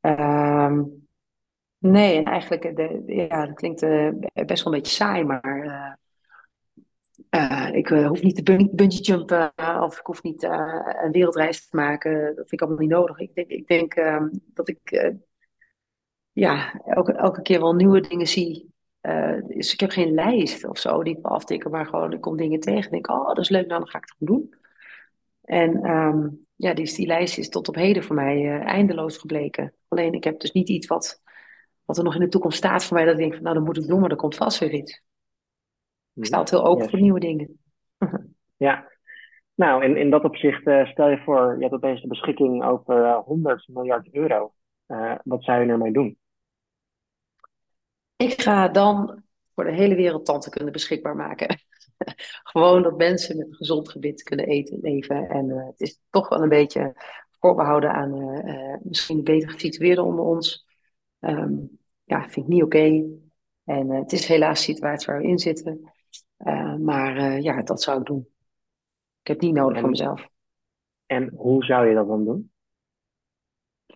[0.00, 1.01] Um,
[1.82, 5.96] nee, en eigenlijk, eh, de, ja, dat klinkt uh, best wel een beetje saai, maar
[7.30, 9.52] uh, ik hoef niet te bungee jumpen
[9.82, 12.24] of ik hoef niet een wereldreis te maken.
[12.24, 13.18] Dat vind ik allemaal niet nodig.
[13.18, 15.14] Ik denk, ik denk ehm, dat ik
[16.32, 18.74] ja, elke, elke keer wel nieuwe dingen zie.
[19.46, 22.60] Dus ik heb geen lijst of zo die ik aftikken, maar gewoon ik kom dingen
[22.60, 24.54] tegen en denk, oh, dat is leuk, nou dan ga ik het gewoon doen.
[25.42, 29.74] En um, ja, die, die lijst is tot op heden voor mij eindeloos gebleken.
[29.88, 31.21] Alleen ik heb dus niet iets wat,
[31.92, 33.64] wat er nog in de toekomst staat voor mij, dat ik denk van, nou dan
[33.64, 35.02] moet ik doen, maar er komt vast weer iets.
[36.14, 36.90] Ik sta altijd heel open yes.
[36.90, 37.58] voor nieuwe dingen.
[38.56, 38.90] ja,
[39.54, 43.14] nou in, in dat opzicht uh, stel je voor, je hebt opeens de beschikking over
[43.14, 44.54] 100 miljard euro.
[45.24, 46.18] wat zou je ermee doen?
[48.16, 49.22] Ik ga dan
[49.54, 51.58] voor de hele wereld tandheelkunde beschikbaar maken.
[52.52, 55.28] gewoon dat mensen met een gezond gebit kunnen eten, leven.
[55.28, 56.94] En het is toch wel een beetje
[57.40, 58.40] voorbehouden aan
[58.82, 60.70] misschien beter gesitueerden onder ons.
[61.22, 61.54] Ehm,
[62.12, 63.02] ja, vind ik niet oké.
[63.64, 65.92] En het is helaas de situatie waar we in zitten.
[66.80, 68.26] maar ja, dat zou ik doen.
[69.20, 70.28] Ik heb het niet nodig voor mezelf.
[71.06, 72.52] En hoe zou je dat dan doen?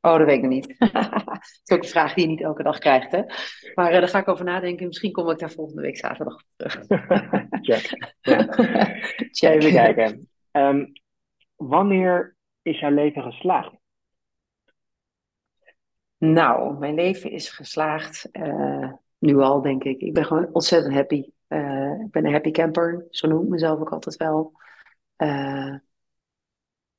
[0.01, 0.77] Oh, dat weet ik nog niet.
[0.79, 3.23] dat is ook een vraag die je niet elke dag krijgt, hè?
[3.75, 4.87] Maar daar ga ik over nadenken.
[4.87, 6.85] Misschien kom ik daar volgende week zaterdag terug.
[7.67, 8.15] Check.
[8.21, 8.47] Ja.
[9.39, 9.63] Check.
[9.63, 10.29] Even kijken.
[10.53, 10.93] Um,
[11.57, 13.73] wanneer is jouw leven geslaagd?
[16.19, 18.29] Nou, mijn leven is geslaagd.
[18.33, 20.01] Uh, nu al, denk ik.
[20.01, 21.31] Ik ben gewoon ontzettend happy.
[21.49, 23.07] Uh, ik ben een happy camper.
[23.11, 24.53] Zo noem ik mezelf ook altijd wel.
[25.17, 25.75] Uh,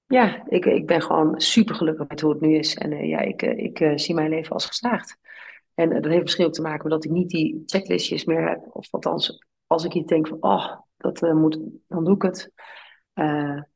[0.06, 2.76] ja, ik, ik ben gewoon super gelukkig met hoe het nu is.
[2.76, 5.18] En ja, ik, ik zie mijn leven als geslaagd.
[5.74, 8.68] En dat heeft misschien ook te maken met dat ik niet die checklistjes meer heb.
[8.70, 12.52] Of althans, als ik iets denk van, oh, dat moet, dan doe ik het.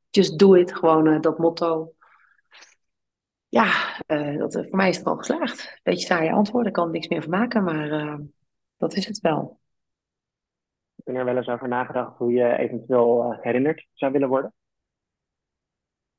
[0.10, 1.94] just do it, gewoon dat motto.
[3.52, 3.98] Ja,
[4.38, 5.80] dat, voor mij is het wel geslaagd.
[5.84, 8.20] Beetje saaie antwoorden, ik kan er niks meer van maken, maar
[8.78, 9.60] dat is het wel.
[10.96, 14.54] Heb je er wel eens over nagedacht hoe je eventueel herinnerd zou willen worden?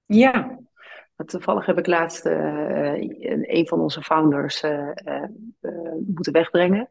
[0.04, 0.58] Ja,
[1.26, 2.94] toevallig heb ik laatst uh,
[3.42, 4.92] een van onze founders uh,
[6.06, 6.88] moeten wegbrengen.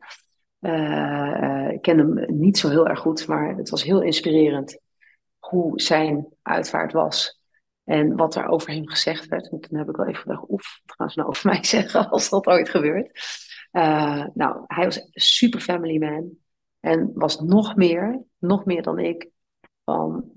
[1.72, 4.80] ik ken hem niet zo heel erg goed, maar het was heel inspirerend
[5.40, 7.41] hoe zijn uitvaart was.
[7.92, 9.50] En wat er over hem gezegd werd.
[9.50, 12.10] En toen heb ik wel even gedacht, oef, wat gaan ze nou over mij zeggen
[12.10, 13.20] als dat ooit gebeurt?
[14.34, 16.32] nou, hij was super family man.
[16.80, 19.30] En was nog meer, nog meer dan ik,
[19.84, 20.32] van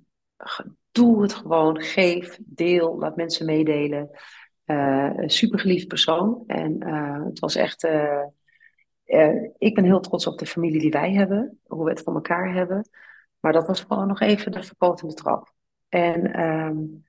[0.93, 4.11] doe het gewoon, geef, deel, laat mensen meedelen.
[4.67, 6.45] Uh, een super persoon.
[6.47, 7.85] En uh, het was echt.
[9.59, 12.55] Ik ben heel trots op de familie die wij hebben, hoe we het van elkaar
[12.55, 12.89] hebben.
[13.41, 15.53] Maar dat was gewoon nog even de verkotende trap.
[15.89, 17.04] En toen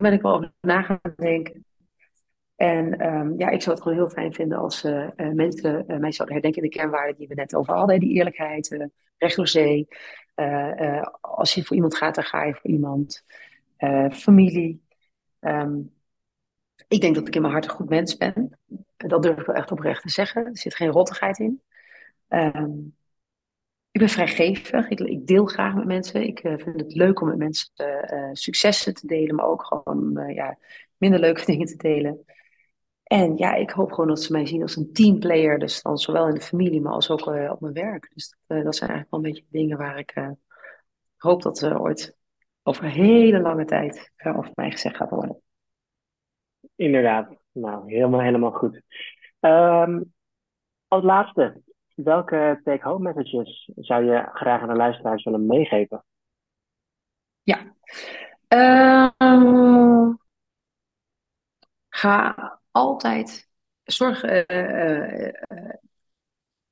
[0.00, 1.64] ben ik wel over na gaan denken.
[2.56, 4.82] En um, ja, ik zou het gewoon heel fijn vinden als
[5.16, 8.00] mensen mij zouden herdenken in de kernwaarden die we net over hadden.
[8.00, 9.88] Die eerlijkheid, recht door zee,
[11.20, 13.24] als je voor iemand gaat, dan ga je voor iemand.
[14.12, 14.82] Familie.
[15.40, 15.92] Um,
[16.88, 18.58] ik denk dat ik in mijn hart een goed mens ben.
[18.96, 20.46] Dat durf ik wel echt oprecht te zeggen.
[20.46, 21.62] Er zit geen rottigheid in.
[22.28, 22.96] Um,
[23.90, 24.88] ik ben vrijgevig.
[24.88, 26.26] Ik, ik, deel graag met mensen.
[26.26, 27.68] Ik vind het leuk om met mensen
[28.32, 30.58] successen te delen, maar ook gewoon ja,
[30.96, 32.24] minder leuke dingen te delen.
[33.02, 35.58] En ja, ik hoop gewoon dat ze mij zien als een teamplayer.
[35.58, 38.10] Dus dan zowel in de familie, maar als ook op mijn werk.
[38.14, 40.14] Dus dat, zijn eigenlijk wel een beetje dingen waar ik
[41.16, 42.16] hoop dat er ooit
[42.62, 45.42] over een hele lange tijd over mij gezegd gaat worden.
[46.76, 47.38] Inderdaad.
[47.52, 48.82] Nou, helemaal, helemaal goed.
[49.40, 50.14] Um,
[50.88, 51.62] als laatste,
[52.04, 56.04] welke take-home messages zou je graag aan de luisteraars willen meegeven?
[57.42, 57.74] Ja.
[58.48, 60.14] Uh,
[61.88, 63.48] ga altijd
[63.84, 65.74] zorg, uh, uh,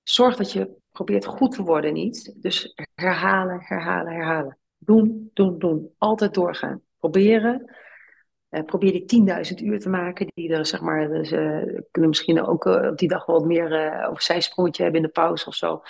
[0.03, 2.43] zorg dat je probeert goed te worden niet.
[2.43, 4.59] Dus herhalen, herhalen, herhalen.
[4.79, 5.95] Doen, doen, doen.
[5.99, 6.83] Altijd doorgaan.
[6.99, 7.77] Proberen.
[8.51, 10.27] Uh, probeer die 10.000 uur te maken.
[10.35, 11.29] Die er, zeg maar, dus,
[11.91, 15.55] kunnen misschien ook op die dag wat meer over zijsprongetje hebben in de pauze of
[15.55, 15.81] zo.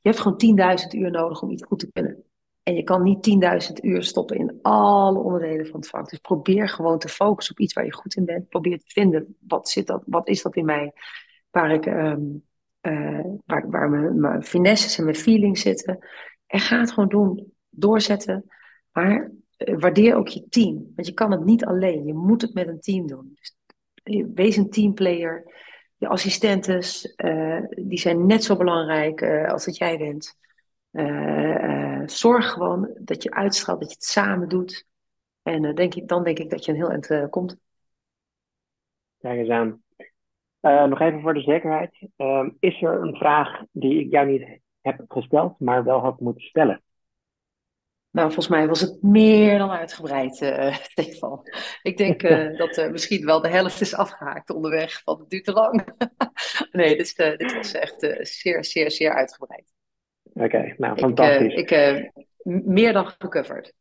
[0.00, 2.24] Je hebt gewoon 10.000 uur nodig om iets goed te kunnen.
[2.62, 6.10] En je kan niet 10.000 uur stoppen in alle onderdelen van het vak.
[6.10, 8.48] Dus probeer gewoon te focussen op iets waar je goed in bent.
[8.48, 10.92] Probeer te vinden, wat, zit dat, wat is dat in mij
[11.50, 12.14] waar, ik, uh,
[13.44, 15.98] waar, waar mijn, mijn finesses en mijn feelings zitten.
[16.46, 17.52] En ga het gewoon doen.
[17.70, 18.44] Doorzetten.
[18.92, 19.30] Maar
[19.64, 20.92] waardeer ook je team.
[20.94, 22.06] Want je kan het niet alleen.
[22.06, 23.32] Je moet het met een team doen.
[23.34, 23.56] Dus,
[24.04, 25.52] uh, wees een teamplayer.
[25.96, 27.14] Je assistentes,
[27.68, 30.38] die zijn net zo belangrijk als dat jij bent.
[32.10, 34.86] Zorg gewoon dat je uitstraalt, dat je het samen doet.
[35.42, 37.56] En denk ik, dan denk ik dat je een heel eind komt.
[39.18, 39.82] Kijk eens aan.
[40.88, 42.08] nog even voor de zekerheid.
[42.58, 46.83] Is er een vraag die ik jou niet heb gesteld, maar wel had moeten stellen?
[48.14, 50.34] Nou, volgens mij was het meer dan uitgebreid,
[50.90, 51.40] Stefan.
[51.82, 52.20] Ik denk
[52.58, 55.84] dat misschien wel de helft is afgehaakt onderweg, want het duurt te lang.
[56.72, 59.74] nee, dit, dit was echt zeer, zeer, zeer uitgebreid.
[60.34, 61.54] Oké, nou fantastisch.
[61.54, 63.72] Ik, uh, ik uh, meer dan gecoverd.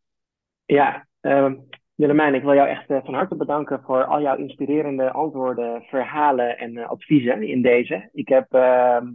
[0.66, 1.54] Ja, uh,
[1.96, 6.58] Willemijn, ik wil jou echt uh, van harte bedanken voor al jouw inspirerende antwoorden, verhalen
[6.58, 8.10] en uh, adviezen in deze.
[8.14, 9.08] Ik, heb, ehm,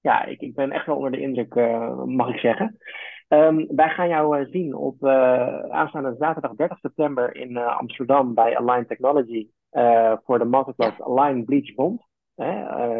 [0.00, 1.54] ja, ik, ik ben echt wel onder de indruk,
[2.06, 2.78] mag ik zeggen.
[3.28, 5.04] Um, wij gaan jou zien op
[5.70, 9.48] aanstaande zaterdag 30 september in Amsterdam bij Align Technology
[10.24, 11.04] voor de masterclass ja.
[11.04, 12.02] Align Bleach Bond.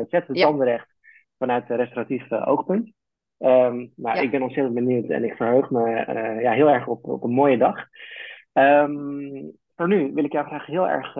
[0.09, 0.47] zet het ja.
[0.47, 0.89] tanden recht
[1.39, 2.93] vanuit restauratief oogpunt.
[3.39, 5.91] Um, nou, ik ben ontzettend benieuwd en ik verheug me
[6.41, 7.77] ja, heel erg op, op een mooie dag.
[8.53, 11.15] Um, voor nu wil ik jou graag heel erg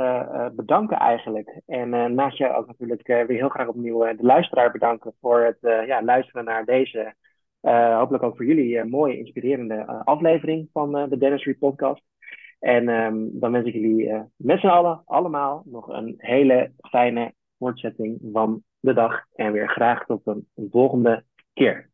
[0.55, 1.61] bedanken eigenlijk.
[1.67, 6.03] En naast jou ook natuurlijk weer heel graag opnieuw de luisteraar bedanken voor het ja,
[6.03, 7.15] luisteren naar deze,
[7.99, 12.03] hopelijk ook voor jullie, mooie, inspirerende aflevering van de Dentistry Podcast.
[12.59, 18.19] En um, dan wens ik jullie met z'n allen allemaal nog een hele fijne voortzetting
[18.33, 19.25] van de dag.
[19.35, 21.91] En weer graag tot een volgende keer.